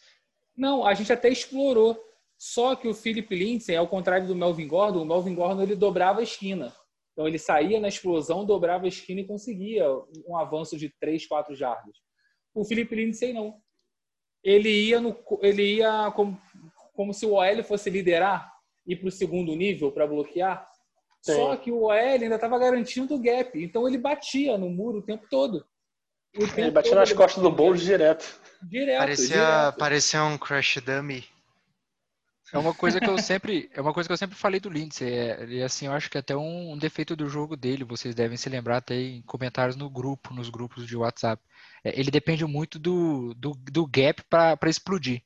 Não, 0.55 0.85
a 0.85 0.93
gente 0.93 1.11
até 1.11 1.27
explorou. 1.27 2.01
Só 2.37 2.75
que 2.75 2.87
o 2.87 2.93
Philip 2.93 3.35
Lindsay, 3.35 3.75
ao 3.75 3.87
contrário 3.87 4.25
do 4.25 4.35
Melvin 4.35 4.67
Gordon, 4.67 5.01
o 5.01 5.05
Melvin 5.05 5.35
Gordon 5.35 5.63
ele 5.63 5.75
dobrava 5.75 6.21
a 6.21 6.23
esquina. 6.23 6.73
Então 7.11 7.27
ele 7.27 7.37
saía 7.37 7.79
na 7.79 7.89
explosão, 7.89 8.45
dobrava 8.45 8.85
a 8.85 8.87
esquina 8.87 9.19
e 9.19 9.27
conseguia 9.27 9.85
um 10.25 10.37
avanço 10.37 10.77
de 10.77 10.89
3, 10.97 11.27
4 11.27 11.53
jardas. 11.53 11.97
O 12.55 12.63
Philip 12.63 12.95
Lindsay 12.95 13.33
não. 13.33 13.61
Ele 14.41 14.69
ia, 14.69 15.01
no, 15.01 15.15
ele 15.41 15.75
ia 15.75 16.09
como, 16.15 16.41
como 16.93 17.13
se 17.13 17.25
o 17.25 17.33
OL 17.33 17.63
fosse 17.63 17.89
liderar, 17.89 18.50
ir 18.85 18.95
para 18.97 19.07
o 19.07 19.11
segundo 19.11 19.55
nível 19.55 19.91
para 19.91 20.07
bloquear. 20.07 20.69
Sim. 21.21 21.35
Só 21.35 21.55
que 21.55 21.71
o 21.71 21.83
OL 21.83 21.91
ainda 21.91 22.35
estava 22.35 22.57
garantindo 22.57 23.15
o 23.15 23.21
gap. 23.21 23.61
Então 23.61 23.87
ele 23.87 23.97
batia 23.97 24.57
no 24.57 24.69
muro 24.69 24.99
o 24.99 25.03
tempo 25.03 25.27
todo. 25.29 25.65
O 26.35 26.47
tempo 26.47 26.59
Ele 26.59 26.71
batia 26.71 26.91
todo 26.91 26.99
nas 26.99 27.09
ele 27.09 27.17
costas 27.17 27.43
do 27.43 27.51
Bowles 27.51 27.81
direto. 27.81 28.39
Direto, 28.63 28.99
Parecia, 28.99 29.27
direto. 29.27 29.77
parecia 29.77 30.23
um 30.23 30.37
crash 30.37 30.77
dummy. 30.77 31.25
É 32.53 32.57
uma 32.57 32.73
coisa 32.73 32.99
que 32.99 33.09
eu 33.09 33.17
sempre, 33.17 33.69
é 33.73 33.79
uma 33.79 33.93
coisa 33.93 34.09
que 34.09 34.13
eu 34.13 34.17
sempre 34.17 34.35
falei 34.35 34.59
do 34.59 34.69
Lindsay. 34.69 35.09
É, 35.09 35.45
e 35.45 35.63
assim, 35.63 35.85
eu 35.85 35.93
acho 35.93 36.09
que 36.09 36.17
até 36.17 36.35
um, 36.35 36.73
um 36.73 36.77
defeito 36.77 37.15
do 37.15 37.29
jogo 37.29 37.55
dele, 37.55 37.85
vocês 37.85 38.13
devem 38.13 38.35
se 38.35 38.49
lembrar 38.49 38.77
até 38.77 38.95
em 38.95 39.21
comentários 39.21 39.77
no 39.77 39.89
grupo, 39.89 40.33
nos 40.33 40.49
grupos 40.49 40.85
de 40.85 40.97
WhatsApp. 40.97 41.41
É, 41.83 41.97
ele 41.97 42.11
depende 42.11 42.45
muito 42.45 42.77
do, 42.77 43.33
do, 43.35 43.51
do 43.71 43.87
gap 43.87 44.21
para 44.29 44.69
explodir. 44.69 45.23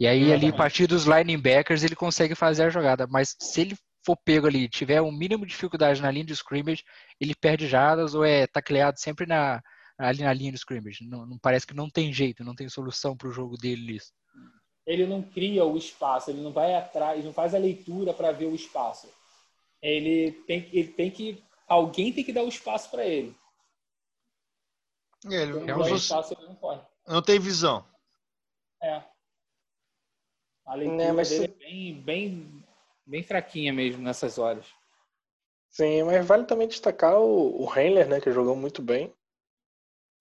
E 0.00 0.06
aí, 0.06 0.32
ali, 0.32 0.48
a 0.48 0.52
partir 0.54 0.86
dos 0.86 1.04
linebackers, 1.04 1.84
ele 1.84 1.94
consegue 1.94 2.34
fazer 2.34 2.64
a 2.64 2.70
jogada. 2.70 3.06
Mas 3.06 3.36
se 3.38 3.60
ele 3.60 3.76
for 4.02 4.16
pego 4.16 4.46
ali, 4.46 4.66
tiver 4.66 5.02
um 5.02 5.12
mínimo 5.12 5.44
de 5.44 5.52
dificuldade 5.52 6.00
na 6.00 6.10
linha 6.10 6.24
de 6.24 6.32
scrimmage, 6.32 6.82
ele 7.20 7.34
perde 7.34 7.68
jardas 7.68 8.14
ou 8.14 8.24
é 8.24 8.46
tacleado 8.46 8.98
sempre 8.98 9.26
na, 9.26 9.60
ali 9.98 10.22
na 10.22 10.32
linha 10.32 10.52
de 10.52 10.56
scrimmage. 10.56 11.06
Não, 11.06 11.26
não 11.26 11.38
parece 11.38 11.66
que 11.66 11.74
não 11.74 11.90
tem 11.90 12.10
jeito, 12.14 12.42
não 12.42 12.54
tem 12.54 12.66
solução 12.66 13.14
para 13.14 13.28
o 13.28 13.32
jogo 13.32 13.58
dele 13.58 13.92
nisso. 13.92 14.10
ele 14.86 15.06
não 15.06 15.22
cria 15.22 15.66
o 15.66 15.76
espaço, 15.76 16.30
ele 16.30 16.40
não 16.40 16.50
vai 16.50 16.74
atrás, 16.74 17.18
ele 17.18 17.26
não 17.26 17.34
faz 17.34 17.54
a 17.54 17.58
leitura 17.58 18.14
para 18.14 18.32
ver 18.32 18.46
o 18.46 18.54
espaço. 18.54 19.06
Ele 19.82 20.32
tem, 20.46 20.66
ele 20.72 20.88
tem 20.88 21.10
que. 21.10 21.44
Alguém 21.68 22.10
tem 22.10 22.24
que 22.24 22.32
dar 22.32 22.42
o 22.42 22.48
espaço 22.48 22.90
para 22.90 23.04
ele. 23.04 23.36
E 25.28 25.34
ele 25.34 25.52
Se 25.52 25.60
não 25.60 25.78
o 25.78 25.94
espaço, 25.94 26.32
ele 26.32 26.46
não 26.46 26.54
corre. 26.54 26.80
não 27.06 27.22
tem 27.22 27.38
visão. 27.38 27.86
É. 28.82 29.02
A 30.70 30.76
leitura 30.76 31.02
É, 31.02 31.12
mas 31.12 31.28
dele 31.28 31.46
se- 31.46 31.50
é 31.50 31.54
bem, 31.58 32.00
bem, 32.00 32.64
bem 33.04 33.22
fraquinha 33.24 33.72
mesmo 33.72 34.00
nessas 34.04 34.38
horas. 34.38 34.66
Sim, 35.68 36.04
mas 36.04 36.24
vale 36.24 36.44
também 36.44 36.68
destacar 36.68 37.18
o, 37.18 37.60
o 37.60 37.66
Handler, 37.66 38.08
né, 38.08 38.20
que 38.20 38.30
jogou 38.30 38.54
muito 38.54 38.80
bem. 38.80 39.12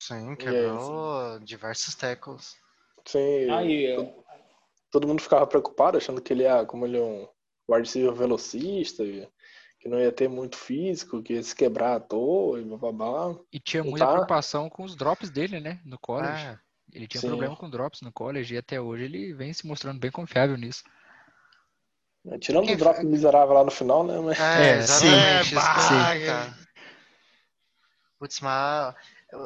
Sim, 0.02 0.32
aí, 0.32 0.38
quebrou 0.38 1.39
diversos 1.41 1.93
tackles. 1.93 2.58
Sim, 3.06 3.50
Aí, 3.52 3.95
todo, 3.95 4.26
todo 4.91 5.08
mundo 5.08 5.22
ficava 5.22 5.45
preocupado, 5.45 5.97
achando 5.97 6.20
que 6.20 6.34
ele 6.34 6.43
ia, 6.43 6.66
como 6.66 6.86
ele 6.86 6.97
é 6.97 7.02
um 7.02 7.28
wide 7.70 7.88
receiver 7.88 8.14
velocista, 8.14 9.04
que 9.80 9.88
não 9.88 10.00
ia 10.00 10.12
ter 10.12 10.28
muito 10.28 10.58
físico, 10.58 11.22
que 11.22 11.34
ia 11.34 11.43
se 11.43 11.56
quebrar 11.56 11.95
à 11.95 12.00
toa 12.00 12.60
e 12.60 12.64
babá. 12.64 13.36
E 13.52 13.60
tinha 13.60 13.84
Não 13.84 13.91
muita 13.91 14.08
tá? 14.08 14.14
preocupação 14.14 14.68
com 14.68 14.84
os 14.84 14.95
drops 14.95 15.30
dele, 15.30 15.60
né? 15.60 15.80
No 15.86 16.00
college. 16.00 16.43
Ah, 16.47 16.60
Ele 16.93 17.07
tinha 17.07 17.21
Sim. 17.21 17.27
problema 17.27 17.55
com 17.55 17.69
drops 17.69 18.01
no 18.01 18.11
college 18.11 18.53
e 18.53 18.57
até 18.57 18.79
hoje 18.79 19.03
ele 19.03 19.33
vem 19.33 19.53
se 19.53 19.67
mostrando 19.67 19.99
bem 19.99 20.11
confiável 20.11 20.57
nisso. 20.57 20.83
Tirando 22.39 22.65
Quem 22.65 22.75
o 22.75 22.77
drop 22.77 23.03
miserável 23.05 23.55
lá 23.55 23.63
no 23.63 23.71
final, 23.71 24.03
né? 24.03 24.19
Mas... 24.19 24.39
é, 24.39 24.75
É, 24.75 24.77
exatamente. 24.77 25.55
comentar. 25.55 26.69
Putz, 28.19 28.39
mas 28.41 28.95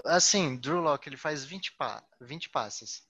assim, 0.06 0.58
Drew 0.58 0.82
Locke 0.82 1.08
ele 1.08 1.18
faz 1.18 1.46
20, 1.46 1.74
pa 1.74 2.04
20 2.20 2.50
passes. 2.50 3.04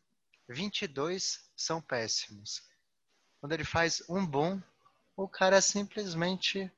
22 0.50 1.50
são 1.56 1.82
péssimos. 1.82 2.62
Quando 3.40 3.54
ele 3.54 3.64
faz 3.64 4.04
um 4.10 4.26
bom, 4.26 4.62
o 5.16 5.28
cara 5.28 5.62
simplesmente 5.62 6.70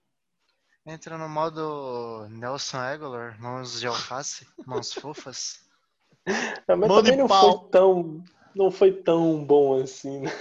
entra 0.85 1.17
no 1.17 1.27
modo 1.27 2.27
Nelson 2.29 2.77
Aguilar, 2.77 3.41
mãos 3.41 3.79
de 3.79 3.87
alface, 3.87 4.47
mãos 4.65 4.93
fofas. 4.93 5.64
Mas 6.67 6.77
Mão 6.77 7.01
de 7.01 7.09
também 7.09 7.17
não 7.17 7.27
pau. 7.27 7.59
foi 7.59 7.69
tão. 7.69 8.23
Não 8.55 8.71
foi 8.71 8.91
tão 8.93 9.43
bom 9.43 9.81
assim, 9.81 10.21
né? 10.21 10.31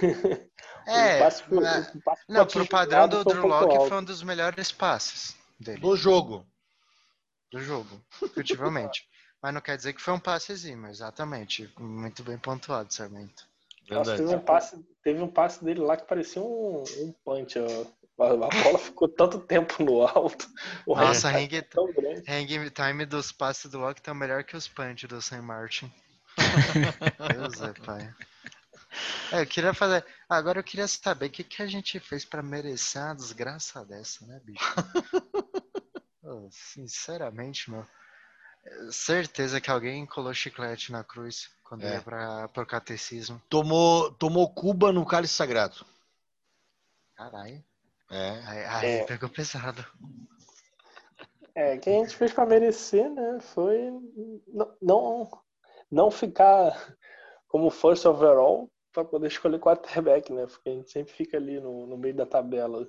É, 0.87 1.15
o 1.15 1.19
passe 1.19 1.43
foi- 1.43 1.59
mas- 1.59 1.93
o 1.95 2.01
passe 2.01 2.23
não, 2.29 2.49
foi 2.49 2.61
pro 2.61 2.67
padrão 2.69 3.07
do 3.09 3.23
Drew 3.25 3.47
Locke 3.47 3.89
foi 3.89 3.97
um 3.97 4.03
dos 4.03 4.23
melhores 4.23 4.71
passes 4.71 5.35
dele, 5.59 5.81
Do 5.81 5.95
jogo. 5.97 6.45
do 7.51 7.59
jogo, 7.59 8.01
efetivamente. 8.21 9.07
Mas 9.41 9.53
não 9.53 9.61
quer 9.61 9.77
dizer 9.77 9.93
que 9.93 10.01
foi 10.01 10.13
um 10.13 10.19
passe 10.19 10.51
exímio, 10.53 10.89
exatamente. 10.89 11.71
Muito 11.77 12.23
bem 12.23 12.35
pontuado, 12.37 12.91
Sarmento. 12.91 13.47
Nossa, 13.89 14.17
teve 14.17 14.33
um 14.33 14.39
passe, 14.39 14.85
teve 15.03 15.21
um 15.21 15.27
passe 15.27 15.63
dele 15.63 15.81
lá 15.81 15.95
que 15.97 16.05
parecia 16.07 16.41
um, 16.41 16.83
um 16.99 17.13
punch. 17.23 17.59
Ó. 17.59 17.85
A, 18.17 18.27
a 18.27 18.63
bola 18.63 18.77
ficou 18.79 19.07
tanto 19.09 19.39
tempo 19.39 19.83
no 19.83 20.01
alto. 20.07 20.47
O 20.85 20.95
Nossa, 20.95 21.29
hang 21.29 21.57
hang, 21.57 21.61
tão 21.63 21.91
grande. 21.91 22.23
hang 22.29 22.69
time 22.71 23.05
dos 23.05 23.31
passes 23.31 23.69
do 23.69 23.79
Locke 23.79 24.01
tá 24.01 24.13
melhor 24.13 24.43
que 24.43 24.55
os 24.55 24.67
punch 24.67 25.05
do 25.07 25.21
Sam 25.21 25.41
Martin. 25.41 25.91
Deus 27.31 27.61
é 27.61 27.73
pai. 27.73 28.13
É, 29.33 29.41
eu 29.41 29.45
queria 29.47 29.73
fazer. 29.73 30.05
Agora 30.29 30.59
eu 30.59 30.63
queria 30.63 30.87
saber 30.87 31.25
o 31.25 31.29
que, 31.29 31.43
que 31.43 31.61
a 31.61 31.67
gente 31.67 31.99
fez 31.99 32.23
pra 32.23 32.41
merecer 32.41 33.01
uma 33.01 33.15
desgraça 33.15 33.83
dessa, 33.85 34.25
né, 34.25 34.39
bicho? 34.43 34.63
Ô, 36.23 36.47
sinceramente, 36.51 37.69
meu. 37.69 37.85
é, 38.65 38.91
Certeza 38.91 39.59
que 39.59 39.69
alguém 39.69 40.05
colou 40.05 40.33
chiclete 40.33 40.91
na 40.91 41.03
cruz 41.03 41.49
quando 41.63 41.83
É. 41.85 41.95
ia 41.95 42.01
pra, 42.01 42.47
pro 42.47 42.65
catecismo. 42.65 43.41
Tomou, 43.49 44.11
tomou 44.13 44.49
Cuba 44.53 44.93
no 44.93 45.05
cálice 45.05 45.33
sagrado. 45.33 45.85
Caralho. 47.15 47.61
É. 48.09 48.29
Aí, 48.69 48.87
É. 48.87 49.05
pegou 49.05 49.29
pesado. 49.29 49.85
É, 51.55 51.75
o 51.75 51.79
que 51.79 51.89
a 51.89 51.93
gente 51.93 52.15
fez 52.15 52.33
pra 52.33 52.45
merecer, 52.45 53.09
né? 53.09 53.39
Foi 53.39 53.91
não, 54.47 54.75
não, 54.81 55.31
não 55.89 56.11
ficar 56.11 56.95
como 57.47 57.69
first 57.69 58.05
overall 58.05 58.69
para 58.91 59.05
poder 59.05 59.27
escolher 59.27 59.59
quarterback, 59.59 60.31
né? 60.33 60.45
Porque 60.47 60.69
a 60.69 60.73
gente 60.73 60.91
sempre 60.91 61.13
fica 61.13 61.37
ali 61.37 61.59
no, 61.59 61.87
no 61.87 61.97
meio 61.97 62.15
da 62.15 62.25
tabela. 62.25 62.87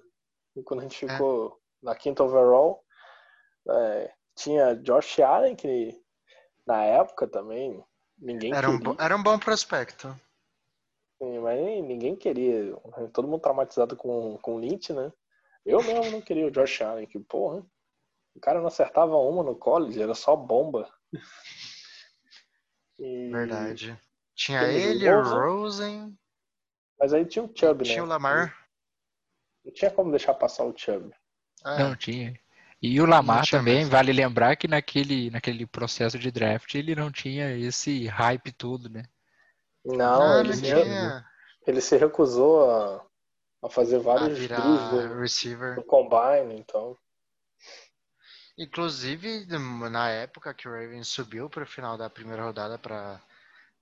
E 0.56 0.62
quando 0.62 0.80
a 0.80 0.82
gente 0.82 1.04
É. 1.04 1.08
ficou 1.08 1.60
na 1.82 1.94
quinta 1.94 2.24
overall, 2.24 2.84
é, 3.68 4.12
tinha 4.34 4.74
Josh 4.76 5.20
Allen, 5.20 5.54
que 5.54 6.00
na 6.66 6.82
época 6.82 7.28
também 7.28 7.82
ninguém 8.18 8.52
Era 8.54 8.68
um, 8.68 8.78
queria. 8.78 8.94
bo- 8.94 9.02
era 9.02 9.16
um 9.16 9.22
bom 9.22 9.38
prospecto. 9.38 10.18
Sim, 11.18 11.38
mas 11.40 11.58
ninguém 11.84 12.14
queria. 12.16 12.74
Todo 13.12 13.28
mundo 13.28 13.40
traumatizado 13.40 13.96
com, 13.96 14.36
com 14.38 14.56
o 14.56 14.58
Lynch, 14.58 14.92
né? 14.92 15.12
Eu 15.64 15.82
mesmo 15.82 16.10
não 16.10 16.20
queria 16.20 16.46
o 16.46 16.50
Josh 16.50 16.82
Allen, 16.82 17.06
que 17.06 17.18
porra. 17.18 17.64
O 18.34 18.40
cara 18.40 18.60
não 18.60 18.66
acertava 18.68 19.16
uma 19.16 19.42
no 19.42 19.56
college, 19.56 20.00
era 20.00 20.14
só 20.14 20.36
bomba. 20.36 20.88
E- 22.98 23.30
Verdade. 23.30 23.98
Tinha 24.34 24.62
ele, 24.64 25.08
o 25.10 25.22
Rosen. 25.22 25.38
Rosen, 25.38 26.18
Mas 26.98 27.12
aí 27.12 27.24
tinha 27.26 27.44
o 27.44 27.52
Chubb, 27.54 27.84
né? 27.84 27.92
tinha 27.92 28.04
o 28.04 28.06
Lamar. 28.06 28.56
Não 29.64 29.72
tinha 29.72 29.90
como 29.90 30.10
deixar 30.10 30.34
passar 30.34 30.64
o 30.64 30.76
Chubb. 30.76 31.14
É, 31.64 31.78
Não 31.78 31.96
tinha. 31.96 32.38
E 32.80 33.00
o 33.00 33.06
Lamar 33.06 33.44
tinha 33.44 33.60
também, 33.60 33.84
vale 33.84 34.12
lembrar 34.12 34.56
que 34.56 34.68
naquele, 34.68 35.30
naquele 35.30 35.66
processo 35.66 36.18
de 36.18 36.30
draft 36.30 36.74
ele 36.74 36.94
não 36.94 37.10
tinha 37.10 37.56
esse 37.56 38.06
hype 38.06 38.52
todo, 38.52 38.88
né? 38.88 39.02
Não, 39.87 39.97
não, 39.97 40.41
ele, 40.41 40.49
não 40.49 40.55
se, 40.55 40.62
tinha 40.62 41.26
ele 41.66 41.80
se 41.80 41.97
recusou 41.97 42.70
a, 42.70 43.05
a 43.62 43.68
fazer 43.68 43.97
a 43.97 44.01
vários 44.01 44.39
virar 44.39 44.61
drills 44.61 44.91
do, 44.91 45.20
receiver. 45.20 45.74
do 45.74 45.82
Combine, 45.82 46.59
então. 46.59 46.97
Inclusive, 48.57 49.47
na 49.91 50.09
época 50.09 50.55
que 50.55 50.66
o 50.66 50.72
Ravens 50.72 51.09
subiu 51.09 51.51
para 51.51 51.64
o 51.64 51.66
final 51.66 51.99
da 51.99 52.09
primeira 52.09 52.43
rodada 52.43 52.78
para 52.78 53.20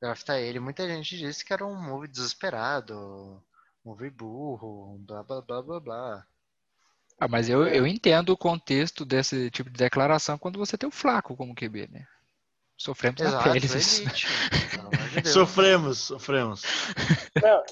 draftar 0.00 0.38
ele, 0.38 0.58
muita 0.58 0.88
gente 0.88 1.16
disse 1.16 1.44
que 1.44 1.52
era 1.52 1.64
um 1.64 1.80
move 1.80 2.08
desesperado, 2.08 2.94
um 2.98 3.40
move 3.90 4.10
burro, 4.10 4.98
blá 5.00 5.22
blá 5.22 5.40
blá 5.42 5.62
blá 5.62 5.80
blá. 5.80 6.26
Ah, 7.20 7.28
mas 7.28 7.48
eu, 7.48 7.64
eu 7.68 7.86
entendo 7.86 8.30
o 8.30 8.36
contexto 8.36 9.04
desse 9.04 9.48
tipo 9.50 9.70
de 9.70 9.76
declaração 9.76 10.36
quando 10.36 10.58
você 10.58 10.76
tem 10.76 10.88
o 10.88 10.92
Flaco 10.92 11.36
como 11.36 11.54
QB, 11.54 11.88
né? 11.92 12.08
Sofremos 12.76 13.20
na 13.20 13.28
Exato, 13.28 13.44
pele 13.44 13.60
amor 14.78 15.08
de 15.08 15.20
Deus. 15.22 15.28
Sofremos, 15.34 15.98
sofremos. 15.98 16.62
Não, 17.40 17.62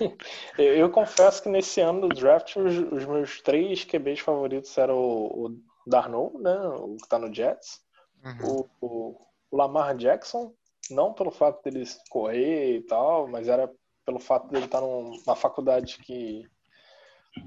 eu, 0.58 0.74
eu 0.76 0.90
confesso 0.90 1.42
que 1.42 1.48
nesse 1.48 1.80
ano 1.80 2.08
do 2.08 2.14
draft 2.14 2.56
os, 2.56 2.74
os 2.92 3.04
meus 3.04 3.40
três 3.42 3.84
QBs 3.84 4.20
favoritos 4.20 4.76
eram 4.78 4.96
o, 4.98 5.46
o 5.46 5.60
Darnold, 5.86 6.38
né, 6.42 6.56
o 6.58 6.96
que 6.96 7.08
tá 7.08 7.18
no 7.18 7.32
Jets, 7.32 7.84
Uhum. 8.24 8.66
o, 8.80 8.86
o- 8.86 9.26
o 9.50 9.56
Lamar 9.56 9.94
Jackson 9.96 10.52
Não 10.90 11.12
pelo 11.12 11.30
fato 11.30 11.62
dele 11.62 11.84
correr 12.10 12.78
e 12.78 12.82
tal, 12.82 13.28
mas 13.28 13.46
era 13.46 13.70
pelo 14.04 14.18
fato 14.18 14.48
dele 14.48 14.64
estar 14.64 14.80
numa 14.80 15.36
faculdade 15.36 15.98
que. 15.98 16.44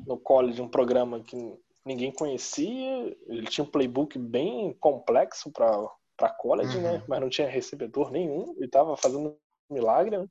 no 0.06 0.18
college, 0.18 0.62
um 0.62 0.70
programa 0.70 1.20
que 1.22 1.36
ninguém 1.86 2.12
conhecia. 2.14 3.18
Ele 3.28 3.48
tinha 3.48 3.66
um 3.66 3.70
playbook 3.70 4.18
bem 4.20 4.74
complexo 4.80 5.52
para 5.52 5.70
college, 6.28 6.76
Uhum. 6.76 6.84
né? 6.84 7.04
Mas 7.08 7.22
não 7.22 7.30
tinha 7.30 7.48
recebedor 7.48 8.12
nenhum. 8.12 8.56
E 8.60 8.66
estava 8.66 8.98
fazendo 8.98 9.30
um 9.70 9.74
milagre. 9.74 10.18
né? 10.18 10.26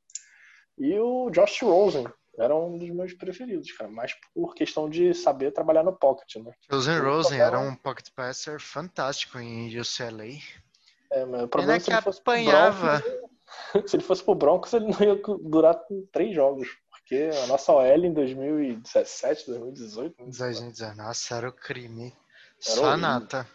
E 0.76 0.98
o 0.98 1.30
Josh 1.30 1.62
Rosen 1.62 2.06
era 2.36 2.54
um 2.54 2.76
dos 2.78 2.90
meus 2.90 3.14
preferidos, 3.14 3.72
cara. 3.72 3.90
Mais 3.90 4.12
por 4.34 4.54
questão 4.54 4.88
de 4.90 5.14
saber 5.14 5.52
trabalhar 5.52 5.82
no 5.82 5.92
pocket, 5.96 6.36
né? 6.36 6.52
Rosen 6.70 6.98
Rosen 7.00 7.40
era 7.40 7.58
um 7.58 7.74
pocket 7.74 8.10
passer 8.14 8.60
fantástico 8.60 9.38
em 9.38 9.68
UCLA. 9.78 10.38
É, 11.10 11.24
mas 11.24 11.42
o 11.44 11.48
problema 11.48 11.74
é 11.74 11.78
que 11.78 11.84
se 11.86 11.90
ele 11.90 11.98
apanhava. 11.98 13.00
Broncos, 13.00 13.30
se 13.90 13.96
ele 13.96 14.02
fosse 14.04 14.22
pro 14.22 14.34
Broncos, 14.34 14.72
ele 14.74 14.86
não 14.86 15.00
ia 15.00 15.16
durar 15.42 15.80
três 16.12 16.34
jogos. 16.34 16.68
Porque 16.90 17.30
a 17.42 17.46
nossa 17.46 17.72
OL 17.72 18.04
em 18.04 18.12
2017, 18.12 19.46
2018, 19.46 20.14
não 20.22 20.30
sei 20.32 20.44
lá. 20.46 20.52
2019, 20.52 20.96
nossa, 20.98 21.34
era 21.36 21.48
o 21.48 21.52
crime. 21.52 22.06
Era 22.08 22.14
Só 22.60 22.80
horrível. 22.82 22.96
nata. 22.98 23.48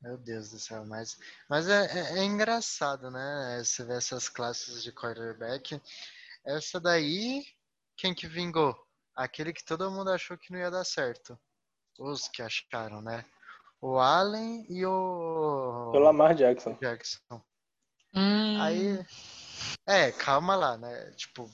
Meu 0.00 0.18
Deus 0.18 0.50
do 0.50 0.58
céu, 0.58 0.84
mas, 0.86 1.16
mas 1.48 1.68
é, 1.68 1.86
é- 1.86 2.18
é 2.18 2.24
engraçado, 2.24 3.10
né? 3.10 3.60
Você 3.64 3.82
vê 3.84 3.94
essas 3.96 4.28
classes 4.28 4.82
de 4.82 4.92
quarterback. 4.92 5.80
Essa 6.44 6.78
daí, 6.80 7.44
quem 7.96 8.14
que 8.14 8.26
vingou? 8.28 8.74
Aquele 9.14 9.52
que 9.52 9.64
todo 9.64 9.90
mundo 9.90 10.10
achou 10.10 10.36
que 10.36 10.52
não 10.52 10.58
ia 10.58 10.70
dar 10.70 10.84
certo. 10.84 11.38
Os 11.98 12.28
que 12.28 12.42
acharam, 12.42 13.00
né? 13.00 13.24
O 13.80 13.98
Allen 13.98 14.66
e 14.68 14.84
o 14.84 15.90
Pelo 15.92 16.04
Lamar 16.04 16.34
Jackson. 16.34 16.74
Jackson. 16.80 17.42
Hum, 18.14 18.60
Aí. 18.60 19.04
É, 19.86 20.12
calma 20.12 20.54
lá, 20.54 20.76
né? 20.76 21.10
Tipo, 21.12 21.50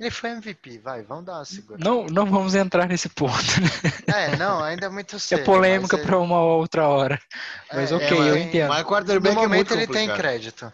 ele 0.00 0.10
foi 0.10 0.30
MVP, 0.30 0.78
vai, 0.78 1.02
vamos 1.02 1.26
dar 1.26 1.34
uma 1.34 1.44
segura. 1.44 1.78
não, 1.78 2.06
não 2.06 2.26
vamos 2.26 2.54
entrar 2.54 2.88
nesse 2.88 3.08
ponto. 3.10 3.34
né? 4.08 4.32
É, 4.32 4.36
não, 4.36 4.62
ainda 4.64 4.86
é 4.86 4.88
muito 4.88 5.16
É 5.16 5.18
cedo. 5.18 5.44
polêmica 5.44 5.96
mas 5.96 6.04
é- 6.04 6.08
para 6.08 6.18
uma 6.18 6.40
outra 6.40 6.88
hora. 6.88 7.20
Mas 7.72 7.92
é, 7.92 7.94
ok, 7.96 8.08
é, 8.08 8.12
eu 8.12 8.18
mas- 8.34 8.36
entendo. 8.46 8.68
Mas 8.70 8.82
No 8.82 8.88
quarterback 8.88 9.32
é 9.32 9.34
muito 9.36 9.48
momento 9.48 9.72
ele 9.74 9.86
tem 9.86 10.08
crédito. 10.12 10.72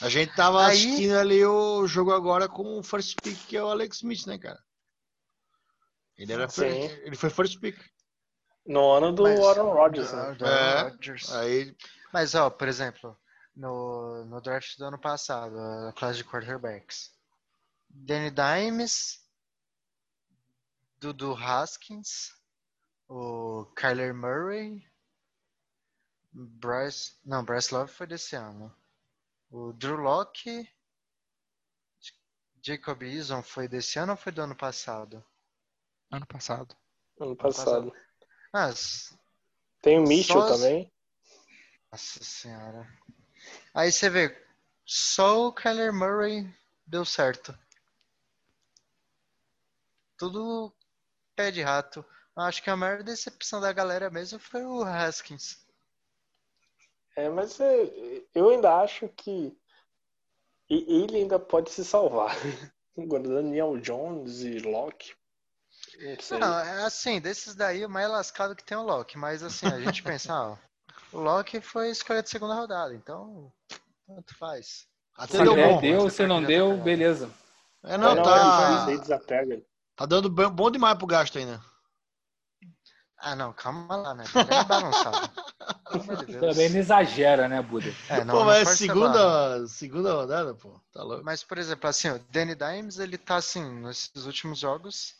A 0.00 0.08
gente 0.08 0.34
tava 0.34 0.66
Aí- 0.66 0.72
assistindo 0.76 1.16
ali 1.16 1.44
o 1.44 1.86
jogo 1.86 2.12
agora 2.12 2.48
com 2.48 2.78
o 2.78 2.82
first 2.82 3.14
pick, 3.22 3.36
que 3.46 3.56
é 3.56 3.62
o 3.62 3.68
Alex 3.68 3.98
Smith, 3.98 4.26
né, 4.26 4.36
cara? 4.38 4.58
Ele, 6.18 6.32
era 6.32 6.48
Sim. 6.48 6.64
ele 7.04 7.16
foi 7.16 7.30
first 7.30 7.58
pick. 7.60 7.76
No 8.66 8.90
ano 8.92 9.12
do 9.12 9.22
Mas- 9.24 9.40
Aaron 9.40 9.72
Rodgers, 9.72 10.12
né? 10.12 10.34
Do 10.38 10.46
É. 10.46 10.82
Rodgers. 10.82 11.32
Aí, 11.34 11.74
Mas, 12.12 12.34
ó, 12.34 12.50
por 12.50 12.68
exemplo, 12.68 13.16
no, 13.56 14.24
no 14.26 14.40
draft 14.40 14.76
do 14.76 14.84
ano 14.84 14.98
passado, 15.00 15.58
a 15.58 15.92
classe 15.96 16.18
de 16.18 16.24
quarterbacks. 16.24 17.10
Danny 17.92 18.30
Dimes, 18.30 19.20
Dudu 20.98 21.34
Haskins, 21.34 22.34
o 23.08 23.66
Kyler 23.76 24.14
Murray, 24.14 24.86
Bryce. 26.32 27.14
Não, 27.24 27.44
Bryce 27.44 27.74
Love 27.74 27.92
foi 27.92 28.06
desse 28.06 28.34
ano. 28.34 28.74
O 29.50 29.72
Drew 29.74 29.96
Locke, 29.96 30.68
Jacob 32.62 33.02
Eason 33.02 33.42
foi 33.42 33.68
desse 33.68 33.98
ano 33.98 34.12
ou 34.12 34.16
foi 34.16 34.32
do 34.32 34.40
ano 34.42 34.56
passado? 34.56 35.22
Ano 36.10 36.26
passado. 36.26 36.74
Ano 37.20 37.36
passado. 37.36 37.92
Ah, 38.52 38.70
Tem 39.82 39.98
o 39.98 40.02
Mitchell 40.02 40.40
Só- 40.40 40.48
também. 40.54 40.90
Nossa 41.90 42.24
senhora. 42.24 42.88
Aí 43.74 43.92
você 43.92 44.08
vê, 44.08 44.46
só 44.86 45.48
o 45.48 45.52
Kyler 45.52 45.92
Murray 45.92 46.50
deu 46.86 47.04
certo. 47.04 47.58
Tudo 50.22 50.72
pé 51.34 51.50
de 51.50 51.62
rato. 51.62 52.04
Acho 52.36 52.62
que 52.62 52.70
a 52.70 52.76
maior 52.76 53.02
decepção 53.02 53.60
da 53.60 53.72
galera 53.72 54.08
mesmo 54.08 54.38
foi 54.38 54.64
o 54.64 54.84
Haskins. 54.84 55.66
É, 57.16 57.28
mas 57.28 57.58
é, 57.58 58.22
eu 58.32 58.50
ainda 58.50 58.72
acho 58.80 59.08
que 59.08 59.52
e- 60.70 61.02
ele 61.02 61.16
ainda 61.16 61.40
pode 61.40 61.72
se 61.72 61.84
salvar. 61.84 62.36
Agora, 62.96 63.24
Daniel 63.24 63.76
Jones 63.78 64.42
e 64.42 64.60
Locke. 64.60 65.12
Não 66.30 66.56
é 66.60 66.84
assim, 66.84 67.20
desses 67.20 67.56
daí 67.56 67.84
o 67.84 67.90
mais 67.90 68.08
lascado 68.08 68.54
que 68.54 68.62
tem 68.62 68.76
é 68.76 68.80
o 68.80 68.84
Locke. 68.84 69.18
Mas 69.18 69.42
assim, 69.42 69.66
a 69.66 69.80
gente 69.80 70.04
pensa, 70.04 70.32
ó, 70.32 70.56
o 71.12 71.18
Locke 71.18 71.60
foi 71.60 71.90
escolha 71.90 72.22
de 72.22 72.30
segunda 72.30 72.54
rodada, 72.54 72.94
então 72.94 73.52
tanto 74.06 74.36
faz. 74.36 74.86
até 75.16 75.38
Se 75.38 75.42
deu 75.42 75.56
bom. 75.56 75.80
deu, 75.80 76.08
se 76.08 76.24
não 76.28 76.40
deu, 76.40 76.76
beleza. 76.76 77.28
É, 77.82 77.98
não, 77.98 78.14
Não, 78.14 78.24
tá, 78.24 78.88
ele 78.88 78.98
desapega. 79.00 79.71
Tá 80.02 80.06
dando 80.06 80.28
bom 80.28 80.70
demais 80.70 80.98
pro 80.98 81.06
gasto 81.06 81.38
ainda. 81.38 81.60
Ah, 83.16 83.36
não, 83.36 83.52
calma 83.52 83.94
lá, 83.96 84.14
né? 84.14 84.24
Tá 84.32 84.64
balançado. 84.64 85.30
De 85.92 86.26
Deus. 86.26 86.40
Também 86.40 86.70
não 86.70 86.78
exagera, 86.80 87.46
né, 87.48 87.62
Buda? 87.62 87.86
É, 88.08 88.24
não, 88.24 88.34
pô, 88.34 88.40
não 88.40 88.46
mas 88.46 88.58
é 88.58 88.64
barra. 88.64 88.76
segunda, 88.76 89.68
segunda 89.68 90.12
rodada, 90.14 90.54
pô. 90.54 90.80
Tá 90.92 91.04
louco. 91.04 91.24
Mas, 91.24 91.44
por 91.44 91.56
exemplo, 91.56 91.88
assim, 91.88 92.10
o 92.10 92.18
Danny 92.30 92.56
Dimes, 92.56 92.98
ele 92.98 93.16
tá 93.16 93.36
assim, 93.36 93.62
nesses 93.80 94.26
últimos 94.26 94.58
jogos, 94.58 95.14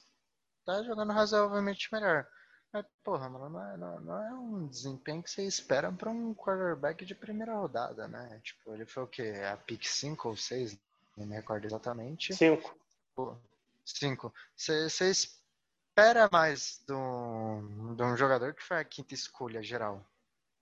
tá 0.67 0.83
jogando 0.83 1.13
razoavelmente 1.13 1.89
melhor. 1.93 2.27
Mas, 2.73 2.85
porra, 3.05 3.29
mano, 3.29 3.51
não 3.51 3.65
é, 3.65 3.77
não, 3.77 4.01
não 4.01 4.19
é 4.25 4.35
um 4.35 4.67
desempenho 4.67 5.23
que 5.23 5.31
você 5.31 5.45
espera 5.45 5.93
pra 5.93 6.11
um 6.11 6.35
quarterback 6.35 7.05
de 7.05 7.15
primeira 7.15 7.55
rodada, 7.55 8.09
né? 8.09 8.41
Tipo, 8.43 8.75
ele 8.75 8.87
foi 8.87 9.05
o 9.05 9.07
quê? 9.07 9.43
A 9.53 9.57
pick 9.57 9.85
5 9.85 10.29
ou 10.29 10.37
6? 10.37 10.77
Não 11.17 11.27
me 11.27 11.37
recordo 11.37 11.67
exatamente. 11.67 12.35
Cinco. 12.35 12.75
5. 13.15 13.52
Você 13.85 14.89
você 14.89 15.11
espera 15.11 16.29
mais 16.33 16.81
de 16.87 16.93
um, 16.93 17.95
de 17.95 18.03
um 18.03 18.17
jogador 18.17 18.55
que 18.55 18.63
foi 18.63 18.79
a 18.79 18.85
quinta 18.85 19.15
escolha 19.15 19.63
geral. 19.63 20.05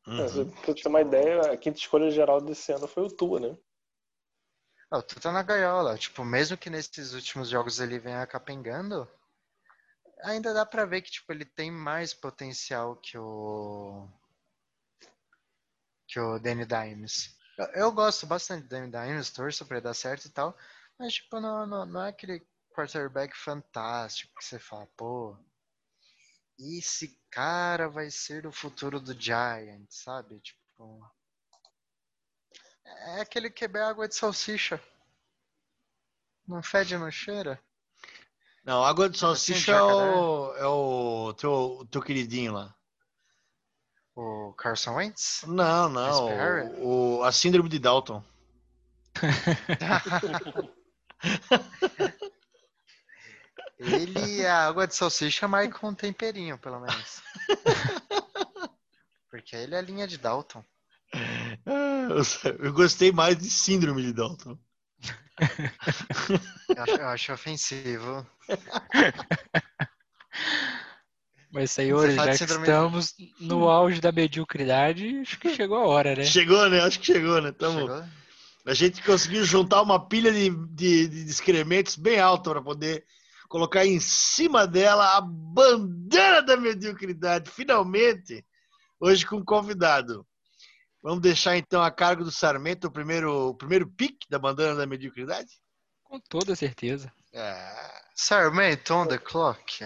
É, 0.07 0.11
Uhum. 0.11 0.51
Pra 0.51 0.75
te 0.75 0.83
ter 0.83 0.89
uma 0.89 1.01
ideia, 1.01 1.53
a 1.53 1.57
quinta 1.57 1.79
escolha 1.79 2.11
geral 2.11 2.41
desse 2.41 2.73
ano 2.73 2.89
foi 2.89 3.05
o 3.05 3.11
Tua, 3.11 3.39
né? 3.39 3.57
Oh, 4.93 5.01
tu 5.01 5.21
tá 5.21 5.31
na 5.31 5.43
gaiola. 5.43 5.97
Tipo, 5.97 6.25
mesmo 6.25 6.57
que 6.57 6.69
nesses 6.69 7.13
últimos 7.13 7.49
jogos 7.49 7.79
ele 7.79 7.99
venha 7.99 8.27
capengando, 8.27 9.09
ainda 10.23 10.53
dá 10.53 10.67
pra 10.67 10.85
ver 10.85 11.03
que 11.03 11.11
tipo, 11.11 11.33
ele 11.33 11.45
tem 11.45 11.71
mais 11.71 12.13
potencial 12.13 12.97
que 12.97 13.17
o. 13.17 14.09
que 16.09 16.19
o 16.19 16.39
Danny 16.41 16.67
Dimes. 16.67 17.37
Eu, 17.57 17.67
eu 17.67 17.93
gosto 17.93 18.27
bastante 18.27 18.65
do 18.65 18.69
Danny 18.69 18.91
Dimes, 18.91 19.31
torço 19.31 19.65
pra 19.65 19.77
ele 19.77 19.85
dar 19.85 19.95
certo 19.95 20.25
e 20.27 20.31
tal, 20.31 20.57
mas 20.99 21.15
tipo, 21.15 21.39
não, 21.39 21.67
não, 21.67 21.87
não 21.87 22.05
é 22.05 22.09
aquele 22.09 22.45
quarterback 22.71 23.37
fantástico 23.37 24.33
que 24.37 24.45
você 24.45 24.59
fala, 24.59 24.87
pô. 24.97 25.37
Esse 26.59 27.19
cara 27.31 27.89
vai 27.89 28.11
ser 28.11 28.47
o 28.47 28.53
futuro 28.53 29.01
do 29.01 29.19
Giants, 29.19 30.03
sabe? 30.03 30.41
Tipo. 30.41 31.01
É 32.85 33.21
aquele 33.21 33.49
que 33.51 33.67
bebe 33.69 33.85
água 33.85 34.09
de 34.09 34.15
salsicha. 34.15 34.83
Não 36.47 36.63
fede, 36.63 36.97
não 36.99 37.11
cheira? 37.11 37.63
Não, 38.65 38.85
água 38.85 39.09
de 39.09 39.17
Tipo 39.17 39.27
assim, 39.31 39.53
salsicha 39.55 39.73
é 39.73 39.83
o, 39.83 40.55
é 40.57 40.67
o 40.67 41.33
teu, 41.35 41.87
teu 41.91 42.03
queridinho 42.03 42.53
lá. 42.53 42.75
O 44.15 44.53
Carson 44.55 44.97
Wentz? 44.97 45.45
Não, 45.47 45.89
não. 45.89 46.27
O, 46.83 47.19
o- 47.19 47.23
a 47.25 47.33
síndrome 47.33 47.69
de 47.69 47.79
Dalton. 47.79 48.23
Ele, 53.81 54.47
a 54.47 54.67
água 54.67 54.87
de 54.87 54.95
salsicha, 54.95 55.49
marca 55.49 55.87
um 55.87 55.95
temperinho, 55.95 56.59
pelo 56.59 56.81
menos. 56.81 57.23
Porque 59.31 59.57
ele 59.57 59.75
é 59.75 59.79
a 59.79 59.83
linha 59.83 60.07
de 60.07 60.19
Dalton. 60.19 60.63
Eu, 62.61 62.73
gostei 62.73 63.11
mais 63.11 63.39
de 63.39 63.49
síndrome 63.49 64.03
de 64.03 64.13
Dalton. 64.13 64.59
Eu 66.69 66.83
acho, 66.83 66.93
eu 66.93 67.09
acho 67.09 67.33
ofensivo. 67.33 68.27
Mas, 71.51 71.71
senhores, 71.73 72.15
já 72.15 72.27
de 72.27 72.39
que 72.39 72.45
estamos 72.45 73.15
no 73.41 73.69
auge 73.69 74.01
da 74.01 74.13
mediocridade, 74.13 75.19
acho 75.21 75.39
que 75.41 75.57
chegou 75.57 75.79
a 75.79 75.87
hora, 75.87 76.15
né? 76.15 76.25
Chegou, 76.25 76.69
né? 76.69 76.81
Acho 76.81 77.01
que 77.01 77.07
chegou, 77.07 77.41
né? 77.41 77.51
Tamo, 77.51 77.81
Chegou? 77.81 78.05
a 78.67 78.75
gente 78.75 79.03
conseguiu 79.03 79.45
juntar 79.45 79.83
uma 79.83 79.99
pilha 79.99 80.31
de, 80.31 80.51
de, 80.51 81.09
de 81.09 81.31
excrementos 81.31 81.97
bem 81.97 82.21
alta 82.21 82.51
para 82.51 82.63
poder 82.63 83.05
colocar 83.51 83.85
em 83.85 83.99
cima 83.99 84.65
dela 84.65 85.17
a 85.17 85.21
bandeira 85.21 86.41
da 86.41 86.57
mediocridade. 86.57 87.51
Finalmente, 87.51 88.47
hoje 89.01 89.27
com 89.27 89.37
um 89.37 89.45
convidado. 89.45 90.25
Vamos 91.03 91.21
deixar 91.21 91.57
então 91.57 91.83
a 91.83 91.91
cargo 91.91 92.23
do 92.23 92.31
Sarmento 92.31 92.87
o 92.87 92.93
primeiro, 92.93 93.49
o 93.49 93.55
primeiro 93.55 93.91
pique 93.91 94.29
da 94.31 94.39
bandeira 94.39 94.77
da 94.77 94.87
mediocridade? 94.87 95.51
Com 96.05 96.21
toda 96.21 96.55
certeza. 96.55 97.13
Ah, 97.35 98.03
Sarmento 98.15 98.95
on 98.95 99.07
the 99.09 99.19
clock. 99.19 99.85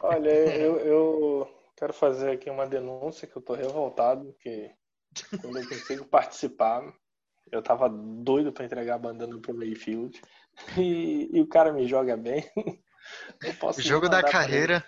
Olha, 0.00 0.30
eu, 0.30 0.76
eu 0.78 1.72
quero 1.76 1.92
fazer 1.92 2.30
aqui 2.30 2.48
uma 2.48 2.66
denúncia 2.68 3.26
que 3.26 3.36
eu 3.36 3.42
tô 3.42 3.54
revoltado, 3.54 4.32
que 4.40 4.70
quando 5.40 5.58
eu 5.58 5.68
consigo 5.68 6.04
participar, 6.04 6.82
Eu 7.50 7.62
tava 7.62 7.88
doido 7.88 8.52
pra 8.52 8.64
entregar 8.64 8.94
a 8.94 8.98
bandana 8.98 9.38
pro 9.40 9.54
Mayfield. 9.54 10.20
E, 10.76 11.28
e 11.32 11.40
o 11.40 11.46
cara 11.46 11.72
me 11.72 11.86
joga 11.86 12.16
bem. 12.16 12.44
Jogo 13.78 14.08
da 14.08 14.22
carreira. 14.22 14.84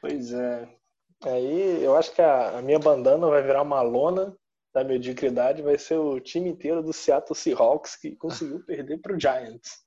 Pois 0.00 0.32
é. 0.32 0.68
Aí 1.24 1.82
eu 1.82 1.96
acho 1.96 2.12
que 2.12 2.22
a, 2.22 2.58
a 2.58 2.62
minha 2.62 2.78
bandana 2.78 3.26
vai 3.26 3.42
virar 3.42 3.62
uma 3.62 3.82
lona 3.82 4.36
da 4.72 4.84
mediocridade, 4.84 5.62
vai 5.62 5.78
ser 5.78 5.96
o 5.96 6.20
time 6.20 6.50
inteiro 6.50 6.82
do 6.82 6.92
Seattle 6.92 7.34
Seahawks 7.34 7.96
que 7.96 8.14
conseguiu 8.14 8.62
perder 8.66 8.98
pro 8.98 9.18
Giants. 9.18 9.84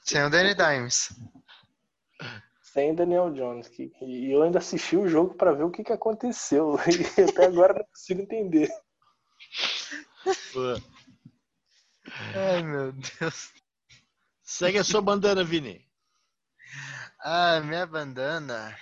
Sem 0.00 0.24
o 0.24 0.30
Danny 0.30 0.54
Dimes. 0.54 1.08
Sem 2.62 2.94
Daniel 2.94 3.32
Jones. 3.32 3.68
Que, 3.68 3.92
e 4.02 4.32
eu 4.32 4.42
ainda 4.42 4.58
assisti 4.58 4.96
o 4.96 5.08
jogo 5.08 5.34
pra 5.34 5.52
ver 5.52 5.64
o 5.64 5.70
que, 5.70 5.82
que 5.82 5.92
aconteceu. 5.92 6.76
E 7.18 7.22
até 7.22 7.46
agora 7.46 7.74
não 7.74 7.84
consigo 7.84 8.20
entender. 8.20 8.70
Ai, 12.34 12.62
meu 12.62 12.92
Deus. 12.92 13.52
Segue 14.42 14.78
a 14.78 14.84
sua 14.84 15.02
bandana, 15.02 15.44
Vini. 15.44 15.86
Ah, 17.20 17.60
minha 17.60 17.86
bandana. 17.86 18.76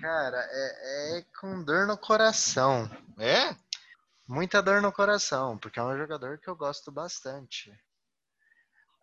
Cara, 0.00 0.36
é, 0.50 1.18
é 1.18 1.24
com 1.40 1.62
dor 1.64 1.86
no 1.86 1.96
coração. 1.96 2.90
É? 3.18 3.54
Muita 4.26 4.62
dor 4.62 4.82
no 4.82 4.92
coração, 4.92 5.56
porque 5.58 5.78
é 5.78 5.82
um 5.82 5.96
jogador 5.96 6.38
que 6.38 6.48
eu 6.48 6.56
gosto 6.56 6.90
bastante. 6.90 7.72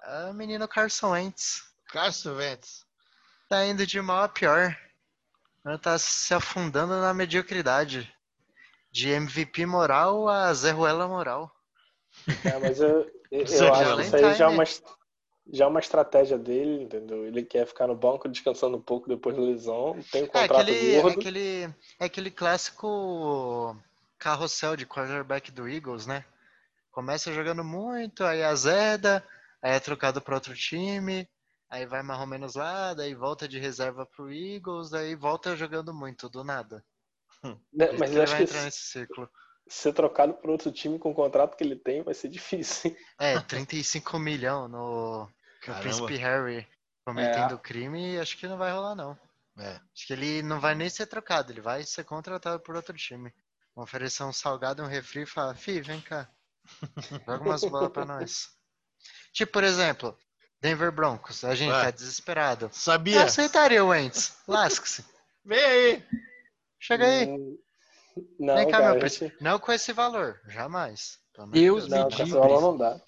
É 0.03 0.25
o 0.25 0.33
menino 0.33 0.67
Carson 0.67 1.11
Wentz. 1.11 1.63
Carson 1.87 2.35
Wentz. 2.35 2.85
Tá 3.47 3.65
indo 3.65 3.85
de 3.85 4.01
mal 4.01 4.23
a 4.23 4.29
pior. 4.29 4.77
Ele 5.65 5.77
tá 5.77 5.97
se 5.97 6.33
afundando 6.33 6.99
na 6.99 7.13
mediocridade. 7.13 8.11
De 8.91 9.09
MVP 9.09 9.65
moral 9.65 10.27
a 10.27 10.53
Zé 10.53 10.71
Ruela 10.71 11.07
moral. 11.07 11.49
É, 12.43 12.59
mas 12.59 12.79
eu, 12.79 13.09
eu, 13.31 13.73
acho 13.73 13.95
que 13.95 14.01
isso 14.01 14.15
aí 14.15 14.35
já 14.35 14.45
é, 14.45 14.47
uma, 14.47 14.63
já 15.51 15.65
é 15.65 15.67
uma 15.67 15.79
estratégia 15.79 16.37
dele, 16.37 16.83
entendeu? 16.83 17.25
Ele 17.25 17.43
quer 17.43 17.65
ficar 17.65 17.87
no 17.87 17.95
banco 17.95 18.27
descansando 18.27 18.77
um 18.77 18.81
pouco 18.81 19.07
depois 19.07 19.35
da 19.35 19.41
lesão. 19.41 19.97
Tem 20.11 20.23
um 20.23 20.25
É 20.25 20.27
contrato 20.27 20.61
aquele, 20.61 20.93
é 20.93 21.01
gordo. 21.01 21.19
aquele, 21.19 21.63
é 21.99 22.05
aquele 22.05 22.31
clássico 22.31 23.75
carrossel 24.19 24.75
de 24.75 24.85
quarterback 24.85 25.51
do 25.51 25.67
Eagles, 25.67 26.05
né? 26.05 26.25
Começa 26.91 27.33
jogando 27.33 27.63
muito, 27.63 28.25
aí 28.25 28.43
azeda, 28.43 29.25
aí 29.61 29.71
é 29.71 29.79
trocado 29.79 30.21
para 30.21 30.35
outro 30.35 30.53
time, 30.53 31.27
aí 31.69 31.85
vai 31.85 32.03
mais 32.03 32.19
ou 32.19 32.27
menos 32.27 32.55
lá, 32.55 32.93
daí 32.93 33.15
volta 33.15 33.47
de 33.47 33.57
reserva 33.57 34.05
pro 34.05 34.31
Eagles, 34.31 34.89
daí 34.89 35.15
volta 35.15 35.55
jogando 35.55 35.93
muito, 35.93 36.29
do 36.29 36.43
nada. 36.43 36.83
Né, 37.73 37.91
Mas 37.97 38.11
ele 38.11 38.21
acho 38.21 38.33
vai 38.33 38.45
que 38.45 38.51
entrar 38.51 38.63
nesse 38.63 38.81
ciclo. 38.81 39.29
Ser 39.71 39.93
trocado 39.93 40.33
por 40.33 40.49
outro 40.49 40.71
time 40.71 40.99
com 40.99 41.11
o 41.11 41.15
contrato 41.15 41.55
que 41.55 41.63
ele 41.63 41.75
tem 41.75 42.03
vai 42.03 42.13
ser 42.13 42.27
difícil. 42.29 42.95
É, 43.19 43.39
35 43.39 44.19
milhão 44.19 44.67
no, 44.67 45.21
no 45.21 45.31
Caramba. 45.61 45.81
Príncipe 45.81 46.15
Harry 46.17 46.67
cometendo 47.05 47.57
crime, 47.57 48.19
acho 48.19 48.37
que 48.37 48.47
não 48.47 48.57
vai 48.57 48.71
rolar 48.71 48.95
não. 48.95 49.17
É. 49.57 49.79
Acho 49.93 50.07
que 50.07 50.13
ele 50.13 50.41
não 50.41 50.59
vai 50.59 50.75
nem 50.75 50.89
ser 50.89 51.07
trocado, 51.07 51.51
ele 51.51 51.61
vai 51.61 51.83
ser 51.83 52.03
contratado 52.03 52.59
por 52.59 52.75
outro 52.75 52.95
time. 52.95 53.33
Vão 53.75 53.83
oferecer 53.83 54.23
um 54.23 54.33
salgado, 54.33 54.83
um 54.83 54.87
refri 54.87 55.23
e 55.23 55.25
falar, 55.25 55.55
Fi, 55.55 55.81
vem 55.81 56.01
cá. 56.01 56.29
Joga 57.25 57.43
umas 57.43 57.63
bolas 57.63 57.91
pra 57.91 58.05
nós. 58.05 58.49
Tipo, 59.33 59.53
por 59.53 59.63
exemplo, 59.63 60.17
Denver 60.59 60.91
Broncos, 60.91 61.43
a 61.43 61.55
gente 61.55 61.71
Ué. 61.71 61.83
tá 61.83 61.91
desesperado. 61.91 62.69
Sabia? 62.73 63.15
Eu 63.15 63.23
aceitaria 63.23 63.83
o 63.83 63.87
Wentz. 63.87 64.37
Lasque-se. 64.47 65.05
Vem 65.43 65.59
aí. 65.59 66.05
Chega 66.79 67.05
aí. 67.05 67.27
Não, 68.39 68.55
Vem 68.55 68.69
cá, 68.69 68.79
cara, 68.79 68.99
meu 68.99 69.07
gente- 69.07 69.35
Não 69.41 69.59
com 69.59 69.71
esse 69.71 69.93
valor. 69.93 70.39
Jamais. 70.47 71.19
Deus 71.51 71.87
não, 71.87 72.07
me 72.07 72.15
diga. 72.15 72.39
não 72.39 72.77
dá. 72.77 73.01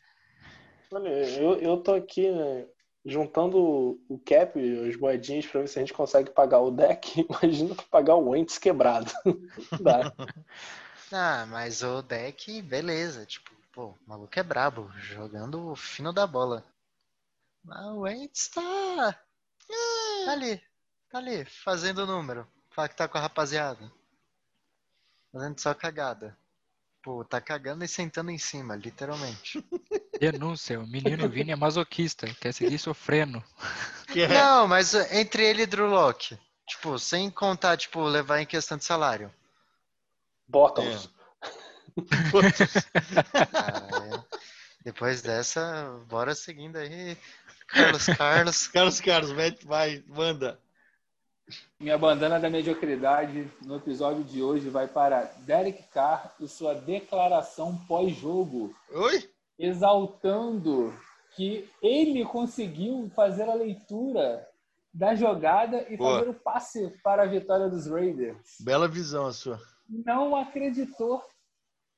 Olha, 0.91 1.09
eu, 1.09 1.55
eu 1.59 1.77
tô 1.77 1.93
aqui, 1.93 2.31
né, 2.31 2.65
juntando 3.05 3.99
o 4.07 4.19
cap, 4.25 4.57
as 4.89 4.95
moedinhas, 4.95 5.45
pra 5.45 5.61
ver 5.61 5.67
se 5.67 5.77
a 5.77 5.81
gente 5.81 5.93
consegue 5.93 6.29
pagar 6.31 6.59
o 6.61 6.71
deck. 6.71 7.25
Imagina 7.29 7.75
pagar 7.91 8.15
o 8.15 8.29
Wentz 8.29 8.57
quebrado. 8.57 9.11
Não 9.25 9.79
dá. 9.81 10.13
Ah, 11.15 11.45
mas 11.47 11.83
o 11.83 12.01
deck, 12.01 12.59
beleza. 12.63 13.23
Tipo, 13.23 13.51
pô, 13.71 13.85
o 13.89 13.97
maluco 14.07 14.31
é 14.35 14.41
brabo, 14.41 14.91
jogando 14.97 15.69
o 15.69 15.75
fino 15.75 16.11
da 16.11 16.25
bola. 16.25 16.65
Mas 17.63 17.85
o 17.85 17.99
Wentz 17.99 18.47
tá. 18.47 19.19
Tá 20.25 20.31
ali. 20.31 20.59
Tá 21.11 21.19
ali, 21.19 21.45
fazendo 21.45 21.99
o 21.99 22.07
número. 22.07 22.47
Fala 22.71 22.89
que 22.89 22.95
tá 22.95 23.07
com 23.07 23.19
a 23.19 23.21
rapaziada. 23.21 23.91
Fazendo 25.33 25.59
só 25.59 25.73
cagada. 25.73 26.37
Pô, 27.01 27.25
tá 27.25 27.41
cagando 27.41 27.83
e 27.83 27.87
sentando 27.87 28.29
em 28.29 28.37
cima, 28.37 28.75
literalmente. 28.75 29.61
Denúncia, 30.21 30.79
o 30.79 30.87
menino 30.87 31.27
Vini 31.27 31.51
é 31.51 31.55
masoquista, 31.55 32.27
quer 32.35 32.53
seguir 32.53 32.77
sofrendo. 32.77 33.43
Que 34.07 34.21
é. 34.21 34.27
Não, 34.27 34.67
mas 34.67 34.93
entre 35.11 35.43
ele 35.43 35.63
e 35.63 35.65
Drew 35.65 35.87
Locke, 35.87 36.39
tipo, 36.65 36.97
sem 36.99 37.29
contar, 37.31 37.75
tipo, 37.75 38.01
levar 38.03 38.39
em 38.39 38.45
questão 38.45 38.77
de 38.77 38.85
salário. 38.85 39.33
Bottoms. 40.47 41.09
Ah, 43.53 43.87
é. 44.15 44.39
Depois 44.83 45.21
dessa, 45.21 46.01
bora 46.07 46.33
seguindo 46.33 46.77
aí. 46.77 47.15
Carlos 47.67 48.05
Carlos. 48.05 48.67
Carlos 48.73 48.99
Carlos, 48.99 49.31
vai, 49.31 49.51
vai, 49.63 50.03
manda. 50.07 50.59
Minha 51.79 51.97
bandana 51.97 52.39
da 52.39 52.49
mediocridade 52.49 53.51
no 53.61 53.75
episódio 53.75 54.23
de 54.23 54.41
hoje 54.41 54.69
vai 54.69 54.87
para 54.87 55.23
Derek 55.39 55.83
Carr 55.91 56.33
e 56.39 56.47
sua 56.47 56.73
declaração 56.73 57.77
pós-jogo, 57.87 58.73
Oi? 58.91 59.29
exaltando 59.59 60.93
que 61.35 61.69
ele 61.81 62.23
conseguiu 62.25 63.11
fazer 63.15 63.49
a 63.49 63.53
leitura 63.53 64.47
da 64.93 65.15
jogada 65.15 65.85
e 65.89 65.97
Boa. 65.97 66.19
fazer 66.19 66.29
o 66.29 66.33
passe 66.33 66.89
para 67.03 67.23
a 67.23 67.27
vitória 67.27 67.67
dos 67.67 67.87
Raiders. 67.87 68.55
Bela 68.61 68.87
visão 68.87 69.25
a 69.25 69.33
sua. 69.33 69.59
Não 69.89 70.35
acreditou. 70.35 71.21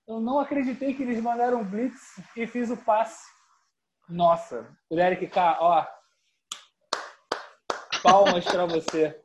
Eu 0.07 0.19
não 0.19 0.39
acreditei 0.39 0.93
que 0.93 1.03
eles 1.03 1.21
mandaram 1.21 1.63
blitz 1.63 1.99
e 2.35 2.47
fiz 2.47 2.69
o 2.71 2.77
passe. 2.77 3.23
Nossa, 4.07 4.67
o 4.89 4.95
Derek 4.95 5.27
Carr, 5.27 5.57
ó. 5.59 5.85
Palmas 8.01 8.45
para 8.45 8.65
você. 8.65 9.24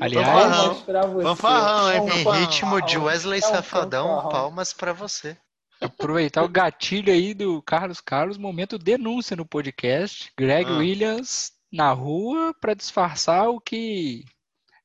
Aliás, 0.00 0.80
pra 0.82 1.02
você. 1.06 1.22
Fanfarrão, 1.24 1.92
hein, 1.92 2.00
Um 2.00 2.34
Em 2.34 2.40
ritmo 2.40 2.80
de 2.82 2.98
Wesley 2.98 3.40
É 3.42 3.46
um 3.46 3.50
Safadão, 3.50 4.06
fanfarrão. 4.08 4.30
palmas 4.30 4.72
pra 4.72 4.92
você. 4.92 5.36
aproveitar 5.80 6.42
o 6.44 6.48
gatilho 6.48 7.12
aí 7.12 7.34
do 7.34 7.60
Carlos 7.62 8.00
Carlos, 8.00 8.38
momento 8.38 8.78
denúncia 8.78 9.36
no 9.36 9.44
podcast. 9.44 10.30
Greg 10.38 10.70
Ah. 10.70 10.76
Williams 10.76 11.52
na 11.72 11.90
rua 11.92 12.54
para 12.60 12.74
disfarçar 12.74 13.48
o 13.48 13.60
que, 13.60 14.24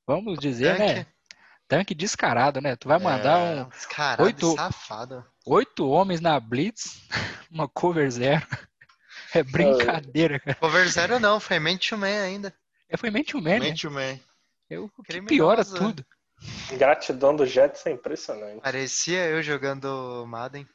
vamos 0.08 0.40
dizer, 0.40 0.78
né? 0.80 0.88
Tanque, 0.96 1.08
Tanque 1.68 1.94
descarado, 1.96 2.60
né? 2.62 2.76
Tu 2.76 2.88
vai 2.88 2.98
mandar 2.98 3.40
É. 3.58 3.62
um, 3.64 3.70
Descarado 3.70 4.24
Oito- 4.24 4.56
safado. 4.56 5.24
oito 5.46 5.88
homens 5.88 6.20
na 6.22 6.40
Blitz, 6.40 7.02
uma 7.52 7.68
cover 7.68 8.10
zero. 8.10 8.46
É 9.36 9.44
brincadeira, 9.44 10.40
cara. 10.40 10.56
Cover 10.56 10.88
zero 10.90 11.20
não, 11.20 11.40
foi 11.40 11.60
Man 11.60 11.78
to 11.78 11.98
Man 11.98 12.08
ainda. 12.24 12.54
É, 12.90 12.96
foi 12.96 13.12
mente 13.12 13.36
man, 13.36 13.42
né? 13.42 13.60
Mente 13.60 13.86
o 13.86 13.92
man. 13.92 14.02
É 14.02 14.14
o 14.14 14.18
que 14.18 14.27
Criminosa. 15.06 15.28
piora 15.28 15.66
tudo. 15.66 16.06
Gratidão 16.78 17.36
do 17.36 17.46
Jets 17.46 17.86
é 17.86 17.92
impressionante. 17.92 18.62
Parecia 18.62 19.26
eu 19.26 19.42
jogando 19.42 20.26
Madden. 20.28 20.68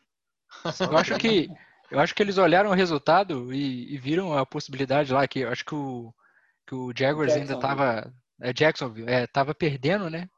Eu 0.90 0.96
acho 0.98 1.16
que 1.18 1.48
eu 1.90 1.98
acho 2.00 2.14
que 2.14 2.22
eles 2.22 2.38
olharam 2.38 2.70
o 2.70 2.74
resultado 2.74 3.52
e, 3.52 3.94
e 3.94 3.98
viram 3.98 4.36
a 4.36 4.44
possibilidade 4.46 5.12
lá 5.12 5.26
que 5.28 5.40
eu 5.40 5.50
acho 5.50 5.64
que 5.64 5.74
o 5.74 6.12
que 6.66 6.74
o 6.74 6.92
Jaguars 6.96 7.32
ainda 7.34 7.54
Jacksonville. 7.54 7.60
tava 7.76 8.14
é, 8.40 8.52
Jacksonville, 8.52 9.10
é, 9.10 9.26
tava 9.26 9.54
perdendo, 9.54 10.08
né? 10.10 10.28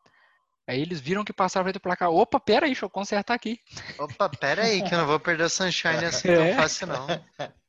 Aí 0.67 0.81
eles 0.81 1.01
viram 1.01 1.25
que 1.25 1.33
passava 1.33 1.73
do 1.73 1.79
placar. 1.81 2.11
Opa, 2.11 2.41
pera 2.41 2.65
aí, 2.67 2.71
deixa 2.71 2.85
eu 2.87 2.91
consertar 2.91 3.35
aqui. 3.35 3.61
Opa, 3.99 4.29
pera 4.29 4.63
aí, 4.63 4.83
que 4.83 4.95
eu 4.95 4.99
não 4.99 5.07
vou 5.07 5.21
perder 5.21 5.45
o 5.45 5.49
Sunshine 5.51 6.05
assim 6.07 6.29
É. 6.29 6.37
tão 6.37 6.63
fácil 6.63 6.87
não. 6.89 7.07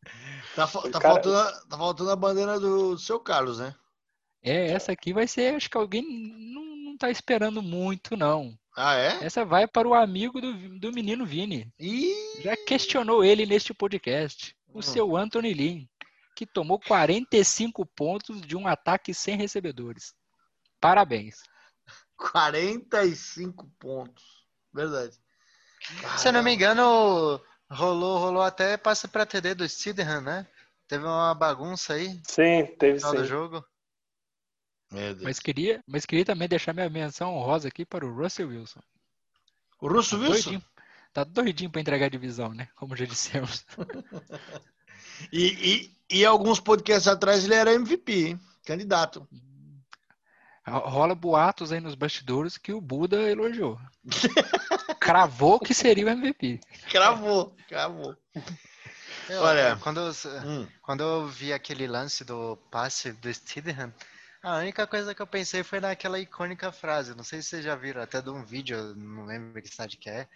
Tá, 0.56 0.68
tá 0.68 1.00
Cara- 1.00 1.02
faltando, 1.16 1.68
tá 1.68 1.78
faltando 1.78 2.12
a 2.12 2.16
bandeira 2.16 2.58
do 2.60 2.98
seu 2.98 3.20
Carlos, 3.20 3.60
né? 3.60 3.76
É, 4.46 4.68
essa 4.72 4.92
aqui 4.92 5.12
vai 5.12 5.28
ser, 5.28 5.56
acho 5.56 5.70
que 5.70 5.78
alguém 5.78 6.04
não, 6.54 6.64
não 6.78 6.98
tá 6.98 7.10
esperando 7.10 7.62
muito, 7.62 8.16
não. 8.16 8.58
Ah, 8.78 8.96
é? 8.96 9.24
Essa 9.26 9.44
vai 9.46 9.68
para 9.68 9.88
o 9.88 9.94
amigo 9.94 10.40
do, 10.42 10.80
do 10.80 10.92
menino 10.92 11.26
Vini. 11.26 11.74
Ih, 11.80 12.42
Já 12.42 12.56
questionou 12.58 13.24
ele 13.24 13.46
neste 13.46 13.74
podcast. 13.74 14.56
O 14.68 14.80
Hum. 14.80 14.82
seu 14.82 15.16
Anthony 15.16 15.54
Lynn, 15.54 15.86
que 16.36 16.46
tomou 16.46 16.78
45 16.80 17.86
pontos 17.86 18.42
de 18.42 18.56
um 18.58 18.68
ataque 18.68 19.14
sem 19.14 19.38
recebedores. 19.38 20.14
Parabéns. 20.82 21.38
45 22.18 23.70
pontos. 23.80 24.24
Verdade. 24.74 25.18
Se 26.18 26.28
eu 26.28 26.34
não 26.34 26.44
me 26.44 26.54
engano, 26.54 27.40
rolou, 27.72 28.18
rolou 28.20 28.42
até 28.42 28.76
passe 28.78 29.08
pra 29.08 29.26
TD 29.26 29.56
do 29.56 29.68
Steedham, 29.70 30.22
né? 30.22 30.46
Teve 30.88 31.06
uma 31.06 31.34
bagunça 31.34 31.94
aí 31.94 32.20
Sim, 32.28 32.66
teve 32.78 32.94
no 32.96 33.00
final 33.00 33.14
do 33.14 33.20
sim. 33.22 33.26
jogo. 33.26 33.66
Mas 35.22 35.40
queria, 35.40 35.84
mas 35.88 36.06
queria 36.06 36.26
também 36.26 36.48
deixar 36.48 36.74
minha 36.74 36.90
menção 36.90 37.34
honrosa 37.36 37.68
aqui 37.68 37.86
para 37.86 38.06
o 38.06 38.14
Russell 38.16 38.50
Wilson. 38.50 38.80
O 39.82 39.88
Russo 39.88 40.12
Tá 40.18 40.22
Wilson? 40.24 40.32
doidinho, 40.52 40.64
tá 41.14 41.24
doidinho 41.24 41.70
para 41.70 41.82
entregar 41.82 42.06
a 42.06 42.10
divisão, 42.10 42.54
né? 42.54 42.68
Como 42.76 42.96
já 42.96 43.06
dissemos. 43.06 43.66
E, 45.32 45.90
e, 46.10 46.18
e 46.20 46.26
alguns 46.26 46.60
podcasts 46.60 47.08
atrás 47.08 47.46
ele 47.46 47.54
era 47.56 47.74
MVP, 47.74 48.28
hein? 48.28 48.40
candidato. 48.66 49.26
Rola 50.68 51.16
boatos 51.16 51.72
aí 51.72 51.80
nos 51.80 51.96
bastidores 51.96 52.58
que 52.58 52.74
o 52.74 52.82
Buda 52.82 53.18
elogiou. 53.32 53.80
Cravou 55.00 55.60
que 55.60 55.74
seria 55.74 56.06
o 56.06 56.10
MVP. 56.10 56.60
Cravou, 56.90 57.56
cravou. 57.68 58.14
Eu, 59.30 59.42
Olha, 59.42 59.78
quando, 59.82 60.00
eu- 60.02 60.14
Hum. 60.46 60.68
quando 60.82 61.02
eu 61.02 61.28
vi 61.28 61.54
aquele 61.54 61.88
lance 61.88 62.26
do 62.26 62.58
passe 62.70 63.14
do 63.14 63.32
Stidham, 63.34 63.94
a 64.46 64.58
única 64.58 64.86
coisa 64.86 65.16
que 65.16 65.22
eu 65.22 65.26
pensei 65.26 65.64
foi 65.64 65.80
naquela 65.80 66.20
icônica 66.20 66.72
frase. 66.72 67.16
Não 67.16 67.24
sei 67.24 67.42
se 67.42 67.50
vocês 67.50 67.66
já 67.66 67.76
viram, 67.76 68.00
até 68.00 68.22
de 68.22 68.30
um 68.30 68.46
vídeo, 68.46 68.96
não 68.96 69.26
lembro 69.26 69.60
que 69.60 69.68
cidade 69.68 69.98
que 69.98 70.08
é. 70.08 70.28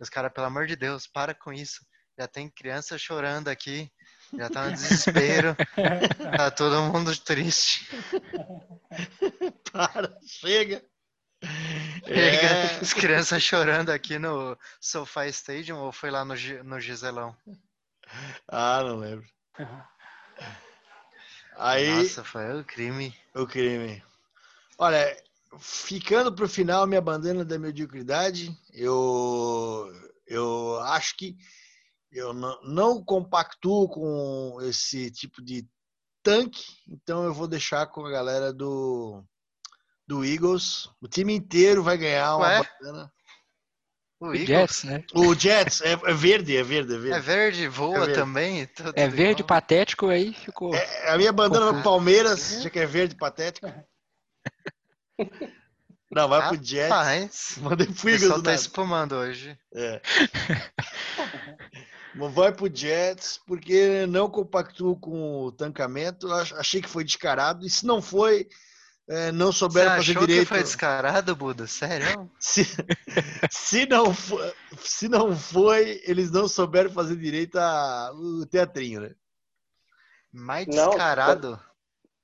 Os 0.00 0.08
caras, 0.08 0.32
pelo 0.32 0.46
amor 0.46 0.66
de 0.66 0.74
Deus, 0.74 1.06
para 1.06 1.34
com 1.34 1.52
isso. 1.52 1.84
Já 2.18 2.26
tem 2.26 2.48
criança 2.48 2.96
chorando 2.96 3.48
aqui, 3.48 3.92
já 4.32 4.48
tá 4.48 4.64
no 4.64 4.72
desespero, 4.72 5.54
tá 6.36 6.50
todo 6.50 6.90
mundo 6.90 7.14
triste. 7.20 7.86
Para, 9.70 10.18
chega. 10.26 10.82
Chega, 12.06 12.46
É, 12.46 12.80
As 12.80 12.94
crianças 12.94 13.42
chorando 13.42 13.90
aqui 13.90 14.18
no 14.18 14.58
SoFi 14.80 15.28
Stadium 15.28 15.76
ou 15.78 15.92
foi 15.92 16.10
lá 16.10 16.24
no, 16.24 16.34
no 16.64 16.80
Giselão? 16.80 17.36
Ah, 18.48 18.82
não 18.82 18.96
lembro. 18.96 19.26
Aí, 21.58 21.90
Nossa, 21.90 22.22
foi 22.22 22.60
o 22.60 22.64
crime. 22.64 23.14
o 23.34 23.46
crime. 23.46 24.02
Olha, 24.78 25.16
ficando 25.58 26.32
pro 26.32 26.48
final, 26.48 26.86
minha 26.86 27.00
bandana 27.00 27.44
da 27.44 27.58
mediocridade, 27.58 28.56
eu, 28.72 29.92
eu 30.26 30.78
acho 30.82 31.16
que 31.16 31.36
eu 32.12 32.32
não, 32.32 32.62
não 32.62 33.04
compactuo 33.04 33.88
com 33.88 34.58
esse 34.62 35.10
tipo 35.10 35.42
de 35.42 35.68
tanque, 36.22 36.64
então 36.88 37.24
eu 37.24 37.34
vou 37.34 37.48
deixar 37.48 37.86
com 37.88 38.06
a 38.06 38.10
galera 38.10 38.52
do, 38.52 39.24
do 40.06 40.24
Eagles. 40.24 40.88
O 41.00 41.08
time 41.08 41.34
inteiro 41.34 41.82
vai 41.82 41.98
ganhar 41.98 42.36
uma 42.36 42.46
Ué? 42.46 42.62
bandana. 42.80 43.12
O 44.20 44.28
O 44.30 44.34
Jets, 44.36 44.84
né? 44.84 45.04
O 45.14 45.34
Jets 45.34 45.80
é, 45.80 45.92
é 45.92 46.12
verde, 46.14 46.56
é 46.56 46.62
verde, 46.62 46.92
é 46.92 46.96
é 46.96 46.98
verde. 46.98 47.20
verde, 47.20 47.68
voa 47.68 47.96
É 47.96 48.00
verde. 48.00 48.14
também. 48.14 48.66
tudo 48.66 48.92
É 48.96 49.08
verde, 49.08 49.42
igual. 49.42 49.46
patético, 49.48 50.08
aí 50.08 50.34
ficou. 50.34 50.74
É, 50.74 51.10
a 51.10 51.16
minha 51.16 51.32
bandana 51.32 51.66
vai 51.66 51.74
pro 51.74 51.82
Palmeiras, 51.84 52.62
já 52.62 52.68
que 52.70 52.78
é 52.80 52.86
verde 52.86 53.14
patético. 53.14 53.72
Não, 56.10 56.26
vai 56.26 56.48
pro 56.48 56.64
Jets. 56.64 56.88
Rapaz, 56.90 57.58
Mandei 57.60 57.86
pro 57.86 57.94
o 57.94 57.98
Eagles 58.08 58.20
pessoal 58.22 58.38
do 58.38 58.42
tá 58.44 58.50
nada. 58.50 58.62
espumando 58.62 59.12
hoje. 59.14 59.58
É. 59.74 60.00
Mas 62.14 62.34
Vai 62.34 62.52
pro 62.52 62.74
Jets, 62.74 63.38
porque 63.46 64.06
não 64.06 64.28
compactuo 64.30 64.98
com 64.98 65.44
o 65.44 65.52
tancamento. 65.52 66.32
Ach- 66.32 66.52
Achei 66.54 66.80
que 66.80 66.88
foi 66.88 67.04
descarado. 67.04 67.64
E 67.66 67.70
se 67.70 67.86
não 67.86 68.00
foi, 68.02 68.48
é, 69.08 69.32
não 69.32 69.50
Você 69.52 69.58
souberam 69.60 69.90
fazer 69.92 70.10
achou 70.12 70.20
que 70.22 70.26
direito. 70.26 70.48
foi 70.48 70.62
descarado, 70.62 71.34
Buda? 71.34 71.66
Sério? 71.66 72.30
Se, 72.38 72.64
se, 73.50 73.86
não 73.86 74.12
foi, 74.12 74.54
se 74.80 75.08
não 75.08 75.34
foi, 75.36 76.02
eles 76.04 76.30
não 76.30 76.46
souberam 76.46 76.90
fazer 76.90 77.16
direito 77.16 77.56
a, 77.58 78.12
o 78.12 78.44
teatrinho, 78.46 79.00
né? 79.00 79.14
Mais 80.30 80.66
Não, 80.66 80.90
descarado 80.90 81.58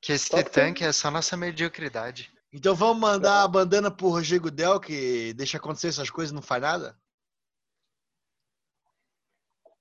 que 0.01 0.13
esse 0.13 0.31
tanque 0.45 0.85
é 0.85 0.93
só 0.93 1.11
nossa 1.11 1.37
mediocridade. 1.37 2.31
Então 2.53 2.75
vamos 2.75 2.99
mandar 3.01 3.43
a 3.43 3.49
bandana 3.49 3.91
pro 3.91 4.11
Roger 4.11 4.39
Gudel, 4.41 4.79
que 4.79 5.33
deixa 5.33 5.57
acontecer 5.57 5.89
essas 5.89 6.11
coisas 6.11 6.31
e 6.31 6.35
não 6.35 6.43
faz 6.43 6.61
nada? 6.61 6.97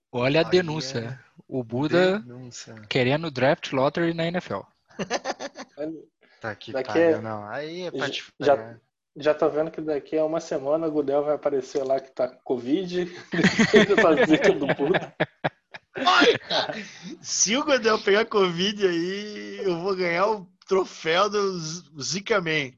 Olha 0.10 0.39
a 0.39 0.43
Olha. 0.43 0.49
denúncia. 0.49 1.24
O 1.47 1.64
Buda 1.64 2.20
Denúncia. 2.20 2.76
querendo 2.89 3.30
draft 3.30 3.74
lottery 3.74 4.14
na 4.14 4.26
NFL. 4.28 4.62
Tá 6.44 6.54
que 6.58 6.74
Daqui 6.74 6.89
pariu, 6.89 7.16
é- 7.16 7.22
não. 7.22 7.48
Aí 7.48 7.84
é 7.84 7.91
pra 7.91 8.10
te 8.10 8.26
Já-. 8.38 8.76
Já 9.16 9.34
tô 9.34 9.50
vendo 9.50 9.72
que 9.72 9.80
daqui 9.80 10.18
a 10.18 10.26
uma 10.26 10.41
semana 10.41 10.88
o 10.88 10.91
Gudel 10.91 11.24
vai 11.24 11.36
aparecer 11.36 11.82
lá 11.84 12.02
que 12.02 12.12
tá 12.12 12.28
com 12.28 12.41
Covid, 12.44 13.06
da 13.96 14.26
zica 14.26 14.52
do 14.52 14.68
Buda. 14.68 15.16
Se 17.22 17.56
o 17.56 17.64
Gudel 17.64 17.98
pegar 18.02 18.26
Covid 18.26 18.86
aí, 18.86 19.60
eu 19.64 19.80
vou 19.80 19.96
ganhar 19.96 20.28
o 20.28 20.46
troféu 20.68 21.30
do 21.30 21.58
Zika 22.02 22.41
Man. 22.41 22.74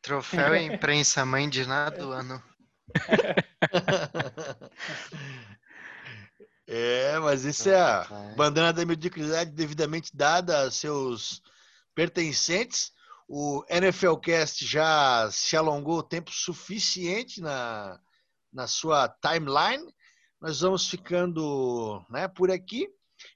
Troféu 0.00 0.54
imprensa, 0.54 1.26
mãe 1.26 1.48
de 1.48 1.66
nada 1.66 1.98
do 1.98 2.12
ano. 2.12 2.40
É, 6.70 7.18
mas 7.20 7.46
isso 7.46 7.70
é 7.70 7.80
a 7.80 8.06
bandana 8.36 8.74
da 8.74 8.84
mediocridade 8.84 9.50
devidamente 9.52 10.14
dada 10.14 10.60
a 10.60 10.70
seus 10.70 11.40
pertencentes. 11.98 12.92
O 13.28 13.64
NFLcast 13.68 14.64
já 14.64 15.28
se 15.32 15.56
alongou 15.56 15.98
o 15.98 16.02
tempo 16.02 16.30
suficiente 16.30 17.40
na, 17.40 17.98
na 18.52 18.68
sua 18.68 19.08
timeline. 19.08 19.84
Nós 20.40 20.60
vamos 20.60 20.88
ficando 20.88 22.00
né, 22.08 22.28
por 22.28 22.52
aqui. 22.52 22.88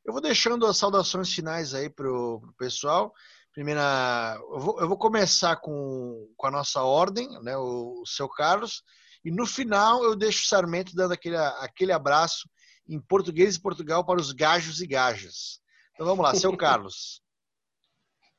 Eu 0.04 0.12
vou 0.12 0.22
deixando 0.22 0.64
as 0.64 0.76
saudações 0.76 1.32
finais 1.32 1.74
aí 1.74 1.90
pro, 1.90 2.38
pro 2.40 2.52
pessoal. 2.52 3.12
Primeira, 3.52 4.38
eu 4.52 4.60
vou, 4.60 4.80
eu 4.80 4.88
vou 4.88 4.96
começar 4.96 5.56
com, 5.56 6.32
com 6.36 6.46
a 6.46 6.50
nossa 6.52 6.82
ordem, 6.82 7.28
né, 7.42 7.56
o, 7.56 8.00
o 8.00 8.06
seu 8.06 8.28
Carlos, 8.28 8.84
e 9.24 9.30
no 9.30 9.44
final 9.44 10.04
eu 10.04 10.14
deixo 10.14 10.44
o 10.44 10.48
Sarmento 10.48 10.94
dando 10.94 11.12
aquele, 11.12 11.36
aquele 11.36 11.92
abraço 11.92 12.48
em 12.88 13.00
português 13.00 13.54
de 13.54 13.60
Portugal 13.60 14.06
para 14.06 14.20
os 14.20 14.30
gajos 14.30 14.80
e 14.80 14.86
gajas. 14.86 15.60
Então 15.94 16.06
vamos 16.06 16.24
lá, 16.24 16.34
seu 16.34 16.54
Carlos. 16.56 17.21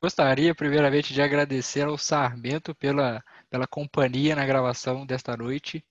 Gostaria, 0.04 0.54
primeiramente, 0.54 1.14
de 1.14 1.22
agradecer 1.22 1.84
ao 1.84 1.98
Sarmento 1.98 2.76
pela, 2.76 3.24
pela 3.50 3.66
companhia 3.66 4.36
na 4.36 4.46
gravação 4.46 5.06
desta 5.06 5.38
noite. 5.38 5.82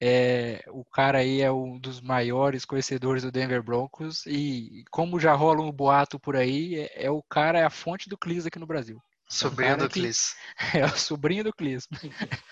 É, 0.00 0.64
o 0.66 0.84
cara 0.84 1.18
aí 1.18 1.40
é 1.40 1.52
um 1.52 1.78
dos 1.78 2.00
maiores 2.00 2.64
conhecedores 2.64 3.22
do 3.22 3.30
Denver 3.30 3.62
Broncos 3.62 4.26
e 4.26 4.82
como 4.90 5.20
já 5.20 5.32
rola 5.32 5.62
um 5.62 5.70
boato 5.70 6.18
por 6.18 6.34
aí, 6.34 6.74
é, 6.74 7.04
é 7.04 7.10
o 7.12 7.22
cara, 7.22 7.60
é 7.60 7.62
a 7.62 7.70
fonte 7.70 8.08
do 8.08 8.18
Clis 8.18 8.46
aqui 8.46 8.58
no 8.58 8.66
Brasil. 8.66 9.00
Sobrinho 9.28 9.76
cara 9.76 9.84
do 9.84 9.88
que- 9.88 10.00
Clis. 10.00 10.34
É 10.74 10.84
o 10.84 10.98
sobrinho 10.98 11.44
do 11.44 11.52
Clis. 11.52 11.86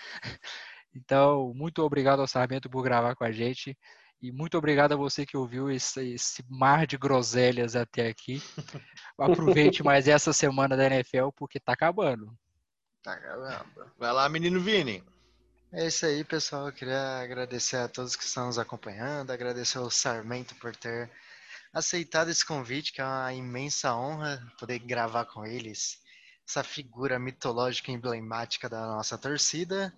Então, 0.93 1.53
muito 1.55 1.81
obrigado 1.83 2.19
ao 2.19 2.27
Sarmento 2.27 2.69
por 2.69 2.83
gravar 2.83 3.15
com 3.15 3.23
a 3.23 3.31
gente. 3.31 3.77
E 4.21 4.31
muito 4.31 4.55
obrigado 4.55 4.93
a 4.93 4.97
você 4.97 5.25
que 5.25 5.35
ouviu 5.35 5.71
esse, 5.71 6.13
esse 6.13 6.45
mar 6.47 6.85
de 6.85 6.95
groselhas 6.95 7.75
até 7.75 8.07
aqui. 8.07 8.41
Aproveite 9.17 9.81
mais 9.81 10.07
essa 10.07 10.31
semana 10.31 10.77
da 10.77 10.85
NFL, 10.85 11.29
porque 11.35 11.59
tá 11.59 11.73
acabando. 11.73 12.31
Tá, 13.01 13.17
caramba. 13.17 13.91
Vai 13.97 14.13
lá, 14.13 14.29
menino 14.29 14.61
Vini. 14.61 15.03
É 15.73 15.87
isso 15.87 16.05
aí, 16.05 16.23
pessoal. 16.23 16.67
Eu 16.67 16.73
queria 16.73 17.19
agradecer 17.19 17.77
a 17.77 17.87
todos 17.87 18.15
que 18.15 18.23
estão 18.23 18.45
nos 18.45 18.59
acompanhando, 18.59 19.31
agradecer 19.31 19.79
ao 19.79 19.89
Sarmento 19.89 20.53
por 20.55 20.75
ter 20.75 21.09
aceitado 21.73 22.29
esse 22.29 22.45
convite, 22.45 22.93
que 22.93 23.01
é 23.01 23.05
uma 23.05 23.33
imensa 23.33 23.95
honra 23.95 24.45
poder 24.59 24.77
gravar 24.79 25.25
com 25.25 25.45
eles, 25.45 25.99
essa 26.47 26.63
figura 26.63 27.17
mitológica 27.17 27.89
e 27.89 27.95
emblemática 27.95 28.69
da 28.69 28.85
nossa 28.85 29.17
torcida. 29.17 29.91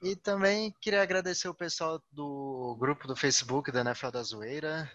E 0.00 0.16
também 0.16 0.74
queria 0.80 1.02
agradecer 1.02 1.48
o 1.48 1.54
pessoal 1.54 2.02
do 2.10 2.76
grupo 2.78 3.06
do 3.06 3.16
Facebook 3.16 3.70
da 3.70 3.80
NFL 3.80 4.10
da 4.10 4.22
Zoeira. 4.22 4.90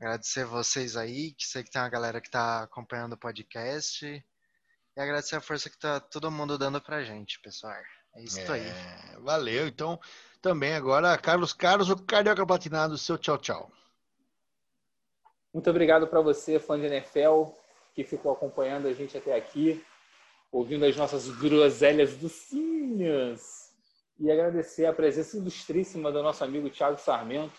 Agradecer 0.00 0.44
vocês 0.44 0.96
aí, 0.96 1.32
que 1.32 1.46
sei 1.46 1.62
que 1.62 1.70
tem 1.70 1.80
uma 1.80 1.88
galera 1.88 2.20
que 2.20 2.28
está 2.28 2.64
acompanhando 2.64 3.12
o 3.12 3.18
podcast. 3.18 4.04
E 4.04 5.00
agradecer 5.00 5.36
a 5.36 5.40
força 5.40 5.70
que 5.70 5.78
tá 5.78 6.00
todo 6.00 6.30
mundo 6.30 6.58
dando 6.58 6.80
pra 6.80 7.04
gente, 7.04 7.40
pessoal. 7.40 7.72
É 8.14 8.22
isso 8.22 8.52
aí. 8.52 8.66
É, 8.66 9.18
valeu. 9.20 9.66
Então, 9.66 9.98
também 10.40 10.74
agora, 10.74 11.16
Carlos 11.16 11.52
Carlos, 11.52 11.88
o 11.88 11.96
Carioca 11.96 12.44
Platinado, 12.46 12.98
seu 12.98 13.16
tchau, 13.16 13.38
tchau. 13.38 13.72
Muito 15.54 15.70
obrigado 15.70 16.06
para 16.06 16.20
você, 16.20 16.58
fã 16.58 16.78
de 16.80 16.86
NFL, 16.86 17.52
que 17.94 18.02
ficou 18.04 18.32
acompanhando 18.32 18.88
a 18.88 18.92
gente 18.92 19.16
até 19.16 19.36
aqui, 19.36 19.84
ouvindo 20.50 20.84
as 20.84 20.96
nossas 20.96 21.28
groselhas 21.28 22.16
docinhas. 22.16 23.61
E 24.22 24.30
agradecer 24.30 24.86
a 24.86 24.92
presença 24.92 25.36
ilustríssima 25.36 26.12
do 26.12 26.22
nosso 26.22 26.44
amigo 26.44 26.70
Thiago 26.70 26.96
Sarmento, 26.96 27.58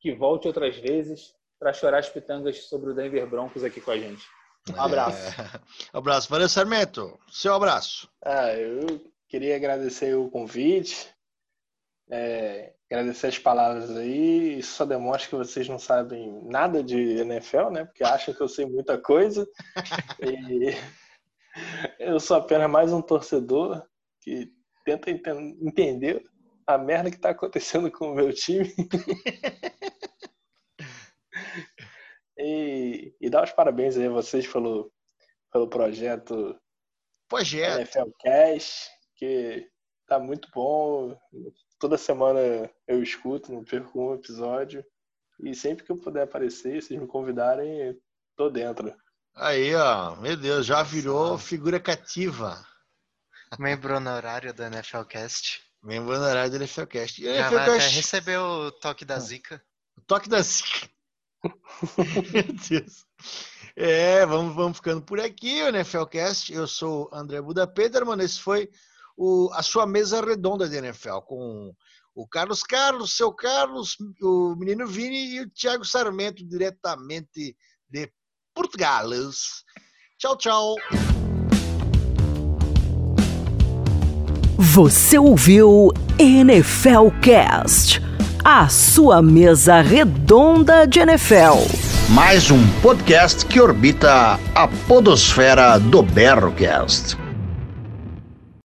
que 0.00 0.14
volte 0.14 0.48
outras 0.48 0.74
vezes 0.78 1.34
para 1.58 1.74
chorar 1.74 1.98
as 1.98 2.08
pitangas 2.08 2.64
sobre 2.64 2.90
o 2.90 2.94
Denver 2.94 3.28
Broncos 3.28 3.62
aqui 3.62 3.78
com 3.78 3.90
a 3.90 3.98
gente. 3.98 4.26
Um 4.74 4.80
abraço. 4.80 5.18
É, 5.18 5.60
abraço. 5.92 6.30
Valeu, 6.30 6.48
Sarmento. 6.48 7.20
Seu 7.30 7.52
abraço. 7.52 8.08
Ah, 8.24 8.54
eu 8.54 9.04
queria 9.28 9.54
agradecer 9.54 10.14
o 10.14 10.30
convite, 10.30 11.14
é, 12.10 12.72
agradecer 12.90 13.26
as 13.26 13.38
palavras 13.38 13.94
aí. 13.94 14.60
Isso 14.60 14.72
só 14.76 14.86
demonstra 14.86 15.28
que 15.28 15.36
vocês 15.36 15.68
não 15.68 15.78
sabem 15.78 16.42
nada 16.44 16.82
de 16.82 17.18
NFL, 17.18 17.68
né? 17.68 17.84
Porque 17.84 18.02
acham 18.02 18.32
que 18.32 18.40
eu 18.40 18.48
sei 18.48 18.64
muita 18.64 18.96
coisa. 18.96 19.46
E 20.24 20.74
eu 21.98 22.18
sou 22.18 22.38
apenas 22.38 22.70
mais 22.70 22.94
um 22.94 23.02
torcedor 23.02 23.86
que 24.22 24.50
tenta 24.84 25.10
enten- 25.10 25.58
entender 25.60 26.24
a 26.66 26.74
a 26.74 26.78
merda 26.78 27.10
que 27.10 27.18
tá 27.18 27.30
acontecendo 27.30 27.90
com 27.90 28.12
o 28.12 28.14
meu 28.14 28.32
time. 28.32 28.72
e, 32.38 33.14
e 33.20 33.30
dar 33.30 33.44
os 33.44 33.52
parabéns 33.52 33.96
aí 33.96 34.06
a 34.06 34.10
vocês 34.10 34.46
pelo, 34.46 34.92
pelo 35.50 35.68
projeto 35.68 36.56
Projeto. 37.28 37.80
NFL 37.80 38.10
Cash, 38.20 38.88
que 39.16 39.66
tá 40.06 40.18
muito 40.18 40.48
bom. 40.54 41.16
Toda 41.78 41.96
semana 41.96 42.38
eu 42.86 43.02
escuto, 43.02 43.50
não 43.50 43.64
perco 43.64 43.98
um 43.98 44.14
episódio. 44.14 44.84
E 45.40 45.54
sempre 45.54 45.84
que 45.84 45.90
eu 45.90 45.96
puder 45.96 46.24
aparecer, 46.24 46.82
se 46.82 46.96
me 46.96 47.06
convidarem, 47.06 47.98
tô 48.36 48.50
dentro. 48.50 48.94
Aí, 49.34 49.74
ó, 49.74 50.14
meu 50.16 50.36
Deus, 50.36 50.66
já 50.66 50.82
virou 50.82 51.38
figura 51.38 51.80
cativa. 51.80 52.62
Membro 53.58 53.96
honorário 53.96 54.52
do 54.52 54.62
NFLcast. 54.68 55.60
Membro 55.82 56.14
honorário 56.14 56.50
do 56.50 56.58
NFLcast. 56.58 57.22
E 57.22 57.28
o 57.28 57.34
Já 57.34 57.50
vai 57.50 57.62
até 57.62 57.72
NFLcast, 57.72 57.96
receber 57.96 58.38
o 58.38 58.70
toque 58.70 59.04
da 59.04 59.18
zica. 59.18 59.62
toque 60.06 60.28
da 60.28 60.40
zica. 60.40 60.88
Meu 62.32 62.44
Deus. 62.68 63.04
É, 63.74 64.24
vamos, 64.26 64.54
vamos 64.54 64.76
ficando 64.76 65.02
por 65.02 65.18
aqui, 65.20 65.62
o 65.62 65.72
NFLcast. 65.72 66.52
Eu 66.52 66.66
sou 66.66 67.08
o 67.10 67.14
André 67.14 67.40
Buda 67.40 67.66
Peterman. 67.66 68.22
Esse 68.22 68.40
foi 68.40 68.70
o, 69.16 69.50
a 69.52 69.62
sua 69.62 69.86
mesa 69.86 70.24
redonda 70.24 70.68
de 70.68 70.76
NFL, 70.76 71.18
com 71.26 71.74
o 72.14 72.28
Carlos 72.28 72.62
Carlos, 72.62 73.16
seu 73.16 73.32
Carlos, 73.32 73.96
o 74.20 74.54
menino 74.56 74.86
Vini 74.86 75.34
e 75.34 75.40
o 75.40 75.50
Thiago 75.50 75.84
Sarmento, 75.84 76.46
diretamente 76.46 77.56
de 77.88 78.12
Portugal. 78.54 79.08
Tchau, 80.18 80.36
tchau. 80.36 80.76
Você 84.74 85.18
ouviu 85.18 85.92
NFL 86.18 87.08
Cast, 87.20 88.00
a 88.42 88.70
sua 88.70 89.20
mesa 89.20 89.82
redonda 89.82 90.86
de 90.86 90.98
NFL. 90.98 91.58
Mais 92.08 92.50
um 92.50 92.66
podcast 92.80 93.44
que 93.44 93.60
orbita 93.60 94.40
a 94.54 94.68
podosfera 94.88 95.78
do 95.78 96.02
Berrocast. 96.02 97.21